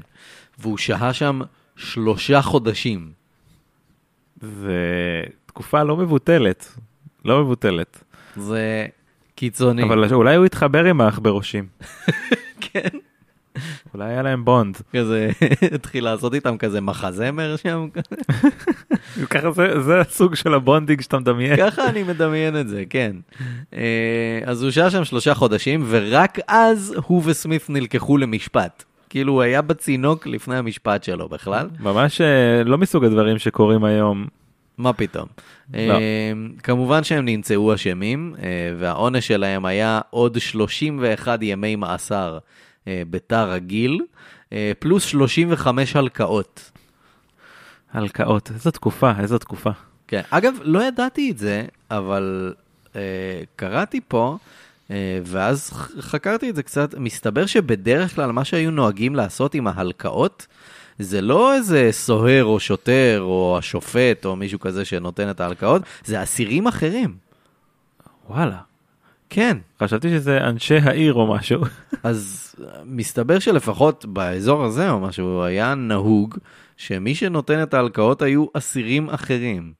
והוא 0.58 0.78
שהה 0.78 1.12
שם 1.12 1.40
שלושה 1.76 2.42
חודשים. 2.42 3.12
זה 4.40 5.22
תקופה 5.46 5.82
לא 5.82 5.96
מבוטלת, 5.96 6.78
לא 7.24 7.42
מבוטלת. 7.42 8.04
זה 8.36 8.86
קיצוני. 9.34 9.82
אבל 9.82 10.14
אולי 10.14 10.36
הוא 10.36 10.44
התחבר 10.44 10.84
עם 10.84 11.00
העכברושים. 11.00 11.66
כן. 12.72 12.98
אולי 13.94 14.04
היה 14.04 14.22
להם 14.22 14.44
bond. 14.44 14.76
כזה, 14.92 15.30
התחיל 15.74 16.04
לעשות 16.04 16.34
איתם 16.34 16.56
כזה 16.58 16.80
מחזמר 16.80 17.56
שם. 17.56 17.88
ככה 19.30 19.50
זה, 19.50 19.82
זה 19.82 20.00
הסוג 20.00 20.34
של 20.34 20.54
ה 20.54 20.60
bonding 20.60 21.00
שאתה 21.00 21.18
מדמיין. 21.18 21.56
ככה 21.56 21.88
אני 21.88 22.02
מדמיין 22.02 22.60
את 22.60 22.68
זה, 22.68 22.84
כן. 22.90 23.16
אה, 23.74 24.40
אז 24.44 24.62
הוא 24.62 24.70
שהה 24.70 24.90
שם 24.90 25.04
שלושה 25.04 25.34
חודשים, 25.34 25.84
ורק 25.88 26.38
אז 26.48 26.94
הוא 27.06 27.22
וסמית 27.24 27.70
נלקחו 27.70 28.18
למשפט. 28.18 28.84
כאילו 29.10 29.32
הוא 29.32 29.42
היה 29.42 29.62
בצינוק 29.62 30.26
לפני 30.26 30.56
המשפט 30.56 31.04
שלו 31.04 31.28
בכלל. 31.28 31.68
ממש 31.80 32.20
אה, 32.20 32.62
לא 32.64 32.78
מסוג 32.78 33.04
הדברים 33.04 33.38
שקורים 33.38 33.84
היום. 33.84 34.26
מה 34.78 34.92
פתאום. 34.92 35.28
לא. 35.74 35.94
כמובן 36.62 37.04
שהם 37.04 37.24
נמצאו 37.24 37.74
אשמים, 37.74 38.34
והעונש 38.78 39.26
שלהם 39.26 39.64
היה 39.64 40.00
עוד 40.10 40.38
31 40.38 41.38
ימי 41.42 41.76
מאסר 41.76 42.38
בתא 42.86 43.44
רגיל, 43.48 44.00
פלוס 44.78 45.04
35 45.04 45.96
הלקאות. 45.96 46.70
הלקאות, 47.92 48.50
איזו 48.54 48.70
תקופה, 48.70 49.12
איזו 49.20 49.38
תקופה. 49.38 49.70
כן, 50.08 50.20
אגב, 50.30 50.54
לא 50.62 50.84
ידעתי 50.84 51.30
את 51.30 51.38
זה, 51.38 51.64
אבל 51.90 52.54
אה, 52.96 53.00
קראתי 53.56 54.00
פה, 54.08 54.36
אה, 54.36 54.36
ואז 55.24 55.70
חקרתי 56.00 56.50
את 56.50 56.56
זה 56.56 56.62
קצת, 56.62 56.94
מסתבר 56.94 57.46
שבדרך 57.46 58.14
כלל 58.14 58.32
מה 58.32 58.44
שהיו 58.44 58.70
נוהגים 58.70 59.14
לעשות 59.14 59.54
עם 59.54 59.66
ההלקאות, 59.66 60.46
זה 60.98 61.20
לא 61.20 61.54
איזה 61.54 61.88
סוהר 61.90 62.44
או 62.44 62.60
שוטר 62.60 63.18
או 63.20 63.56
השופט 63.58 64.24
או 64.24 64.36
מישהו 64.36 64.60
כזה 64.60 64.84
שנותן 64.84 65.30
את 65.30 65.40
ההלקאות, 65.40 65.82
זה 66.04 66.22
אסירים 66.22 66.66
אחרים. 66.66 67.16
וואלה. 68.28 68.58
כן. 69.30 69.56
חשבתי 69.82 70.10
שזה 70.10 70.38
אנשי 70.40 70.76
העיר 70.76 71.14
או 71.14 71.34
משהו. 71.34 71.60
אז 72.02 72.54
מסתבר 72.84 73.38
שלפחות 73.38 74.04
באזור 74.04 74.64
הזה 74.64 74.90
או 74.90 75.00
משהו 75.00 75.42
היה 75.44 75.74
נהוג 75.74 76.38
שמי 76.76 77.14
שנותן 77.14 77.62
את 77.62 77.74
ההלקאות 77.74 78.22
היו 78.22 78.46
אסירים 78.52 79.10
אחרים. 79.10 79.72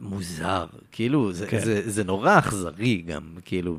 מוזר, 0.00 0.66
כאילו, 0.92 1.32
זה, 1.32 1.46
כן. 1.46 1.60
זה, 1.60 1.90
זה 1.90 2.04
נורא 2.04 2.38
אכזרי 2.38 3.02
גם, 3.06 3.22
כאילו, 3.44 3.78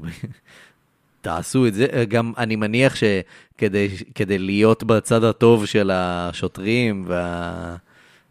תעשו 1.21 1.67
את 1.67 1.73
זה. 1.73 1.87
גם 2.07 2.33
אני 2.37 2.55
מניח 2.55 2.95
שכדי 2.95 4.37
להיות 4.37 4.83
בצד 4.83 5.23
הטוב 5.23 5.65
של 5.65 5.91
השוטרים 5.93 7.03
וה... 7.07 7.75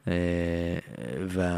אה, 0.08 0.78
וה... 1.28 1.52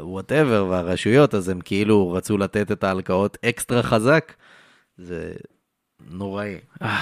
whatever, 0.00 0.66
והרשויות, 0.70 1.34
אז 1.34 1.48
הם 1.48 1.60
כאילו 1.60 2.12
רצו 2.12 2.38
לתת 2.38 2.72
את 2.72 2.84
ההלקאות 2.84 3.38
אקסטרה 3.44 3.82
חזק. 3.82 4.32
זה 4.98 5.32
נוראי. 6.10 6.54
אה, 6.82 6.98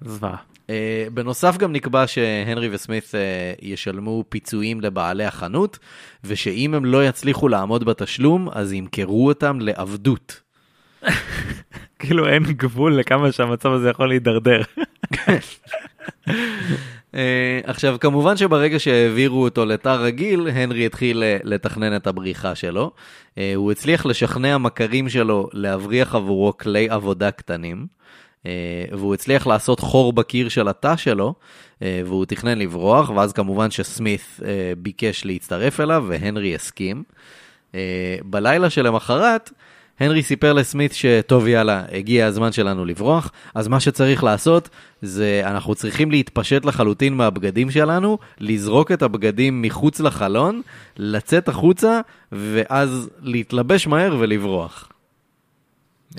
זוועה. 0.00 0.36
Uh, 0.68 0.70
בנוסף 1.12 1.56
גם 1.56 1.72
נקבע 1.72 2.06
שהנרי 2.06 2.68
וסמית 2.72 3.04
uh, 3.04 3.14
ישלמו 3.62 4.24
פיצויים 4.28 4.80
לבעלי 4.80 5.24
החנות, 5.24 5.78
ושאם 6.24 6.74
הם 6.74 6.84
לא 6.84 7.06
יצליחו 7.06 7.48
לעמוד 7.48 7.84
בתשלום, 7.84 8.48
אז 8.52 8.72
ימכרו 8.72 9.28
אותם 9.28 9.58
לעבדות. 9.60 10.40
כאילו 11.98 12.28
אין 12.28 12.42
גבול 12.42 12.94
לכמה 12.98 13.32
שהמצב 13.32 13.72
הזה 13.72 13.90
יכול 13.90 14.08
להידרדר. 14.08 14.62
uh, 15.12 16.36
עכשיו, 17.64 17.96
כמובן 18.00 18.36
שברגע 18.36 18.78
שהעבירו 18.78 19.44
אותו 19.44 19.64
לתא 19.66 19.88
רגיל, 19.88 20.48
הנרי 20.48 20.86
התחיל 20.86 21.22
לתכנן 21.44 21.96
את 21.96 22.06
הבריחה 22.06 22.54
שלו. 22.54 22.90
Uh, 23.34 23.38
הוא 23.54 23.72
הצליח 23.72 24.06
לשכנע 24.06 24.58
מכרים 24.58 25.08
שלו 25.08 25.48
להבריח 25.52 26.14
עבורו 26.14 26.56
כלי 26.56 26.88
עבודה 26.88 27.30
קטנים. 27.30 27.98
אה, 28.46 28.84
והוא 28.92 29.14
הצליח 29.14 29.46
לעשות 29.46 29.80
חור 29.80 30.12
בקיר 30.12 30.48
של 30.48 30.68
התא 30.68 30.96
שלו, 30.96 31.34
אה, 31.82 32.02
והוא 32.04 32.24
תכנן 32.24 32.58
לברוח, 32.58 33.10
ואז 33.10 33.32
כמובן 33.32 33.70
שסמית 33.70 34.20
אה, 34.44 34.72
ביקש 34.78 35.24
להצטרף 35.24 35.80
אליו, 35.80 36.04
והנרי 36.08 36.54
הסכים. 36.54 37.02
בלילה 38.24 38.70
שלמחרת, 38.70 39.50
הנרי 40.00 40.22
סיפר 40.22 40.52
לסמית 40.52 40.92
שטוב 40.92 41.48
יאללה, 41.48 41.84
הגיע 41.92 42.26
הזמן 42.26 42.52
שלנו 42.52 42.84
לברוח, 42.84 43.30
אז 43.54 43.68
מה 43.68 43.80
שצריך 43.80 44.24
לעשות 44.24 44.68
זה 45.02 45.42
אנחנו 45.44 45.74
צריכים 45.74 46.10
להתפשט 46.10 46.64
לחלוטין 46.64 47.14
מהבגדים 47.14 47.70
שלנו, 47.70 48.18
לזרוק 48.38 48.92
את 48.92 49.02
הבגדים 49.02 49.62
מחוץ 49.62 50.00
לחלון, 50.00 50.62
לצאת 50.96 51.48
החוצה, 51.48 52.00
ואז 52.32 53.10
להתלבש 53.22 53.86
מהר 53.86 54.16
ולברוח. 54.18 54.88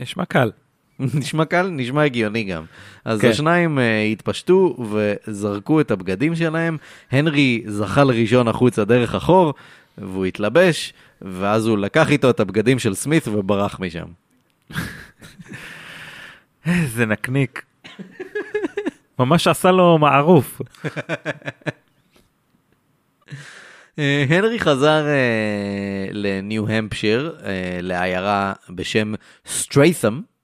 נשמע 0.02 0.26
קל. 0.26 0.52
נשמע 1.20 1.46
קל, 1.46 1.70
נשמע 1.72 2.04
הגיוני 2.04 2.44
גם. 2.44 2.64
אז 3.06 3.22
כן. 3.22 3.30
השניים 3.30 3.78
uh, 3.78 3.82
התפשטו 4.12 4.78
וזרקו 4.90 5.82
את 5.82 5.92
הבגדים 5.92 6.36
שלהם, 6.36 6.78
הנרי 7.12 7.64
זחל 7.68 8.10
ראשון 8.10 8.48
החוצה 8.48 8.86
דרך 8.86 9.16
החור, 9.16 9.54
והוא 9.98 10.26
התלבש, 10.26 10.94
ואז 11.22 11.68
הוא 11.68 11.78
לקח 11.78 12.12
איתו 12.12 12.30
את 12.30 12.40
הבגדים 12.40 12.80
של 12.80 12.94
סמית 12.94 13.28
וברח 13.28 13.80
משם. 13.80 14.06
איזה 16.66 17.06
נקניק. 17.06 17.64
ממש 19.20 19.48
עשה 19.48 19.72
לו 19.72 19.98
מערוף. 19.98 20.62
אה, 24.00 24.26
הנרי 24.30 24.60
חזר 24.60 25.06
uh, 25.06 26.10
לניו-המפשיר, 26.12 27.38
uh, 27.40 27.44
לעיירה 27.82 28.54
בשם 28.70 29.14
סטריית'ם, 29.48 30.14
אה, 30.16 30.39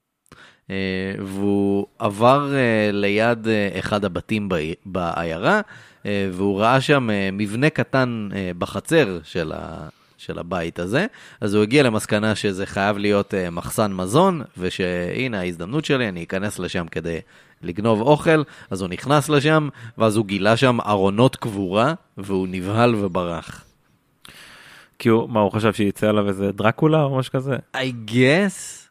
והוא 1.20 1.88
עבר 2.00 2.54
אה, 2.56 2.90
ליד 2.94 3.48
אה, 3.48 3.70
אחד 3.80 4.06
הבתים 4.06 4.50
בעיירה, 4.86 5.62
והוא 6.06 6.60
ראה 6.62 6.82
שם 6.82 7.10
מבנה 7.34 7.70
קטן 7.70 8.30
בחצר 8.58 9.20
של, 9.24 9.52
ה... 9.56 9.88
של 10.18 10.40
הבית 10.40 10.80
הזה, 10.80 11.06
אז 11.42 11.54
הוא 11.54 11.64
הגיע 11.64 11.84
למסקנה 11.84 12.36
שזה 12.36 12.66
חייב 12.66 12.98
להיות 12.98 13.34
מחסן 13.52 13.94
מזון, 13.94 14.42
ושהנה 14.58 15.40
ההזדמנות 15.40 15.86
שלי, 15.86 16.10
אני 16.10 16.24
אכנס 16.24 16.60
לשם 16.60 16.86
כדי 16.92 17.20
לגנוב 17.62 18.02
אוכל, 18.02 18.44
אז 18.70 18.82
הוא 18.82 18.90
נכנס 18.90 19.30
לשם, 19.30 19.70
ואז 19.98 20.16
הוא 20.16 20.26
גילה 20.26 20.58
שם 20.58 20.78
ארונות 20.82 21.36
קבורה, 21.36 21.94
והוא 22.18 22.48
נבהל 22.52 22.96
וברח. 22.96 23.66
כי 25.00 25.10
הוא, 25.10 25.30
מה, 25.30 25.40
הוא 25.40 25.52
חשב 25.52 25.74
שיצא 25.74 26.10
עליו 26.10 26.28
איזה 26.28 26.52
דרקולה 26.52 27.04
או 27.04 27.18
משהו 27.18 27.34
כזה? 27.34 27.56
I 27.76 28.12
guess. 28.12 28.90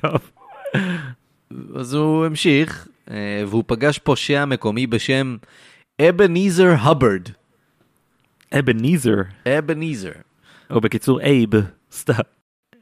טוב. 0.00 0.30
אז 1.76 1.94
הוא 1.94 2.26
המשיך, 2.26 2.88
אה, 3.10 3.42
והוא 3.46 3.64
פגש 3.66 3.98
פושע 3.98 4.44
מקומי 4.44 4.86
בשם 4.86 5.36
אבניזר 6.00 6.74
הברד. 6.80 7.28
אבניזר? 8.58 9.16
אבניזר. 9.46 10.12
או 10.70 10.80
בקיצור 10.80 11.20
אייב, 11.20 11.50
סתם. 11.92 12.12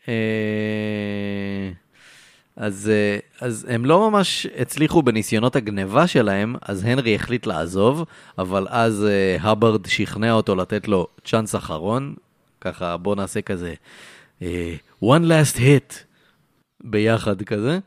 אה, 0.08 0.14
אז, 2.56 2.90
אה, 2.94 3.18
אז 3.40 3.66
הם 3.68 3.84
לא 3.84 4.10
ממש 4.10 4.46
הצליחו 4.58 5.02
בניסיונות 5.02 5.56
הגניבה 5.56 6.06
שלהם, 6.06 6.56
אז 6.62 6.84
הנרי 6.84 7.14
החליט 7.14 7.46
לעזוב, 7.46 8.04
אבל 8.38 8.66
אז 8.70 9.06
הברד 9.40 9.86
שכנע 9.86 10.32
אותו 10.32 10.54
לתת 10.54 10.88
לו 10.88 11.06
צ'אנס 11.24 11.54
אחרון, 11.54 12.14
ככה 12.60 12.96
בוא 12.96 13.16
נעשה 13.16 13.40
כזה, 13.40 13.74
one 15.02 15.24
last 15.28 15.56
hit, 15.56 16.06
ביחד 16.86 17.42
כזה. 17.42 17.78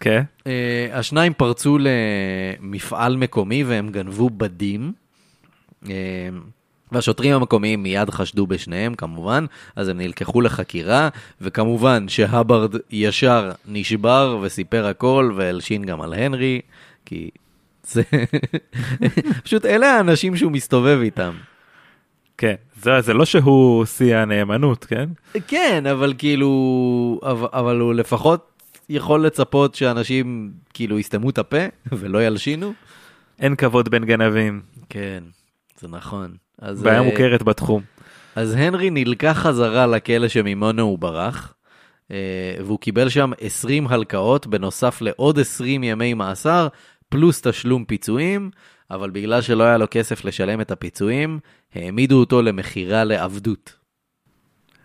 כן. 0.00 0.22
Okay. 0.22 0.46
אה, 0.46 0.88
uh, 0.90 0.98
השניים 0.98 1.32
פרצו 1.32 1.78
למפעל 1.80 3.16
מקומי 3.16 3.64
והם 3.64 3.88
גנבו 3.88 4.30
בדים. 4.30 4.92
Uh, 5.84 5.88
והשוטרים 6.92 7.34
המקומיים 7.34 7.82
מיד 7.82 8.10
חשדו 8.10 8.46
בשניהם 8.46 8.94
כמובן, 8.94 9.46
אז 9.76 9.88
הם 9.88 9.98
נלקחו 9.98 10.40
לחקירה, 10.40 11.08
וכמובן 11.40 12.08
שהברד 12.08 12.74
ישר 12.90 13.52
נשבר 13.68 14.38
וסיפר 14.42 14.86
הכל 14.86 15.32
והלשין 15.36 15.84
גם 15.84 16.00
על 16.00 16.12
הנרי, 16.14 16.60
כי 17.04 17.30
זה... 17.84 18.02
פשוט 19.44 19.64
אלה 19.66 19.96
האנשים 19.96 20.36
שהוא 20.36 20.52
מסתובב 20.52 20.98
איתם. 21.02 21.34
כן, 22.38 22.54
זה, 22.82 23.00
זה 23.00 23.14
לא 23.14 23.24
שהוא 23.24 23.84
שיא 23.84 24.16
הנאמנות, 24.16 24.84
כן? 24.84 25.08
כן, 25.46 25.86
אבל 25.86 26.14
כאילו, 26.18 27.20
אבל, 27.22 27.48
אבל 27.52 27.80
הוא 27.80 27.94
לפחות 27.94 28.54
יכול 28.88 29.26
לצפות 29.26 29.74
שאנשים 29.74 30.50
כאילו 30.74 30.98
יסתמו 30.98 31.30
את 31.30 31.38
הפה 31.38 31.64
ולא 31.98 32.26
ילשינו. 32.26 32.72
אין 33.40 33.56
כבוד 33.56 33.88
בין 33.88 34.04
גנבים. 34.04 34.62
כן, 34.88 35.24
זה 35.80 35.88
נכון. 35.88 36.34
אז, 36.58 36.82
בעיה 36.82 36.98
אה, 36.98 37.02
מוכרת 37.02 37.42
בתחום. 37.42 37.82
אז 38.36 38.54
הנרי 38.54 38.90
נלקח 38.90 39.38
חזרה 39.40 39.86
לכלא 39.86 40.28
שממנו 40.28 40.82
הוא 40.82 40.98
ברח, 40.98 41.54
אה, 42.10 42.16
והוא 42.64 42.78
קיבל 42.78 43.08
שם 43.08 43.32
20 43.40 43.88
הלקאות 43.88 44.46
בנוסף 44.46 45.00
לעוד 45.00 45.38
20 45.38 45.84
ימי 45.84 46.14
מאסר, 46.14 46.68
פלוס 47.08 47.40
תשלום 47.40 47.84
פיצויים, 47.84 48.50
אבל 48.94 49.10
בגלל 49.10 49.40
שלא 49.40 49.64
היה 49.64 49.78
לו 49.78 49.86
כסף 49.90 50.24
לשלם 50.24 50.60
את 50.60 50.70
הפיצויים, 50.70 51.38
העמידו 51.74 52.20
אותו 52.20 52.42
למכירה 52.42 53.04
לעבדות. 53.04 53.76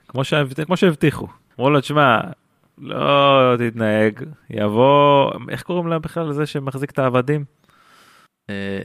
כמו, 0.07 0.23
שהבט... 0.23 0.59
כמו 0.59 0.77
שהבטיחו. 0.77 1.27
אמרו 1.59 1.69
לו, 1.69 1.81
תשמע, 1.81 2.19
לא 2.77 3.55
תתנהג, 3.57 4.23
יבוא, 4.49 5.31
איך 5.49 5.61
קוראים 5.61 5.87
לה 5.87 5.99
בכלל 5.99 6.29
לזה 6.29 6.45
שמחזיק 6.45 6.91
את 6.91 6.99
העבדים? 6.99 7.45
אה, 8.49 8.81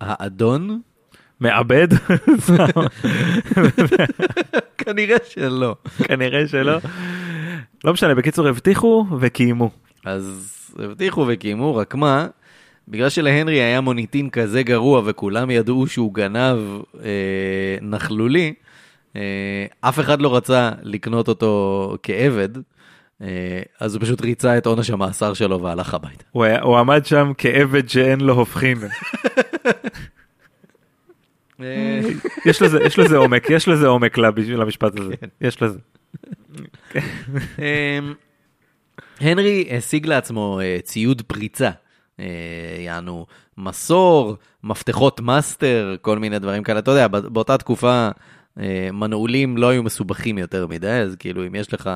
האדון? 0.00 0.80
מעבד? 1.40 1.88
כנראה 4.78 5.16
שלא. 5.28 5.76
כנראה 6.04 6.48
שלא. 6.48 6.78
לא 7.84 7.92
משנה, 7.92 8.14
בקיצור 8.14 8.48
הבטיחו 8.48 9.06
וקיימו. 9.20 9.70
אז 10.04 10.54
הבטיחו 10.78 11.26
וקיימו, 11.28 11.76
רק 11.76 11.94
מה, 11.94 12.26
בגלל 12.88 13.08
שלהנרי 13.08 13.62
היה 13.62 13.80
מוניטין 13.80 14.30
כזה 14.30 14.62
גרוע 14.62 15.02
וכולם 15.04 15.50
ידעו 15.50 15.86
שהוא 15.86 16.14
גנב 16.14 16.58
אה, 17.04 17.76
נכלולי, 17.82 18.54
אה, 19.16 19.66
אף 19.80 20.00
אחד 20.00 20.20
לא 20.20 20.36
רצה 20.36 20.70
לקנות 20.82 21.28
אותו 21.28 21.96
כעבד, 22.02 22.48
אה, 23.22 23.62
אז 23.80 23.94
הוא 23.94 24.02
פשוט 24.02 24.20
ריצה 24.20 24.58
את 24.58 24.66
עונש 24.66 24.90
המאסר 24.90 25.34
שלו 25.34 25.62
והלך 25.62 25.94
הביתה. 25.94 26.24
הוא, 26.30 26.44
היה, 26.44 26.62
הוא 26.62 26.78
עמד 26.78 27.06
שם 27.06 27.32
כעבד 27.38 27.88
שאין 27.88 28.20
לו 28.20 28.34
הופכין. 28.34 28.78
אה, 31.60 32.00
יש 32.44 32.62
לזה, 32.62 32.78
יש 32.82 32.98
לזה 32.98 33.16
עומק, 33.16 33.50
יש 33.50 33.68
לזה 33.68 33.86
עומק 33.86 34.18
למשפט 34.18 35.00
הזה. 35.00 35.14
יש 35.40 35.62
לזה. 35.62 35.78
אמ, 37.58 38.14
הנרי 39.20 39.68
השיג 39.70 40.06
לעצמו 40.06 40.60
אה, 40.62 40.78
ציוד 40.82 41.22
פריצה, 41.22 41.66
אה, 41.66 41.72
יענו 42.84 43.26
מסור, 43.58 44.36
מפתחות 44.64 45.20
master, 45.20 45.96
כל 46.00 46.18
מיני 46.18 46.38
דברים 46.38 46.62
כאלה. 46.62 46.78
אתה 46.78 46.90
יודע, 46.90 47.08
בא- 47.08 47.20
באותה 47.20 47.58
תקופה 47.58 48.08
אה, 48.60 48.88
מנעולים 48.92 49.56
לא 49.56 49.68
היו 49.68 49.82
מסובכים 49.82 50.38
יותר 50.38 50.66
מדי, 50.66 50.90
אז 50.90 51.16
כאילו 51.18 51.46
אם 51.46 51.54
יש 51.54 51.74
לך 51.74 51.90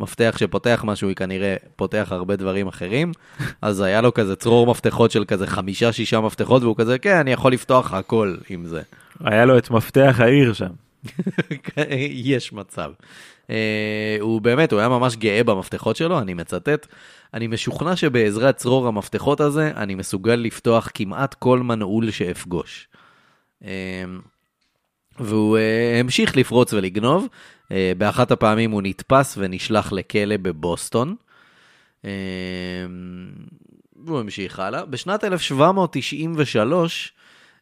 מפתח 0.00 0.34
שפותח 0.38 0.82
משהו, 0.86 1.08
היא 1.08 1.16
כנראה 1.16 1.56
פותח 1.76 2.08
הרבה 2.10 2.36
דברים 2.36 2.68
אחרים. 2.68 3.12
אז 3.62 3.80
היה 3.80 4.00
לו 4.00 4.14
כזה 4.14 4.36
צרור 4.36 4.66
מפתחות 4.66 5.10
של 5.10 5.24
כזה 5.24 5.46
חמישה, 5.46 5.92
שישה 5.92 6.20
מפתחות, 6.20 6.62
והוא 6.62 6.76
כזה, 6.78 6.98
כן, 6.98 7.16
אני 7.16 7.32
יכול 7.32 7.52
לפתוח 7.52 7.94
הכל 7.94 8.36
עם 8.48 8.66
זה. 8.66 8.82
היה 9.24 9.44
לו 9.44 9.58
את 9.58 9.70
מפתח 9.70 10.16
העיר 10.18 10.52
שם. 10.52 10.70
יש 12.10 12.52
מצב. 12.52 12.92
Uh, 13.46 13.52
הוא 14.20 14.40
באמת, 14.40 14.72
הוא 14.72 14.80
היה 14.80 14.88
ממש 14.88 15.16
גאה 15.16 15.44
במפתחות 15.44 15.96
שלו, 15.96 16.18
אני 16.18 16.34
מצטט. 16.34 16.86
אני 17.34 17.46
משוכנע 17.46 17.96
שבעזרת 17.96 18.56
צרור 18.56 18.88
המפתחות 18.88 19.40
הזה, 19.40 19.72
אני 19.76 19.94
מסוגל 19.94 20.34
לפתוח 20.34 20.88
כמעט 20.94 21.34
כל 21.34 21.58
מנעול 21.58 22.10
שאפגוש. 22.10 22.88
Uh, 23.62 23.66
והוא 25.18 25.58
uh, 25.58 26.00
המשיך 26.00 26.36
לפרוץ 26.36 26.72
ולגנוב. 26.72 27.28
Uh, 27.64 27.72
באחת 27.98 28.30
הפעמים 28.30 28.70
הוא 28.70 28.82
נתפס 28.82 29.34
ונשלח 29.38 29.92
לכלא 29.92 30.36
בבוסטון. 30.36 31.16
Uh, 32.02 32.06
והוא 34.04 34.20
המשיך 34.20 34.58
הלאה. 34.58 34.84
בשנת 34.84 35.24
1793, 35.24 37.12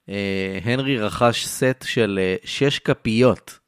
אה, 0.08 0.58
הנרי 0.64 0.98
רכש 0.98 1.46
סט 1.46 1.84
של 1.84 2.18
אה, 2.22 2.36
שש 2.44 2.78
כפיות 2.78 3.58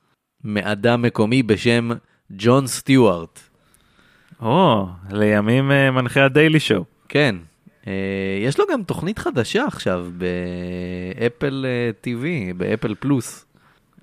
מאדם 0.44 1.02
מקומי 1.02 1.42
בשם 1.42 1.90
ג'ון 2.32 2.66
סטיוארט. 2.66 3.49
או, 4.42 4.86
לימים 5.10 5.72
אה, 5.72 5.90
מנחה 5.90 6.24
הדיילי 6.24 6.60
שואו. 6.60 6.84
כן, 7.08 7.36
אה, 7.86 7.92
יש 8.42 8.58
לו 8.58 8.64
גם 8.72 8.82
תוכנית 8.82 9.18
חדשה 9.18 9.64
עכשיו 9.66 10.06
באפל 10.16 11.66
אה, 11.68 11.90
TV, 12.04 12.54
באפל 12.56 12.94
פלוס. 13.00 13.46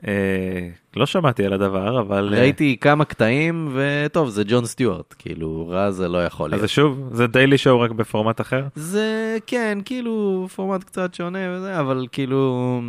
אה, 0.08 0.70
לא 0.96 1.06
שמעתי 1.06 1.46
על 1.46 1.54
הדבר, 1.54 2.00
אבל... 2.02 2.34
אה, 2.34 2.40
ראיתי 2.40 2.78
כמה 2.82 3.06
קטעים, 3.06 3.70
וטוב, 3.74 4.30
זה 4.30 4.44
ג'ון 4.48 4.66
סטיוארט, 4.66 5.16
כאילו, 5.20 5.68
רע 5.70 5.92
זה 5.92 6.08
לא 6.08 6.26
יכול 6.26 6.46
אז 6.46 6.52
להיות. 6.52 6.62
זה 6.62 6.68
שוב, 6.68 7.10
זה 7.12 7.28
דיילי 7.28 7.58
שואו 7.58 7.80
רק 7.80 7.92
בפורמט 7.92 8.42
אחר? 8.42 8.64
זה, 8.76 9.38
כן, 9.48 9.78
כאילו, 9.86 10.48
פורמט 10.56 10.84
קצת 10.84 11.14
שונה 11.14 11.40
וזה, 11.52 11.80
אבל 11.80 12.08
כאילו, 12.12 12.82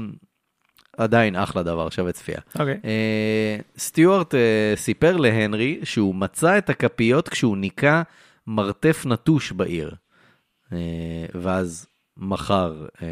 עדיין 0.98 1.36
אחלה 1.36 1.62
דבר, 1.62 1.90
שווה 1.90 2.12
צפייה. 2.12 2.38
אוקיי. 2.58 2.80
אה, 2.84 3.58
סטיוארט 3.78 4.34
אה, 4.34 4.72
סיפר 4.76 5.16
להנרי 5.16 5.80
שהוא 5.84 6.14
מצא 6.14 6.58
את 6.58 6.70
הכפיות 6.70 7.28
כשהוא 7.28 7.56
ניקה 7.56 8.02
מרתף 8.46 9.06
נטוש 9.06 9.52
בעיר. 9.52 9.94
אה, 10.72 10.78
ואז 11.34 11.86
מכר 12.16 12.86
אה, 13.02 13.06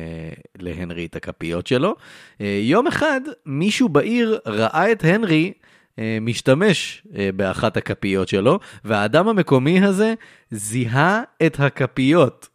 להנרי 0.58 1.06
את 1.06 1.16
הכפיות 1.16 1.66
שלו. 1.66 1.96
אה, 2.40 2.60
יום 2.62 2.86
אחד 2.86 3.20
מישהו 3.46 3.88
בעיר 3.88 4.38
ראה 4.46 4.92
את 4.92 5.04
הנרי 5.04 5.52
אה, 5.98 6.18
משתמש 6.20 7.06
אה, 7.16 7.30
באחת 7.36 7.76
הכפיות 7.76 8.28
שלו, 8.28 8.58
והאדם 8.84 9.28
המקומי 9.28 9.84
הזה 9.84 10.14
זיהה 10.50 11.22
את 11.46 11.60
הכפיות. 11.60 12.48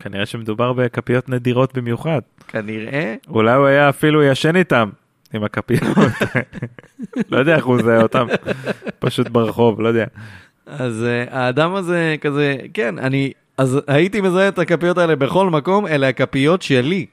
כנראה 0.00 0.26
שמדובר 0.26 0.72
בכפיות 0.72 1.28
נדירות 1.28 1.78
במיוחד. 1.78 2.20
כנראה 2.48 3.14
אולי 3.28 3.54
הוא 3.54 3.66
היה 3.66 3.88
אפילו 3.88 4.22
ישן 4.22 4.56
איתם, 4.56 4.90
עם 5.34 5.44
הכפיות. 5.44 5.96
לא 7.30 7.38
יודע 7.38 7.56
איך 7.56 7.64
הוא 7.64 7.82
זהה 7.82 8.02
אותם, 8.02 8.26
פשוט 8.98 9.28
ברחוב, 9.28 9.80
לא 9.80 9.88
יודע. 9.88 10.04
אז 10.66 11.04
uh, 11.04 11.34
האדם 11.34 11.74
הזה 11.74 12.16
כזה, 12.20 12.56
כן, 12.74 12.98
אני, 12.98 13.32
אז 13.58 13.78
הייתי 13.86 14.20
מזהה 14.20 14.48
את 14.48 14.58
הכפיות 14.58 14.98
האלה 14.98 15.16
בכל 15.16 15.50
מקום, 15.50 15.86
אלה 15.86 16.08
הכפיות 16.08 16.62
שלי, 16.62 17.06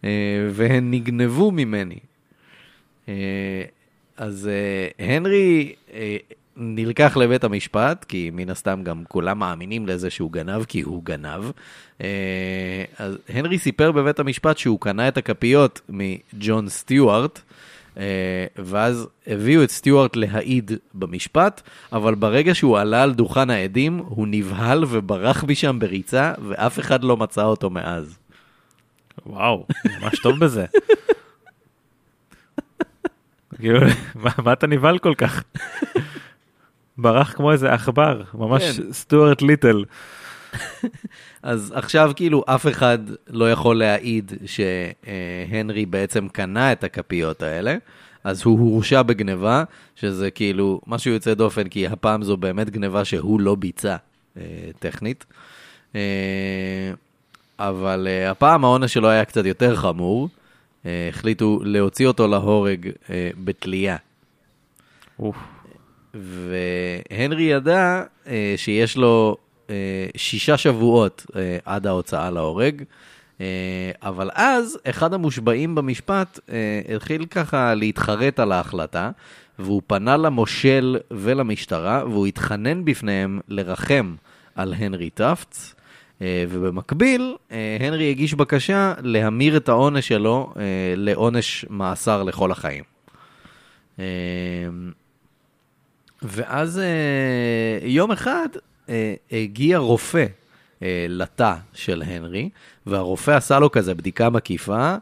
uh, 0.00 0.04
והן 0.50 0.90
נגנבו 0.90 1.50
ממני. 1.50 1.98
Uh, 3.06 3.10
אז 4.16 4.50
uh, 4.50 5.02
הנרי 5.04 5.74
uh, 5.88 5.92
נלקח 6.56 7.16
לבית 7.16 7.44
המשפט, 7.44 8.04
כי 8.04 8.30
מן 8.32 8.50
הסתם 8.50 8.82
גם 8.82 9.02
כולם 9.08 9.38
מאמינים 9.38 9.86
לזה 9.86 10.10
שהוא 10.10 10.32
גנב, 10.32 10.64
כי 10.64 10.80
הוא 10.80 11.04
גנב. 11.04 11.50
Uh, 11.98 12.02
אז 12.98 13.18
הנרי 13.28 13.58
סיפר 13.58 13.92
בבית 13.92 14.20
המשפט 14.20 14.58
שהוא 14.58 14.80
קנה 14.80 15.08
את 15.08 15.16
הכפיות 15.16 15.80
מג'ון 15.88 16.68
סטיוארט, 16.68 17.40
Uh, 17.92 17.94
ואז 18.56 19.08
הביאו 19.26 19.64
את 19.64 19.70
סטיוארט 19.70 20.16
להעיד 20.16 20.70
במשפט, 20.94 21.60
אבל 21.92 22.14
ברגע 22.14 22.54
שהוא 22.54 22.78
עלה 22.78 23.02
על 23.02 23.14
דוכן 23.14 23.50
העדים, 23.50 23.98
הוא 23.98 24.26
נבהל 24.30 24.84
וברח 24.88 25.44
משם 25.44 25.78
בריצה, 25.78 26.32
ואף 26.48 26.78
אחד 26.78 27.04
לא 27.04 27.16
מצא 27.16 27.44
אותו 27.44 27.70
מאז. 27.70 28.18
וואו, 29.26 29.66
ממש 30.00 30.18
טוב 30.22 30.38
בזה. 30.38 30.66
כאילו, 33.60 33.80
מה 34.14 34.52
אתה 34.52 34.66
נבהל 34.66 34.98
כל 34.98 35.14
כך? 35.14 35.42
ברח 36.98 37.32
כמו 37.32 37.52
איזה 37.52 37.72
עכבר, 37.72 38.22
ממש 38.34 38.62
כן. 38.62 38.92
סטוארט 38.92 39.42
ליטל. 39.42 39.84
אז 41.42 41.72
עכשיו 41.76 42.12
כאילו 42.16 42.44
אף 42.46 42.66
אחד 42.66 42.98
לא 43.28 43.52
יכול 43.52 43.78
להעיד 43.78 44.32
שהנרי 44.46 45.86
בעצם 45.86 46.28
קנה 46.28 46.72
את 46.72 46.84
הכפיות 46.84 47.42
האלה, 47.42 47.76
אז 48.24 48.42
הוא 48.42 48.58
הורשע 48.58 49.02
בגניבה, 49.02 49.64
שזה 49.96 50.30
כאילו 50.30 50.80
משהו 50.86 51.12
יוצא 51.12 51.34
דופן, 51.34 51.68
כי 51.68 51.86
הפעם 51.86 52.22
זו 52.22 52.36
באמת 52.36 52.70
גניבה 52.70 53.04
שהוא 53.04 53.40
לא 53.40 53.54
ביצע, 53.54 53.96
אה, 54.36 54.42
טכנית. 54.78 55.24
אה, 55.94 56.00
אבל 57.58 58.08
אה, 58.10 58.30
הפעם 58.30 58.64
העונש 58.64 58.94
שלו 58.94 59.08
היה 59.08 59.24
קצת 59.24 59.44
יותר 59.44 59.76
חמור, 59.76 60.28
אה, 60.86 61.08
החליטו 61.08 61.60
להוציא 61.64 62.06
אותו 62.06 62.28
להורג 62.28 62.90
אה, 63.10 63.30
בתלייה. 63.44 63.96
אוף, 65.18 65.36
והנרי 66.14 67.42
ידע 67.42 68.02
אה, 68.26 68.54
שיש 68.56 68.96
לו 68.96 69.36
אה, 69.70 69.74
שישה 70.16 70.56
שבועות 70.56 71.26
אה, 71.36 71.58
עד 71.64 71.86
ההוצאה 71.86 72.30
להורג, 72.30 72.82
אה, 73.40 73.46
אבל 74.02 74.30
אז 74.34 74.78
אחד 74.84 75.14
המושבעים 75.14 75.74
במשפט 75.74 76.38
אה, 76.50 76.94
התחיל 76.96 77.26
ככה 77.26 77.74
להתחרט 77.74 78.40
על 78.40 78.52
ההחלטה, 78.52 79.10
והוא 79.58 79.82
פנה 79.86 80.16
למושל 80.16 80.98
ולמשטרה, 81.10 82.04
והוא 82.06 82.26
התחנן 82.26 82.84
בפניהם 82.84 83.40
לרחם 83.48 84.14
על 84.54 84.74
הנרי 84.74 85.10
טפטס. 85.10 85.74
אה, 86.22 86.44
ובמקביל, 86.48 87.36
אה, 87.52 87.76
הנרי 87.80 88.10
הגיש 88.10 88.34
בקשה 88.34 88.94
להמיר 89.02 89.56
את 89.56 89.68
העונש 89.68 90.08
שלו 90.08 90.52
אה, 90.56 90.62
לעונש 90.96 91.64
מאסר 91.70 92.22
לכל 92.22 92.52
החיים. 92.52 92.84
ואז 96.22 96.78
אה, 96.78 97.88
יום 97.88 98.12
אחד 98.12 98.48
אה, 98.88 99.14
הגיע 99.32 99.78
רופא 99.78 100.26
אה, 100.82 101.06
לתא 101.08 101.54
של 101.72 102.02
הנרי, 102.06 102.48
והרופא 102.86 103.30
עשה 103.30 103.58
לו 103.58 103.72
כזה 103.72 103.94
בדיקה 103.94 104.30
מקיפה, 104.30 104.94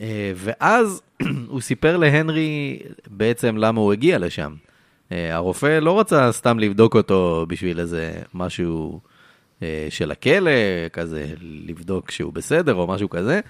אה, 0.00 0.32
ואז 0.36 1.02
הוא 1.48 1.60
סיפר 1.60 1.96
להנרי 1.96 2.78
בעצם 3.06 3.56
למה 3.56 3.80
הוא 3.80 3.92
הגיע 3.92 4.18
לשם. 4.18 4.54
אה, 5.12 5.34
הרופא 5.34 5.78
לא 5.82 6.00
רצה 6.00 6.32
סתם 6.32 6.58
לבדוק 6.58 6.96
אותו 6.96 7.46
בשביל 7.48 7.80
איזה 7.80 8.22
משהו 8.34 9.00
אה, 9.62 9.86
של 9.90 10.10
הכלא, 10.10 10.50
כזה 10.92 11.26
לבדוק 11.40 12.10
שהוא 12.10 12.32
בסדר 12.32 12.74
או 12.74 12.86
משהו 12.86 13.10
כזה. 13.10 13.40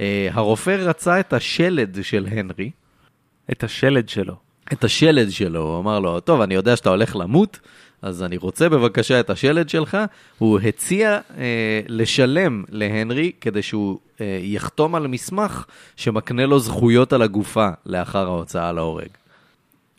אה, 0.00 0.28
הרופא 0.32 0.70
רצה 0.70 1.20
את 1.20 1.32
השלד 1.32 1.98
של 2.02 2.26
הנרי, 2.30 2.70
את 3.52 3.64
השלד 3.64 4.08
שלו. 4.08 4.43
את 4.72 4.84
השלד 4.84 5.30
שלו, 5.30 5.60
הוא 5.60 5.78
אמר 5.78 5.98
לו, 6.00 6.20
טוב, 6.20 6.40
אני 6.40 6.54
יודע 6.54 6.76
שאתה 6.76 6.90
הולך 6.90 7.16
למות, 7.16 7.58
אז 8.02 8.22
אני 8.22 8.36
רוצה 8.36 8.68
בבקשה 8.68 9.20
את 9.20 9.30
השלד 9.30 9.68
שלך. 9.68 9.98
הוא 10.38 10.60
הציע 10.60 11.18
אה, 11.38 11.80
לשלם 11.88 12.64
להנרי 12.68 13.32
כדי 13.40 13.62
שהוא 13.62 13.98
אה, 14.20 14.38
יחתום 14.42 14.94
על 14.94 15.06
מסמך 15.06 15.64
שמקנה 15.96 16.46
לו 16.46 16.58
זכויות 16.58 17.12
על 17.12 17.22
הגופה 17.22 17.68
לאחר 17.86 18.26
ההוצאה 18.26 18.72
להורג. 18.72 19.08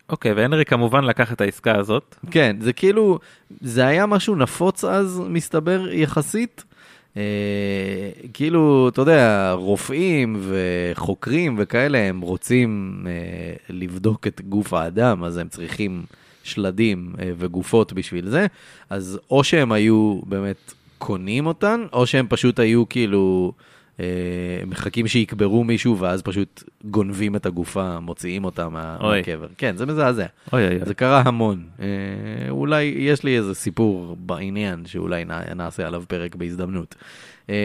אוקיי, 0.10 0.34
והנרי 0.34 0.66
כמובן 0.66 1.04
לקח 1.04 1.34
את 1.34 1.42
העסקה 1.42 1.78
הזאת. 1.78 2.16
כן, 2.32 2.56
זה 2.60 2.74
כאילו, 2.74 3.20
זה 3.62 3.88
היה 3.88 4.06
משהו 4.06 4.36
נפוץ 4.36 4.84
אז, 4.84 5.22
מסתבר, 5.30 5.88
יחסית. 5.92 6.64
אה, 7.18 8.10
כאילו, 8.34 8.90
אתה 8.94 9.02
יודע, 9.02 9.52
רופאים 9.52 10.42
וחוקרים 10.42 11.56
וכאלה, 11.58 11.98
הם 11.98 12.22
רוצים 12.22 13.02
אה, 13.08 13.12
לבדוק 13.70 14.28
את 14.28 14.42
גוף 14.42 14.74
האדם, 14.74 15.24
אז 15.24 15.38
הם 15.38 15.50
צריכים 15.50 16.04
שלדים 16.44 17.14
אה, 17.20 17.32
וגופות 17.38 17.94
בשביל 17.94 18.30
זה. 18.30 18.46
אז 18.90 19.20
או 19.32 19.44
שהם 19.44 19.72
היו 19.72 20.20
באמת 20.26 20.74
קונים 20.98 21.46
אותן, 21.46 21.86
או 21.94 22.08
שהם 22.08 22.26
פשוט 22.30 22.60
היו 22.60 22.90
כאילו... 22.90 23.52
אה, 24.00 24.06
מחכים 24.68 25.08
שיקברו 25.08 25.64
מישהו 25.64 25.98
ואז 26.00 26.22
פשוט 26.22 26.64
גונבים 26.86 27.36
את 27.36 27.46
הגופה, 27.46 28.00
מוציאים 28.00 28.46
אותה 28.46 28.70
מה-. 28.70 28.98
מהקבר. 29.02 29.48
כן, 29.58 29.78
זה 29.78 29.86
מזעזע. 29.86 30.26
אוי 30.54 30.68
אוי. 30.68 30.86
זה 30.86 30.94
קרה 30.94 31.22
המון. 31.26 31.64
אה, 31.80 31.86
אולי 32.50 32.84
יש 32.98 33.24
לי 33.24 33.38
איזה 33.38 33.54
סיפור 33.56 34.16
בעניין 34.20 34.86
שאולי 34.86 35.26
נע- 35.26 35.54
נעשה 35.56 35.88
עליו 35.88 36.04
פרק 36.08 36.36
בהזדמנות. 36.36 36.96
אה, 37.50 37.56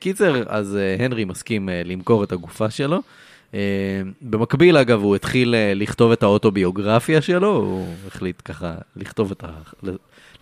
קיצר, 0.00 0.42
אז 0.46 0.76
אה, 0.76 1.04
הנרי 1.04 1.24
מסכים 1.24 1.68
אה, 1.68 1.82
למכור 1.84 2.24
את 2.24 2.32
הגופה 2.32 2.70
שלו. 2.70 3.02
במקביל, 4.22 4.76
אגב, 4.76 5.02
הוא 5.02 5.16
התחיל 5.16 5.54
לכתוב 5.74 6.12
את 6.12 6.22
האוטוביוגרפיה 6.22 7.20
שלו, 7.22 7.56
הוא 7.56 7.86
החליט 8.06 8.42
ככה 8.44 8.74
לכתוב 8.96 9.30
את 9.30 9.44
ה... 9.44 9.48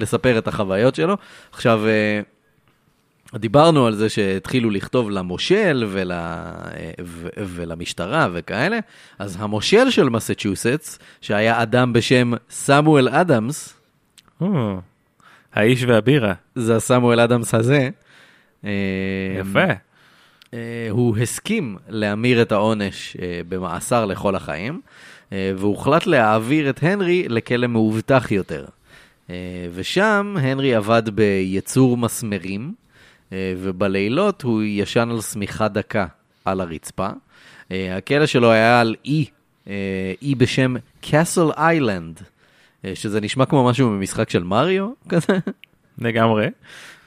לספר 0.01 0.39
את 0.39 0.49
החוויות 0.49 0.95
שלו. 0.95 1.17
עכשיו, 1.53 1.81
דיברנו 3.35 3.87
על 3.87 3.95
זה 3.95 4.09
שהתחילו 4.09 4.71
לכתוב 4.71 5.11
למושל 5.11 5.85
ול, 5.89 6.13
ו, 7.05 7.29
ולמשטרה 7.37 8.29
וכאלה, 8.33 8.79
אז 9.19 9.37
המושל 9.41 9.91
של 9.91 10.09
מסצ'וסטס, 10.09 10.99
שהיה 11.21 11.63
אדם 11.63 11.93
בשם 11.93 12.33
סמואל 12.51 13.09
אדמס, 13.09 13.81
האיש 15.55 15.85
והבירה. 15.85 16.35
זה 16.55 16.77
הסמואל 16.77 17.21
אדמס 17.21 17.55
הזה, 17.55 17.89
אה, 18.65 18.71
יפה. 19.41 19.73
אה, 20.55 20.87
הוא 20.91 21.19
הסכים 21.19 21.77
להמיר 21.89 22.43
את 22.43 22.53
העונש 22.53 23.17
אה, 23.23 23.41
במאסר 23.49 24.05
לכל 24.05 24.35
החיים, 24.37 24.81
והוחלט 25.33 26.07
להעביר 26.07 26.71
את 26.71 26.83
הנרי 26.83 27.29
לכלא 27.29 27.67
מאובטח 27.67 28.31
יותר. 28.31 28.65
ושם 29.75 30.37
הנרי 30.41 30.75
עבד 30.75 31.03
בייצור 31.09 31.97
מסמרים, 31.97 32.75
ובלילות 33.33 34.43
הוא 34.43 34.63
ישן 34.63 35.09
על 35.11 35.21
שמיכה 35.21 35.69
דקה 35.69 36.07
על 36.45 36.61
הרצפה. 36.61 37.09
אה, 37.73 37.97
הכלא 37.97 38.27
שלו 38.27 38.51
היה 38.51 38.81
על 38.81 38.95
אי, 39.05 39.25
אה, 39.69 40.13
אי 40.23 40.35
בשם 40.35 40.75
קאסל 41.01 41.51
איילנד, 41.57 42.21
אה, 42.85 42.93
שזה 42.95 43.21
נשמע 43.21 43.47
כמו 43.47 43.65
משהו 43.65 43.91
ממשחק 43.91 44.31
של 44.31 44.43
מריו 44.43 44.89
כזה. 45.09 45.39
לגמרי. 45.99 46.47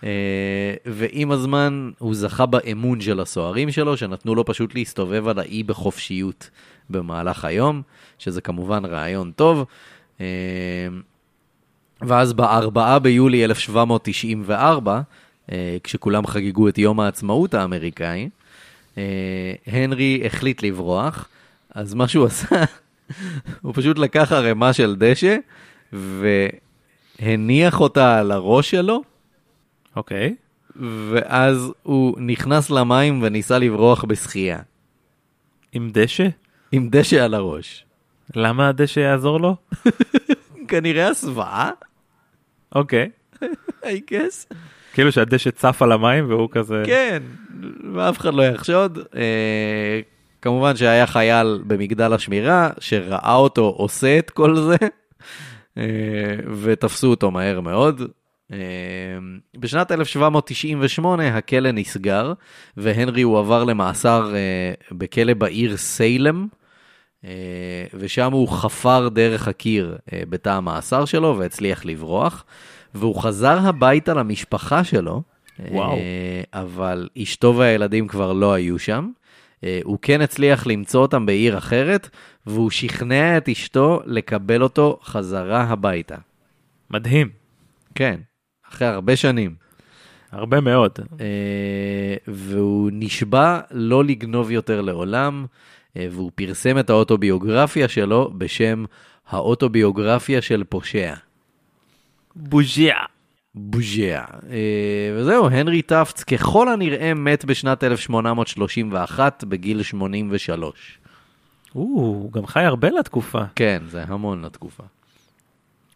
אה, 0.04 0.74
ועם 0.86 1.32
הזמן 1.32 1.92
הוא 2.00 2.16
זכה 2.16 2.46
באמון 2.46 3.02
של 3.02 3.20
הסוהרים 3.20 3.72
שלו, 3.72 3.98
שנתנו 3.98 4.36
לו 4.36 4.46
פשוט 4.46 4.76
להסתובב 4.76 5.28
על 5.28 5.40
האי 5.40 5.64
בחופשיות 5.64 6.50
במהלך 6.90 7.46
היום, 7.46 7.82
שזה 8.18 8.42
כמובן 8.42 8.86
רעיון 8.86 9.32
טוב. 9.32 9.66
אה, 10.22 10.26
ואז 12.02 12.34
ב-4 12.34 13.00
ביולי 13.00 13.46
1794, 13.46 14.92
אה, 14.94 15.02
כשכולם 15.84 16.28
חגגו 16.28 16.68
את 16.68 16.78
יום 16.78 17.00
העצמאות 17.00 17.54
האמריקאי, 17.54 18.30
אה, 18.98 19.54
הנרי 19.68 20.22
החליט 20.26 20.64
לברוח, 20.64 21.30
אז 21.76 21.94
מה 21.94 22.08
שהוא 22.08 22.26
עשה, 22.32 22.64
הוא 23.62 23.74
פשוט 23.76 23.98
לקח 24.00 24.32
ערימה 24.32 24.74
של 24.74 24.96
דשא 24.96 25.38
והניח 25.94 27.80
אותה 27.80 28.20
על 28.20 28.32
הראש 28.32 28.72
שלו, 28.72 29.04
אוקיי. 29.96 30.36
ואז 31.10 31.72
הוא 31.84 32.16
נכנס 32.22 32.70
למים 32.70 33.24
וניסה 33.24 33.58
לברוח 33.58 34.04
בשחייה, 34.04 34.60
עם 35.72 35.90
דשא? 35.94 36.28
עם 36.72 36.90
דשא 36.90 37.24
על 37.24 37.34
הראש. 37.34 37.86
למה 38.36 38.70
הדשא 38.70 39.00
יעזור 39.00 39.40
לו? 39.40 39.56
כנראה 40.68 41.08
הסוואה, 41.08 41.72
אוקיי. 42.76 43.10
I 43.84 44.00
guess. 44.12 44.54
כאילו 44.94 45.12
שהדשא 45.12 45.50
צף 45.50 45.82
על 45.82 45.92
המים 45.92 46.30
והוא 46.30 46.50
כזה... 46.52 46.84
כן, 46.86 47.24
ואף 47.94 48.20
אחד 48.20 48.34
לא 48.34 48.44
יחשוד. 48.44 49.00
אה, 49.16 50.00
כמובן 50.42 50.76
שהיה 50.76 51.08
חייל 51.08 51.64
במגדל 51.68 52.14
השמירה 52.14 52.70
שראה 52.80 53.36
אותו 53.36 53.76
עושה 53.78 54.20
את 54.20 54.30
כל 54.30 54.56
זה, 54.56 54.76
אה, 55.78 55.84
ותפסו 56.62 57.08
אותו 57.08 57.32
מהר 57.32 57.62
מאוד. 57.62 58.02
אה, 58.54 58.58
בשנת 59.58 59.92
1798 59.92 61.38
הכלא 61.38 61.72
נסגר, 61.72 62.34
והנרי 62.78 63.22
הועבר 63.22 63.64
למאסר 63.64 64.36
אה, 64.36 64.74
בכלא 64.92 65.34
בעיר 65.34 65.78
סיילם, 65.78 66.48
אה, 67.26 67.86
ושם 67.94 68.32
הוא 68.32 68.50
חפר 68.50 69.10
דרך 69.10 69.48
הקיר 69.48 69.98
בתא 70.30 70.50
המאסר 70.50 71.06
שלו 71.06 71.38
והצליח 71.38 71.86
לברוח, 71.86 72.46
והוא 72.94 73.22
חזר 73.22 73.60
הביתה 73.60 74.14
למשפחה 74.14 74.84
שלו, 74.84 75.22
וואו. 75.72 75.92
אה, 75.92 76.42
אבל 76.54 77.10
אשתו 77.22 77.56
והילדים 77.58 78.08
כבר 78.08 78.34
לא 78.34 78.54
היו 78.54 78.80
שם. 78.80 79.10
אה, 79.64 79.80
הוא 79.84 79.98
כן 80.02 80.22
הצליח 80.22 80.68
למצוא 80.68 81.02
אותם 81.02 81.26
בעיר 81.26 81.58
אחרת, 81.58 82.10
והוא 82.46 82.70
שכנע 82.70 83.38
את 83.38 83.50
אשתו 83.50 84.02
לקבל 84.06 84.64
אותו 84.64 85.00
חזרה 85.04 85.64
הביתה. 85.64 86.16
מדהים. 86.92 87.30
כן, 87.96 88.20
אחרי 88.70 88.88
הרבה 88.88 89.16
שנים. 89.16 89.56
הרבה 90.32 90.62
מאוד. 90.62 90.92
אה, 91.20 92.16
והוא 92.28 92.90
נשבע 92.94 93.60
לא 93.72 94.04
לגנוב 94.04 94.52
יותר 94.52 94.82
לעולם, 94.82 95.46
והוא 95.96 96.32
פרסם 96.36 96.80
את 96.80 96.90
האוטוביוגרפיה 96.90 97.88
שלו 97.88 98.32
בשם 98.38 98.86
האוטוביוגרפיה 99.30 100.42
של 100.42 100.64
פושע. 100.64 101.14
בוז'יה. 102.36 102.98
בוז'יה. 103.56 104.26
אה, 104.50 105.14
וזהו, 105.16 105.50
הנרי 105.50 105.82
טפטס 105.82 106.24
ככל 106.24 106.70
הנראה 106.70 107.14
מת 107.14 107.46
בשנת 107.46 107.84
1831 107.84 109.44
בגיל 109.44 109.84
83. 109.84 111.00
הוא 111.74 112.32
גם 112.32 112.48
חי 112.48 112.64
הרבה 112.64 112.90
לתקופה. 112.90 113.42
כן, 113.56 113.84
זה 113.88 114.04
המון 114.08 114.46
לתקופה. 114.46 114.84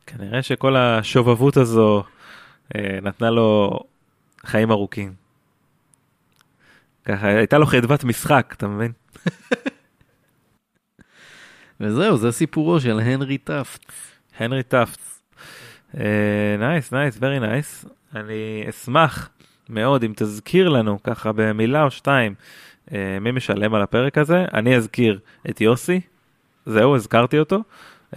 כנראה 0.08 0.44
שכל 0.44 0.76
השובבות 0.76 1.58
הזו 1.58 2.04
אה, 2.76 3.00
נתנה 3.02 3.30
לו 3.30 3.80
חיים 4.46 4.72
ארוכים. 4.72 5.14
ככה, 7.06 7.28
הייתה 7.28 7.58
לו 7.58 7.66
חדוות 7.66 8.04
משחק, 8.04 8.54
אתה 8.58 8.68
מבין? 8.68 8.92
וזהו, 11.80 12.18
זה 12.18 12.32
סיפורו 12.32 12.80
של 12.80 13.00
הנרי 13.00 13.38
טפטס. 13.38 14.12
הנרי 14.38 14.64
טפטס. 14.64 15.13
nice, 16.60 16.94
nice, 16.94 17.18
very 17.18 17.40
nice. 17.40 17.86
אני 18.16 18.66
אשמח 18.70 19.30
מאוד 19.70 20.04
אם 20.04 20.14
תזכיר 20.16 20.70
לנו 20.70 21.04
ככה 21.04 21.32
במילה 21.32 21.84
או 21.84 21.92
שתיים 21.92 22.34
אה, 22.94 23.18
מי 23.22 23.32
משלם 23.32 23.74
על 23.74 23.82
הפרק 23.82 24.18
הזה. 24.18 24.46
אני 24.54 24.76
אזכיר 24.76 25.20
את 25.50 25.62
יוסי, 25.62 26.02
זהו, 26.66 26.96
הזכרתי 26.96 27.40
אותו. 27.40 27.60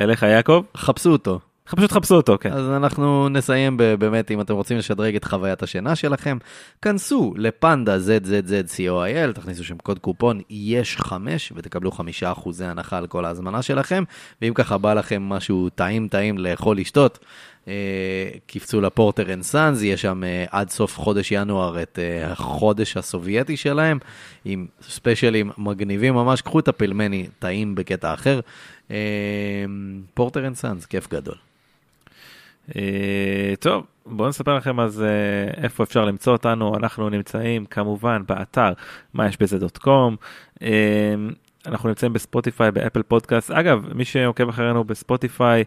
אליק 0.00 0.22
יעקב, 0.22 0.64
חפשו 0.76 1.12
אותו. 1.12 1.40
פשוט 1.74 1.92
חפשו 1.92 2.14
אותו, 2.14 2.38
כן. 2.40 2.52
אז 2.52 2.70
אנחנו 2.70 3.28
נסיים 3.28 3.76
באמת, 3.76 4.30
אם 4.30 4.40
אתם 4.40 4.54
רוצים 4.54 4.78
לשדרג 4.78 5.16
את 5.16 5.24
חוויית 5.24 5.62
השינה 5.62 5.96
שלכם, 5.96 6.38
כנסו 6.82 7.34
לפנדה 7.36 7.96
ZZZ.co.il, 7.96 9.32
תכניסו 9.32 9.64
שם 9.64 9.76
קוד 9.78 9.98
קופון 9.98 10.40
יש 10.50 10.96
5 10.96 11.52
ותקבלו 11.56 11.90
5% 11.90 11.94
הנחה 12.64 12.98
על 12.98 13.06
כל 13.06 13.24
ההזמנה 13.24 13.62
שלכם, 13.62 14.04
ואם 14.42 14.54
ככה 14.54 14.78
בא 14.78 14.94
לכם 14.94 15.22
משהו 15.22 15.68
טעים 15.74 16.08
טעים 16.08 16.38
לאכול 16.38 16.78
לשתות, 16.78 17.18
אה, 17.68 18.28
קפצו 18.46 18.80
לפורטר 18.80 19.32
אנד 19.32 19.42
סאנז, 19.42 19.82
יש 19.82 20.02
שם 20.02 20.24
אה, 20.24 20.44
עד 20.50 20.70
סוף 20.70 20.98
חודש 20.98 21.32
ינואר 21.32 21.82
את 21.82 21.98
אה, 21.98 22.32
החודש 22.32 22.96
הסובייטי 22.96 23.56
שלהם, 23.56 23.98
עם 24.44 24.66
ספיישלים 24.82 25.50
מגניבים 25.58 26.14
ממש, 26.14 26.42
קחו 26.42 26.58
את 26.58 26.68
הפלמני 26.68 27.26
טעים 27.38 27.74
בקטע 27.74 28.14
אחר. 28.14 28.40
Porter & 30.14 30.46
Sons, 30.46 30.86
כיף 30.86 31.08
גדול. 31.08 31.34
אה, 32.76 33.54
טוב, 33.60 33.86
בואו 34.06 34.28
נספר 34.28 34.56
לכם 34.56 34.80
אז 34.80 35.02
אה, 35.02 35.62
איפה 35.62 35.84
אפשר 35.84 36.04
למצוא 36.04 36.32
אותנו. 36.32 36.76
אנחנו 36.76 37.10
נמצאים 37.10 37.66
כמובן 37.66 38.22
באתר 38.28 38.72
מה 39.14 39.26
יש 39.26 39.36
בזה 39.40 39.58
dot 39.58 39.78
com. 39.78 40.16
אה, 40.62 41.14
אנחנו 41.66 41.88
נמצאים 41.88 42.12
בספוטיפיי, 42.12 42.70
באפל 42.70 43.02
פודקאסט. 43.02 43.50
אגב, 43.50 43.94
מי 43.94 44.04
שעוקב 44.04 44.48
אחרינו 44.48 44.84
בספוטיפיי, 44.84 45.64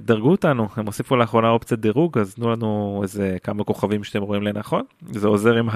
דרגו 0.00 0.30
אותנו, 0.30 0.68
הם 0.76 0.86
הוסיפו 0.86 1.16
לאחרונה 1.16 1.50
אופציית 1.50 1.80
דירוג, 1.80 2.18
אז 2.18 2.34
תנו 2.34 2.50
לנו 2.50 3.00
איזה 3.02 3.36
כמה 3.42 3.64
כוכבים 3.64 4.04
שאתם 4.04 4.22
רואים 4.22 4.42
לנכון. 4.42 4.82
זה 5.10 5.28
עוזר 5.28 5.56
עם 5.56 5.68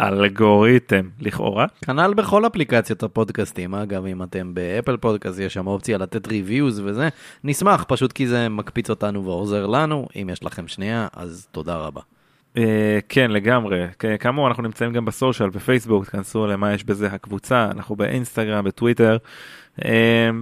האלגוריתם 0.00 1.08
לכאורה. 1.20 1.66
כנ"ל 1.84 2.14
בכל 2.14 2.46
אפליקציות 2.46 3.02
הפודקאסטים, 3.02 3.74
אגב, 3.74 4.06
אם 4.06 4.22
אתם 4.22 4.54
באפל 4.54 4.96
פודקאסט, 4.96 5.38
יש 5.38 5.54
שם 5.54 5.66
אופציה 5.66 5.98
לתת 5.98 6.28
ריוויוז 6.28 6.82
וזה, 6.84 7.08
נשמח, 7.44 7.84
פשוט 7.88 8.12
כי 8.12 8.26
זה 8.26 8.48
מקפיץ 8.48 8.90
אותנו 8.90 9.24
ועוזר 9.24 9.66
לנו, 9.66 10.06
אם 10.22 10.28
יש 10.32 10.44
לכם 10.44 10.68
שנייה, 10.68 11.08
אז 11.12 11.48
תודה 11.52 11.76
רבה. 11.76 12.00
Uh, 12.54 12.56
כן 13.08 13.30
לגמרי 13.30 13.86
כאמור 14.20 14.48
אנחנו 14.48 14.62
נמצאים 14.62 14.92
גם 14.92 15.04
בסושיאל 15.04 15.50
בפייסבוק 15.50 16.04
תכנסו 16.04 16.46
למה 16.46 16.72
יש 16.72 16.84
בזה 16.84 17.06
הקבוצה 17.06 17.68
אנחנו 17.70 17.96
באינסטגרם 17.96 18.64
בטוויטר 18.64 19.16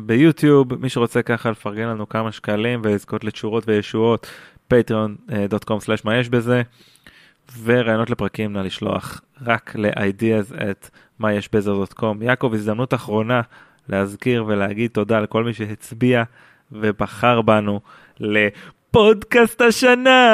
ביוטיוב 0.06 0.74
מי 0.74 0.88
שרוצה 0.88 1.22
ככה 1.22 1.50
לפרגן 1.50 1.88
לנו 1.88 2.08
כמה 2.08 2.32
שקלים 2.32 2.80
ולזכות 2.84 3.24
לתשורות 3.24 3.64
וישועות 3.68 4.26
patreon.com/ 4.72 6.00
מה 6.04 6.16
יש 6.16 6.28
בזה 6.28 6.62
ורעיונות 7.62 8.10
לפרקים 8.10 8.52
נא 8.52 8.58
לשלוח 8.58 9.20
רק 9.46 9.72
ל-ideas 9.74 10.70
את 10.70 10.88
מה 11.18 11.32
יש 11.32 11.48
בזה.com 11.52 12.04
יעקב 12.20 12.50
הזדמנות 12.54 12.94
אחרונה 12.94 13.40
להזכיר 13.88 14.44
ולהגיד 14.46 14.90
תודה 14.90 15.20
לכל 15.20 15.44
מי 15.44 15.54
שהצביע 15.54 16.22
ובחר 16.72 17.42
בנו 17.42 17.80
לפודקאסט 18.20 19.60
השנה. 19.60 20.32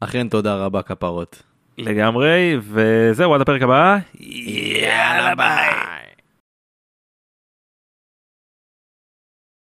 אכן 0.00 0.28
תודה 0.28 0.56
רבה 0.56 0.82
כפרות. 0.82 1.42
לגמרי, 1.78 2.56
וזהו, 2.60 3.34
עד 3.34 3.40
הפרק 3.40 3.62
הבא. 3.62 3.96
יאללה 4.20 5.34
ביי. 5.34 6.07